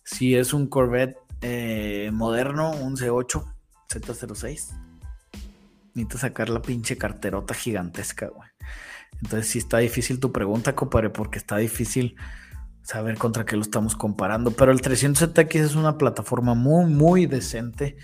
Si 0.05 0.37
es 0.37 0.53
un 0.53 0.67
Corvette 0.67 1.17
eh, 1.41 2.11
moderno, 2.13 2.73
un 2.73 2.99
C8, 2.99 3.43
Z06, 3.89 4.77
necesitas 5.95 6.21
sacar 6.21 6.51
la 6.51 6.61
pinche 6.61 6.99
carterota 6.99 7.55
gigantesca, 7.55 8.27
güey. 8.27 8.52
Entonces 9.21 9.49
sí 9.49 9.59
está 9.59 9.79
difícil 9.79 10.21
tu 10.21 10.33
pregunta, 10.33 10.75
compadre, 10.75 11.11
porque 11.11 11.39
está 11.39 11.57
difícil 11.59 12.17
saber 12.83 13.17
contra 13.17 13.45
qué 13.45 13.57
lo 13.57 13.63
estamos 13.63 13.95
comparando. 13.95 14.51
Pero 14.51 14.73
el 14.73 14.81
300ZX 14.81 15.55
es 15.57 15.75
una 15.75 15.99
plataforma 15.99 16.55
muy, 16.55 16.87
muy 16.87 17.27
decente 17.27 17.97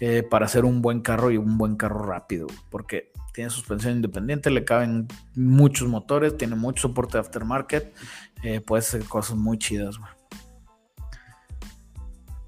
eh, 0.00 0.22
para 0.22 0.46
hacer 0.46 0.64
un 0.64 0.82
buen 0.82 1.00
carro 1.00 1.30
y 1.30 1.36
un 1.36 1.58
buen 1.58 1.76
carro 1.76 2.04
rápido, 2.04 2.46
porque 2.70 3.12
tiene 3.32 3.50
suspensión 3.50 3.96
independiente, 3.96 4.50
le 4.50 4.64
caben 4.64 5.08
muchos 5.34 5.88
motores, 5.88 6.36
tiene 6.36 6.54
mucho 6.54 6.88
soporte 6.88 7.14
de 7.14 7.20
aftermarket, 7.20 7.94
eh, 8.42 8.60
puede 8.60 8.80
hacer 8.80 9.04
cosas 9.04 9.36
muy 9.36 9.58
chidas. 9.58 9.98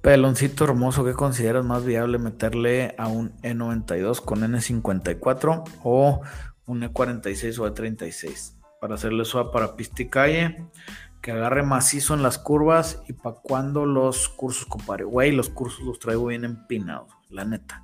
Peloncito 0.02 0.64
hermoso, 0.64 1.02
¿qué 1.02 1.14
consideras 1.14 1.64
más 1.64 1.82
viable 1.86 2.18
meterle 2.18 2.94
a 2.98 3.06
un 3.06 3.32
E92 3.40 4.20
con 4.20 4.40
N54 4.40 5.64
o 5.82 6.20
un 6.66 6.82
E46 6.82 7.58
o 7.58 7.66
E36 7.66 8.54
para 8.80 8.96
hacerle 8.96 9.24
swap 9.24 9.52
para 9.52 9.76
pista 9.76 10.04
calle, 10.10 10.68
que 11.22 11.32
agarre 11.32 11.62
macizo 11.62 12.12
en 12.12 12.22
las 12.22 12.36
curvas 12.36 13.02
y 13.08 13.14
para 13.14 13.36
cuando 13.36 13.86
los 13.86 14.28
cursos, 14.28 14.66
compadre. 14.66 15.04
Güey, 15.04 15.32
los 15.32 15.48
cursos 15.48 15.80
los 15.80 15.98
traigo 15.98 16.26
bien 16.26 16.44
empinados, 16.44 17.10
la 17.30 17.46
neta. 17.46 17.82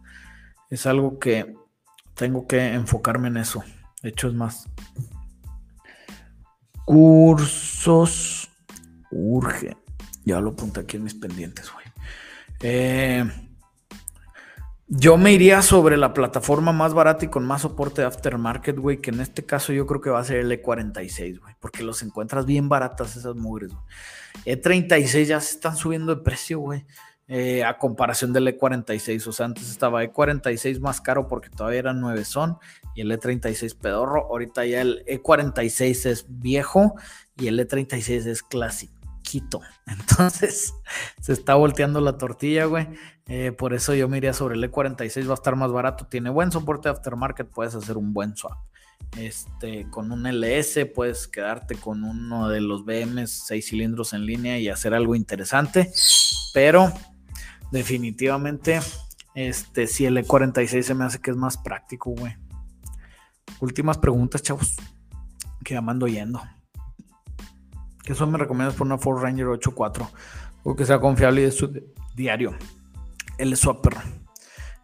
Es 0.69 0.85
algo 0.85 1.19
que 1.19 1.55
tengo 2.15 2.47
que 2.47 2.75
enfocarme 2.75 3.29
en 3.29 3.39
eso. 3.39 3.65
De 4.03 4.11
hecho, 4.11 4.29
es 4.29 4.35
más. 4.35 4.69
Cursos 6.85 8.51
urge. 9.11 9.77
Ya 10.25 10.41
lo 10.41 10.51
apunté 10.51 10.81
aquí 10.81 10.99
en 10.99 11.05
mis 11.05 11.15
pendientes, 11.15 11.73
güey. 11.73 11.87
Eh, 12.61 13.25
yo 14.93 15.17
me 15.17 15.33
iría 15.33 15.63
sobre 15.63 15.97
la 15.97 16.13
plataforma 16.13 16.73
más 16.73 16.95
barata 16.95 17.25
y 17.25 17.29
con 17.29 17.47
más 17.47 17.63
soporte 17.63 18.03
de 18.03 18.09
aftermarket, 18.09 18.77
güey, 18.77 19.01
que 19.01 19.11
en 19.11 19.21
este 19.21 19.47
caso 19.47 19.73
yo 19.73 19.87
creo 19.87 20.01
que 20.01 20.11
va 20.11 20.19
a 20.19 20.25
ser 20.25 20.39
el 20.39 20.51
E46, 20.51 21.41
güey, 21.41 21.55
porque 21.61 21.85
los 21.85 22.03
encuentras 22.03 22.45
bien 22.45 22.69
baratas 22.69 23.15
esas 23.17 23.37
mugres, 23.37 23.71
güey. 23.71 23.85
E36 24.47 25.27
ya 25.27 25.41
se 25.41 25.55
están 25.55 25.77
subiendo 25.77 26.15
de 26.15 26.23
precio, 26.23 26.59
güey, 26.59 26.87
eh, 27.29 27.63
a 27.63 27.79
comparación 27.79 28.33
del 28.33 28.49
E46. 28.49 29.29
O 29.29 29.33
sea, 29.33 29.47
antes 29.47 29.71
estaba 29.71 30.03
E46 30.03 30.81
más 30.81 31.01
caro 31.01 31.29
porque 31.29 31.51
todavía 31.51 31.79
eran 31.79 32.01
9 32.01 32.25
son 32.25 32.59
y 32.97 33.03
el 33.03 33.13
E36 33.13 33.77
pedorro. 33.77 34.27
Ahorita 34.27 34.67
ya 34.67 34.81
el 34.81 35.05
E46 35.07 36.07
es 36.07 36.27
viejo 36.29 36.95
y 37.37 37.47
el 37.47 37.61
E36 37.61 38.27
es 38.27 38.43
clásico. 38.43 39.01
Entonces 39.87 40.75
se 41.21 41.33
está 41.33 41.55
volteando 41.55 42.01
la 42.01 42.19
tortilla, 42.19 42.65
güey. 42.65 42.89
Eh, 43.33 43.53
por 43.53 43.75
eso 43.75 43.95
yo 43.95 44.09
me 44.09 44.33
sobre 44.33 44.57
el 44.57 44.73
E46, 44.73 45.29
va 45.29 45.31
a 45.31 45.35
estar 45.35 45.55
más 45.55 45.71
barato. 45.71 46.05
Tiene 46.05 46.31
buen 46.31 46.51
soporte 46.51 46.89
aftermarket, 46.89 47.49
puedes 47.49 47.77
hacer 47.77 47.97
un 47.97 48.13
buen 48.13 48.37
swap. 48.37 48.59
Este, 49.17 49.89
con 49.89 50.11
un 50.11 50.27
LS 50.27 50.87
puedes 50.93 51.29
quedarte 51.29 51.77
con 51.77 52.03
uno 52.03 52.49
de 52.49 52.61
los 52.61 52.85
BMs 52.85 53.45
6 53.47 53.69
cilindros 53.69 54.15
en 54.15 54.27
línea 54.27 54.59
y 54.59 54.69
hacer 54.69 54.95
algo 54.95 55.15
interesante. 55.15 55.93
Pero 56.53 56.93
definitivamente, 57.71 58.81
este, 59.37 59.87
si 59.87 60.07
el 60.07 60.17
E46 60.17 60.83
se 60.83 60.95
me 60.95 61.05
hace 61.05 61.21
que 61.21 61.31
es 61.31 61.37
más 61.37 61.57
práctico, 61.57 62.11
güey. 62.11 62.37
Últimas 63.61 63.97
preguntas, 63.97 64.43
chavos. 64.43 64.75
Que 65.65 65.75
ya 65.75 65.81
mando 65.81 66.09
yendo. 66.09 66.43
¿Qué 68.03 68.17
son 68.17 68.33
me 68.33 68.39
recomiendas 68.39 68.75
por 68.75 68.89
una 68.89 68.99
Ford 68.99 69.23
Ranger 69.23 69.47
8.4? 69.47 70.09
O 70.65 70.75
que 70.75 70.85
sea 70.85 70.99
confiable 70.99 71.43
y 71.43 71.45
de 71.45 71.53
su 71.53 71.73
diario. 72.17 72.57
El 73.41 73.57
Swapper. 73.57 73.97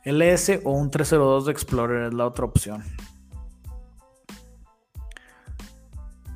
LS 0.05 0.61
o 0.65 0.71
un 0.71 0.91
302 0.91 1.47
de 1.47 1.53
Explorer 1.53 2.07
es 2.09 2.15
la 2.15 2.27
otra 2.27 2.45
opción. 2.45 2.83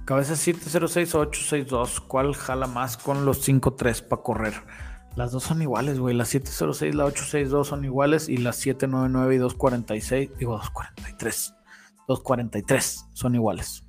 Cabeza 0.04 0.34
706 0.34 1.14
o 1.14 1.20
862. 1.20 2.00
¿Cuál 2.00 2.34
jala 2.34 2.66
más 2.66 2.96
con 2.96 3.24
los 3.24 3.48
5.3 3.48 4.02
para 4.08 4.22
correr? 4.22 4.54
Las 5.16 5.32
dos 5.32 5.44
son 5.44 5.62
iguales, 5.62 5.98
güey. 5.98 6.14
La 6.16 6.24
706 6.24 6.92
y 6.92 6.96
la 6.96 7.04
862 7.04 7.68
son 7.68 7.84
iguales. 7.84 8.28
Y 8.28 8.36
las 8.36 8.56
799 8.56 9.34
y 9.34 9.38
246, 9.38 10.30
digo 10.38 10.52
243. 10.54 11.54
243 12.08 13.06
son 13.12 13.34
iguales. 13.34 13.84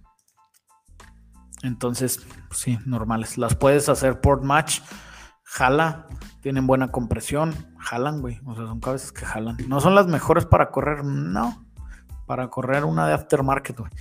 Entonces, 1.64 2.20
pues 2.48 2.60
sí, 2.60 2.80
normales. 2.86 3.38
Las 3.38 3.56
puedes 3.56 3.90
hacer 3.90 4.22
port 4.22 4.44
match, 4.44 4.80
jala, 5.52 6.08
tienen 6.40 6.66
buena 6.66 6.92
compresión, 6.92 7.54
jalan, 7.78 8.22
güey. 8.22 8.40
O 8.46 8.56
sea, 8.56 8.68
son 8.68 8.80
cabezas 8.80 9.12
que 9.12 9.26
jalan. 9.26 9.58
No 9.68 9.82
son 9.82 9.96
las 9.96 10.08
mejores 10.08 10.46
para 10.46 10.72
correr, 10.72 11.04
no. 11.04 11.66
Para 12.26 12.48
correr 12.50 12.86
una 12.86 13.06
de 13.06 13.14
aftermarket, 13.14 13.78
güey. 13.78 13.92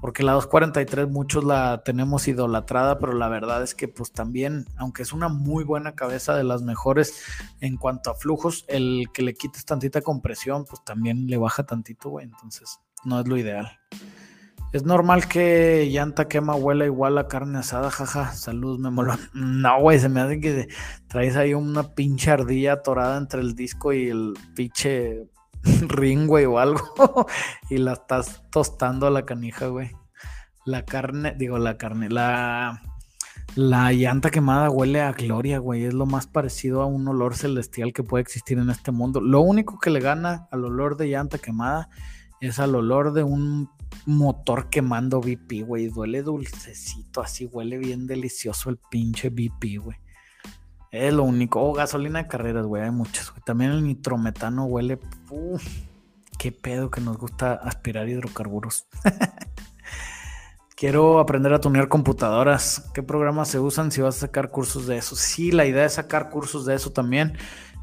Porque 0.00 0.22
la 0.22 0.32
243 0.32 1.10
muchos 1.10 1.44
la 1.44 1.82
tenemos 1.84 2.26
idolatrada, 2.26 2.98
pero 2.98 3.12
la 3.12 3.28
verdad 3.28 3.62
es 3.62 3.74
que 3.74 3.86
pues 3.86 4.12
también, 4.12 4.64
aunque 4.76 5.02
es 5.02 5.12
una 5.12 5.28
muy 5.28 5.62
buena 5.62 5.94
cabeza 5.94 6.34
de 6.34 6.44
las 6.44 6.62
mejores 6.62 7.22
en 7.60 7.76
cuanto 7.76 8.10
a 8.10 8.14
flujos, 8.14 8.64
el 8.68 9.08
que 9.12 9.22
le 9.22 9.34
quites 9.34 9.66
tantita 9.66 10.00
compresión, 10.00 10.64
pues 10.64 10.82
también 10.84 11.26
le 11.26 11.36
baja 11.36 11.64
tantito, 11.64 12.08
güey. 12.08 12.24
Entonces, 12.24 12.80
no 13.04 13.20
es 13.20 13.28
lo 13.28 13.36
ideal. 13.36 13.78
Es 14.74 14.82
normal 14.84 15.28
que 15.28 15.88
llanta 15.88 16.26
quema 16.26 16.56
huela 16.56 16.84
igual 16.84 17.16
a 17.18 17.28
carne 17.28 17.60
asada, 17.60 17.92
jaja. 17.92 18.32
Salud, 18.32 18.80
me 18.80 18.90
mola. 18.90 19.16
No, 19.32 19.80
güey, 19.80 20.00
se 20.00 20.08
me 20.08 20.20
hace 20.20 20.40
que 20.40 20.66
traes 21.06 21.36
ahí 21.36 21.54
una 21.54 21.94
pinche 21.94 22.32
ardilla 22.32 22.72
atorada 22.72 23.16
entre 23.16 23.40
el 23.40 23.54
disco 23.54 23.92
y 23.92 24.08
el 24.08 24.34
pinche 24.56 25.28
ring, 25.86 26.26
güey, 26.26 26.46
o 26.46 26.58
algo. 26.58 26.82
y 27.70 27.78
la 27.78 27.92
estás 27.92 28.42
tostando 28.50 29.06
a 29.06 29.10
la 29.10 29.24
canija, 29.24 29.68
güey. 29.68 29.92
La 30.64 30.84
carne, 30.84 31.36
digo, 31.38 31.56
la 31.58 31.76
carne, 31.76 32.08
la 32.10 32.82
la 33.54 33.92
llanta 33.92 34.32
quemada 34.32 34.70
huele 34.70 35.02
a 35.02 35.12
gloria, 35.12 35.58
güey. 35.58 35.84
Es 35.84 35.94
lo 35.94 36.06
más 36.06 36.26
parecido 36.26 36.82
a 36.82 36.86
un 36.86 37.06
olor 37.06 37.36
celestial 37.36 37.92
que 37.92 38.02
puede 38.02 38.22
existir 38.22 38.58
en 38.58 38.70
este 38.70 38.90
mundo. 38.90 39.20
Lo 39.20 39.40
único 39.40 39.78
que 39.78 39.90
le 39.90 40.00
gana 40.00 40.48
al 40.50 40.64
olor 40.64 40.96
de 40.96 41.10
llanta 41.10 41.38
quemada 41.38 41.88
es 42.40 42.58
al 42.58 42.74
olor 42.74 43.12
de 43.12 43.22
un 43.22 43.70
motor 44.06 44.68
quemando 44.70 45.20
BP, 45.20 45.64
güey. 45.64 45.88
Duele 45.88 46.22
dulcecito, 46.22 47.20
así 47.20 47.46
huele 47.46 47.78
bien 47.78 48.06
delicioso 48.06 48.70
el 48.70 48.78
pinche 48.90 49.30
BP, 49.30 49.78
güey. 49.82 49.98
Es 50.90 51.12
lo 51.12 51.24
único. 51.24 51.60
Oh, 51.60 51.72
gasolina 51.72 52.22
de 52.22 52.28
carreras, 52.28 52.66
güey. 52.66 52.82
Hay 52.82 52.90
muchas. 52.90 53.32
También 53.44 53.72
el 53.72 53.84
nitrometano 53.84 54.66
huele. 54.66 54.98
Qué 56.38 56.52
pedo 56.52 56.90
que 56.90 57.00
nos 57.00 57.18
gusta 57.18 57.54
aspirar 57.54 58.08
hidrocarburos. 58.08 58.86
Quiero 60.76 61.18
aprender 61.18 61.52
a 61.52 61.60
tunear 61.60 61.88
computadoras. 61.88 62.90
¿Qué 62.94 63.02
programas 63.02 63.48
se 63.48 63.58
usan 63.58 63.90
si 63.90 64.02
vas 64.02 64.16
a 64.16 64.20
sacar 64.20 64.50
cursos 64.50 64.86
de 64.86 64.98
eso? 64.98 65.16
Sí, 65.16 65.50
la 65.50 65.66
idea 65.66 65.84
es 65.84 65.94
sacar 65.94 66.30
cursos 66.30 66.66
de 66.66 66.74
eso 66.74 66.92
también. 66.92 67.38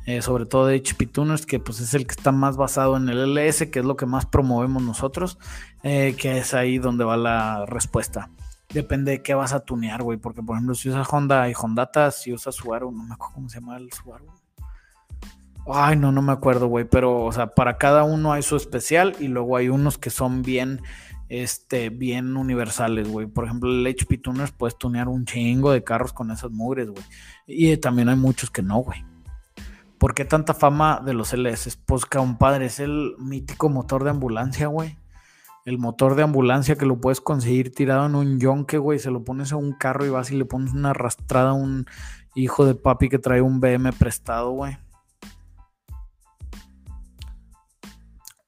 Eh, 0.06 0.22
sobre 0.22 0.46
todo 0.46 0.66
de 0.66 0.78
HP 0.78 1.06
Tuners, 1.08 1.46
que 1.46 1.60
pues 1.60 1.80
es 1.80 1.94
el 1.94 2.08
que 2.08 2.14
está 2.14 2.32
más 2.32 2.58
basado 2.58 2.98
en 2.98 3.08
el 3.10 3.36
LS, 3.36 3.70
que 3.70 3.80
es 3.80 3.86
lo 3.86 3.96
que 3.96 4.08
más 4.08 4.26
promovemos 4.26 4.82
nosotros, 4.82 5.38
eh, 5.84 6.16
que 6.18 6.38
es 6.38 6.54
ahí 6.54 6.78
donde 6.78 7.04
va 7.04 7.18
la 7.18 7.66
respuesta. 7.66 8.30
Depende 8.74 9.12
de 9.12 9.22
qué 9.22 9.34
vas 9.34 9.54
a 9.54 9.62
tunear, 9.62 10.02
güey, 10.02 10.18
porque 10.18 10.42
por 10.42 10.56
ejemplo 10.56 10.76
si 10.76 10.90
usas 10.90 11.08
Honda 11.12 11.50
y 11.50 11.54
Hondata, 11.60 12.12
si 12.12 12.32
usas 12.34 12.56
Subaru, 12.56 12.92
no 12.92 13.04
me 13.04 13.14
acuerdo 13.14 13.36
cómo 13.36 13.50
se 13.50 13.60
llama 13.60 13.78
el 13.78 13.92
Subaru. 13.92 14.28
Ay, 15.68 15.96
no, 15.96 16.12
no 16.12 16.22
me 16.22 16.32
acuerdo, 16.32 16.68
güey, 16.68 16.86
pero 16.86 17.24
o 17.24 17.32
sea, 17.32 17.48
para 17.48 17.78
cada 17.78 18.04
uno 18.04 18.34
hay 18.34 18.42
su 18.42 18.56
especial 18.56 19.16
y 19.20 19.28
luego 19.28 19.58
hay 19.58 19.70
unos 19.70 19.98
que 19.98 20.10
son 20.10 20.42
bien 20.42 20.82
este, 21.32 21.90
bien 21.90 22.36
universales, 22.36 23.08
güey. 23.08 23.26
Por 23.26 23.46
ejemplo, 23.46 23.70
el 23.70 23.88
HP 23.88 24.18
Tuners 24.18 24.52
puedes 24.52 24.78
tunear 24.78 25.08
un 25.08 25.24
chingo 25.24 25.72
de 25.72 25.82
carros 25.82 26.12
con 26.12 26.30
esas 26.30 26.52
mugres, 26.52 26.90
güey. 26.90 27.04
Y 27.48 27.78
también 27.78 28.10
hay 28.10 28.18
muchos 28.18 28.52
que 28.52 28.62
no, 28.62 28.80
güey. 28.80 29.06
¿Por 29.98 30.14
qué 30.14 30.26
tanta 30.26 30.54
fama 30.54 31.02
de 31.06 31.14
los 31.14 31.32
LS? 31.32 31.78
Pues, 31.86 32.06
compadre, 32.06 32.66
es 32.66 32.82
el 32.82 33.16
mítico 33.18 33.70
motor 33.70 34.04
de 34.04 34.10
ambulancia, 34.10 34.68
güey. 34.68 34.98
El 35.66 35.78
motor 35.78 36.16
de 36.16 36.24
ambulancia 36.24 36.76
que 36.76 36.86
lo 36.86 37.00
puedes 37.00 37.22
conseguir 37.22 37.74
tirado 37.74 38.06
en 38.08 38.16
un 38.16 38.40
yonke, 38.40 38.78
güey. 38.78 39.00
Se 39.00 39.12
lo 39.12 39.24
pones 39.24 39.52
a 39.52 39.58
un 39.58 39.74
carro 39.74 40.06
y 40.06 40.10
vas 40.10 40.32
y 40.32 40.36
le 40.36 40.46
pones 40.46 40.74
una 40.74 40.90
arrastrada 40.90 41.52
a 41.52 41.54
un 41.54 41.86
hijo 42.36 42.66
de 42.66 42.76
papi 42.76 43.10
que 43.10 43.20
trae 43.20 43.42
un 43.42 43.60
BM 43.60 43.92
prestado, 43.94 44.52
güey. 44.52 44.78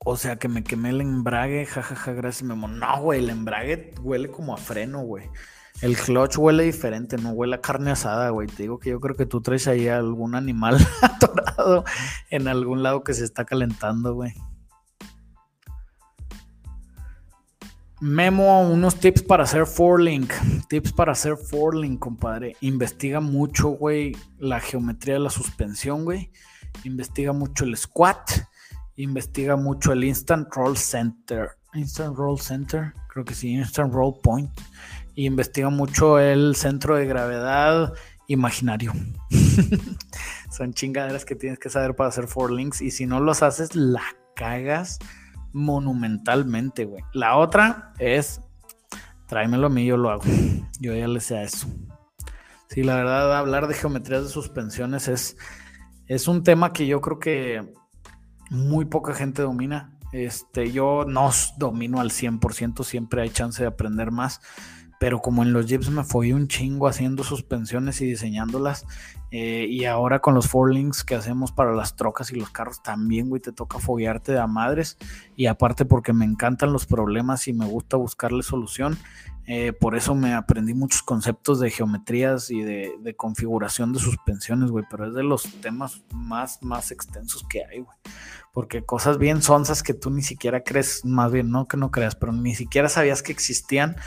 O 0.05 0.17
sea, 0.17 0.37
que 0.37 0.49
me 0.49 0.63
quemé 0.63 0.89
el 0.89 1.01
embrague, 1.01 1.65
jajaja, 1.65 2.11
gracias, 2.11 2.43
Memo. 2.43 2.67
No, 2.67 3.01
güey, 3.01 3.23
el 3.23 3.29
embrague 3.29 3.93
huele 4.01 4.29
como 4.29 4.53
a 4.53 4.57
freno, 4.57 5.01
güey. 5.01 5.29
El 5.81 5.95
clutch 5.95 6.37
huele 6.37 6.63
diferente, 6.63 7.17
no 7.17 7.31
huele 7.31 7.55
a 7.55 7.61
carne 7.61 7.91
asada, 7.91 8.29
güey. 8.29 8.47
Te 8.47 8.63
digo 8.63 8.79
que 8.79 8.89
yo 8.89 8.99
creo 8.99 9.15
que 9.15 9.25
tú 9.25 9.41
traes 9.41 9.67
ahí 9.67 9.87
algún 9.87 10.35
animal 10.35 10.77
atorado 11.01 11.85
en 12.29 12.47
algún 12.47 12.83
lado 12.83 13.03
que 13.03 13.13
se 13.13 13.23
está 13.23 13.45
calentando, 13.45 14.13
güey. 14.13 14.33
Memo, 18.03 18.59
unos 18.67 18.97
tips 18.97 19.23
para 19.23 19.45
hacer 19.45 19.65
forlink. 19.65 20.33
Tips 20.67 20.91
para 20.91 21.13
hacer 21.13 21.37
forlink, 21.37 21.99
compadre. 21.99 22.57
Investiga 22.59 23.21
mucho, 23.21 23.69
güey, 23.69 24.13
la 24.39 24.59
geometría 24.59 25.13
de 25.13 25.21
la 25.21 25.29
suspensión, 25.29 26.03
güey. 26.03 26.29
Investiga 26.83 27.31
mucho 27.31 27.63
el 27.63 27.77
squat 27.77 28.29
investiga 28.95 29.55
mucho 29.55 29.93
el 29.93 30.03
Instant 30.03 30.53
Roll 30.53 30.77
Center. 30.77 31.51
Instant 31.73 32.15
Roll 32.15 32.39
Center, 32.39 32.93
creo 33.07 33.25
que 33.25 33.33
sí, 33.33 33.53
Instant 33.53 33.93
Roll 33.93 34.19
Point. 34.21 34.51
Y 35.15 35.25
investiga 35.25 35.69
mucho 35.69 36.19
el 36.19 36.57
centro 36.57 36.97
de 36.97 37.05
gravedad 37.05 37.93
imaginario. 38.27 38.91
Son 40.51 40.73
chingaderas 40.73 41.23
que 41.23 41.35
tienes 41.35 41.57
que 41.57 41.69
saber 41.69 41.95
para 41.95 42.09
hacer 42.09 42.27
four 42.27 42.51
links. 42.51 42.81
Y 42.81 42.91
si 42.91 43.05
no 43.05 43.21
los 43.21 43.43
haces, 43.43 43.75
la 43.75 44.03
cagas 44.35 44.99
monumentalmente, 45.53 46.85
güey. 46.85 47.03
La 47.13 47.37
otra 47.37 47.93
es 47.99 48.41
tráemelo 49.27 49.67
a 49.67 49.69
mí, 49.69 49.85
yo 49.85 49.97
lo 49.97 50.09
hago. 50.09 50.23
Yo 50.79 50.93
ya 50.93 51.07
le 51.07 51.21
sé 51.21 51.37
a 51.37 51.43
eso. 51.43 51.67
Sí, 52.67 52.83
la 52.83 52.95
verdad, 52.95 53.37
hablar 53.37 53.67
de 53.67 53.75
geometrías 53.75 54.23
de 54.23 54.29
suspensiones 54.29 55.07
es, 55.07 55.37
es 56.07 56.27
un 56.27 56.43
tema 56.43 56.73
que 56.73 56.87
yo 56.87 57.01
creo 57.01 57.19
que 57.19 57.73
muy 58.49 58.85
poca 58.85 59.13
gente 59.13 59.41
domina. 59.41 59.97
Este, 60.11 60.71
yo 60.71 61.05
no 61.07 61.31
domino 61.57 61.99
al 61.99 62.11
100%, 62.11 62.83
siempre 62.83 63.21
hay 63.21 63.29
chance 63.29 63.63
de 63.63 63.67
aprender 63.67 64.11
más, 64.11 64.41
pero 65.03 65.21
como 65.21 65.43
en 65.43 65.51
los 65.51 65.65
Jeeps 65.65 65.89
me 65.89 66.05
fui 66.05 66.31
un 66.31 66.47
chingo 66.47 66.87
haciendo 66.87 67.25
suspensiones 67.25 67.99
y 67.99 68.05
diseñándolas, 68.05 68.85
eh, 69.31 69.67
y 69.69 69.83
ahora 69.83 70.19
con 70.19 70.33
los 70.33 70.47
four 70.47 70.73
links 70.73 71.03
que 71.03 71.13
hacemos 71.13 71.51
para 71.51 71.73
las 71.73 71.97
trocas 71.97 72.31
y 72.31 72.37
los 72.37 72.49
carros 72.51 72.81
también, 72.81 73.27
güey, 73.27 73.41
te 73.41 73.51
toca 73.51 73.79
foguearte 73.79 74.31
de 74.31 74.39
a 74.39 74.47
madres, 74.47 74.97
y 75.35 75.47
aparte 75.47 75.83
porque 75.83 76.13
me 76.13 76.23
encantan 76.23 76.71
los 76.71 76.85
problemas 76.85 77.49
y 77.49 77.53
me 77.53 77.65
gusta 77.65 77.97
buscarle 77.97 78.43
solución, 78.43 78.97
eh, 79.45 79.73
por 79.73 79.97
eso 79.97 80.15
me 80.15 80.33
aprendí 80.33 80.73
muchos 80.73 81.03
conceptos 81.03 81.59
de 81.59 81.69
geometrías 81.69 82.49
y 82.49 82.61
de, 82.61 83.13
configuración 83.17 83.91
de 83.91 83.99
suspensiones, 83.99 84.71
güey. 84.71 84.85
Pero 84.89 85.07
es 85.07 85.13
de 85.13 85.23
los 85.23 85.43
temas 85.59 86.01
más, 86.13 86.63
más 86.63 86.91
extensos 86.91 87.45
que 87.49 87.65
hay, 87.65 87.81
güey. 87.81 87.97
Porque 88.53 88.85
cosas 88.85 89.17
bien 89.17 89.41
sonzas 89.41 89.83
que 89.83 89.93
tú 89.93 90.11
ni 90.11 90.21
siquiera 90.21 90.63
crees, 90.63 91.03
más 91.03 91.31
bien 91.33 91.51
no 91.51 91.67
que 91.67 91.75
no 91.75 91.91
creas, 91.91 92.15
pero 92.15 92.31
ni 92.31 92.55
siquiera 92.55 92.87
sabías 92.87 93.21
que 93.21 93.33
existían, 93.33 93.97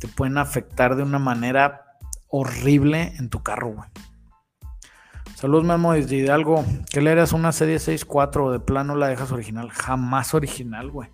te 0.00 0.08
pueden 0.08 0.38
afectar 0.38 0.96
de 0.96 1.02
una 1.02 1.18
manera 1.18 1.84
horrible 2.28 3.14
en 3.18 3.28
tu 3.28 3.42
carro, 3.42 3.74
güey. 3.74 3.88
Saludos, 5.34 5.64
Memo 5.64 5.92
desde 5.92 6.16
Hidalgo. 6.16 6.64
¿Qué 6.90 7.00
le 7.00 7.12
eras 7.12 7.32
una 7.32 7.52
serie 7.52 7.76
6.4 7.76 8.44
o 8.44 8.52
de 8.52 8.60
plano 8.60 8.96
la 8.96 9.08
dejas 9.08 9.30
original? 9.30 9.70
Jamás 9.70 10.34
original, 10.34 10.90
güey. 10.90 11.08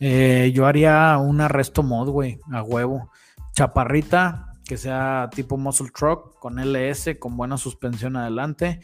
Eh, 0.00 0.50
yo 0.54 0.66
haría 0.66 1.16
un 1.18 1.40
arresto 1.40 1.82
mod, 1.82 2.08
güey, 2.08 2.40
a 2.52 2.62
huevo. 2.62 3.10
Chaparrita, 3.54 4.52
que 4.64 4.76
sea 4.76 5.28
tipo 5.34 5.56
muscle 5.56 5.90
truck, 5.94 6.38
con 6.38 6.58
LS, 6.58 7.18
con 7.18 7.36
buena 7.36 7.56
suspensión 7.56 8.16
adelante. 8.16 8.80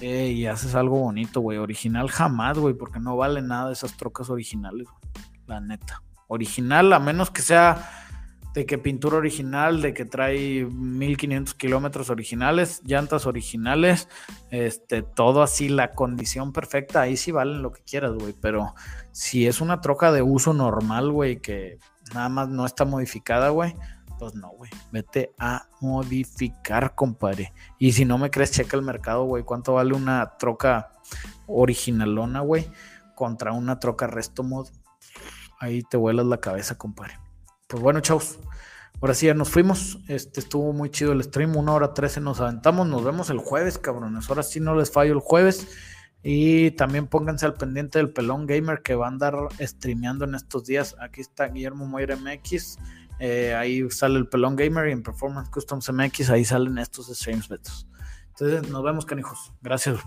Eh, 0.00 0.28
y 0.28 0.46
haces 0.46 0.74
algo 0.74 0.98
bonito, 0.98 1.40
güey. 1.40 1.58
Original 1.58 2.08
jamás, 2.08 2.58
güey, 2.58 2.74
porque 2.74 3.00
no 3.00 3.16
vale 3.16 3.42
nada 3.42 3.72
esas 3.72 3.96
trocas 3.96 4.30
originales, 4.30 4.88
La 5.46 5.60
neta. 5.60 6.02
Original, 6.28 6.92
a 6.92 6.98
menos 6.98 7.30
que 7.30 7.42
sea 7.42 8.01
de 8.54 8.66
que 8.66 8.78
pintura 8.78 9.16
original, 9.16 9.80
de 9.80 9.94
que 9.94 10.04
trae 10.04 10.64
1500 10.64 11.54
kilómetros 11.54 12.10
originales, 12.10 12.82
llantas 12.84 13.26
originales, 13.26 14.08
este, 14.50 15.02
todo 15.02 15.42
así, 15.42 15.68
la 15.68 15.92
condición 15.92 16.52
perfecta, 16.52 17.00
ahí 17.00 17.16
sí 17.16 17.32
valen 17.32 17.62
lo 17.62 17.72
que 17.72 17.82
quieras, 17.82 18.12
güey, 18.14 18.34
pero 18.38 18.74
si 19.10 19.46
es 19.46 19.60
una 19.60 19.80
troca 19.80 20.12
de 20.12 20.22
uso 20.22 20.52
normal, 20.52 21.10
güey, 21.10 21.40
que 21.40 21.78
nada 22.14 22.28
más 22.28 22.48
no 22.48 22.66
está 22.66 22.84
modificada, 22.84 23.48
güey, 23.48 23.74
pues 24.18 24.34
no, 24.34 24.50
güey, 24.50 24.70
vete 24.92 25.34
a 25.38 25.68
modificar, 25.80 26.94
compadre. 26.94 27.52
Y 27.78 27.92
si 27.92 28.04
no 28.04 28.18
me 28.18 28.30
crees, 28.30 28.52
checa 28.52 28.76
el 28.76 28.82
mercado, 28.82 29.24
güey, 29.24 29.42
cuánto 29.42 29.74
vale 29.74 29.94
una 29.94 30.36
troca 30.38 30.92
originalona, 31.46 32.40
güey, 32.40 32.70
contra 33.14 33.52
una 33.52 33.78
troca 33.78 34.06
resto 34.06 34.42
mod. 34.42 34.68
Ahí 35.58 35.82
te 35.82 35.96
vuelas 35.96 36.26
la 36.26 36.38
cabeza, 36.38 36.76
compadre. 36.76 37.21
Pues 37.72 37.82
bueno, 37.82 38.00
chavos. 38.00 38.38
Ahora 39.00 39.14
sí, 39.14 39.24
ya 39.24 39.32
nos 39.32 39.48
fuimos. 39.48 39.98
Este 40.06 40.40
estuvo 40.40 40.74
muy 40.74 40.90
chido 40.90 41.12
el 41.12 41.22
stream. 41.24 41.56
Una 41.56 41.72
hora 41.72 41.94
trece 41.94 42.20
nos 42.20 42.38
aventamos. 42.38 42.86
Nos 42.86 43.02
vemos 43.02 43.30
el 43.30 43.38
jueves, 43.38 43.78
cabrones. 43.78 44.28
Ahora 44.28 44.42
sí 44.42 44.60
no 44.60 44.74
les 44.74 44.90
fallo 44.90 45.14
el 45.14 45.20
jueves. 45.20 45.68
Y 46.22 46.72
también 46.72 47.06
pónganse 47.06 47.46
al 47.46 47.54
pendiente 47.54 47.98
del 47.98 48.12
Pelón 48.12 48.46
Gamer 48.46 48.82
que 48.82 48.94
va 48.94 49.06
a 49.06 49.08
andar 49.08 49.34
streameando 49.58 50.26
en 50.26 50.34
estos 50.34 50.66
días. 50.66 50.96
Aquí 51.00 51.22
está 51.22 51.46
Guillermo 51.46 51.86
Moira 51.86 52.14
MX. 52.14 52.76
Eh, 53.20 53.54
ahí 53.54 53.88
sale 53.88 54.18
el 54.18 54.28
Pelón 54.28 54.54
Gamer 54.54 54.88
y 54.88 54.92
en 54.92 55.02
Performance 55.02 55.48
Customs 55.48 55.90
MX 55.90 56.28
ahí 56.28 56.44
salen 56.44 56.76
estos 56.76 57.06
streams 57.06 57.48
betos. 57.48 57.88
Entonces 58.38 58.70
nos 58.70 58.82
vemos, 58.82 59.06
canijos. 59.06 59.54
Gracias. 59.62 59.98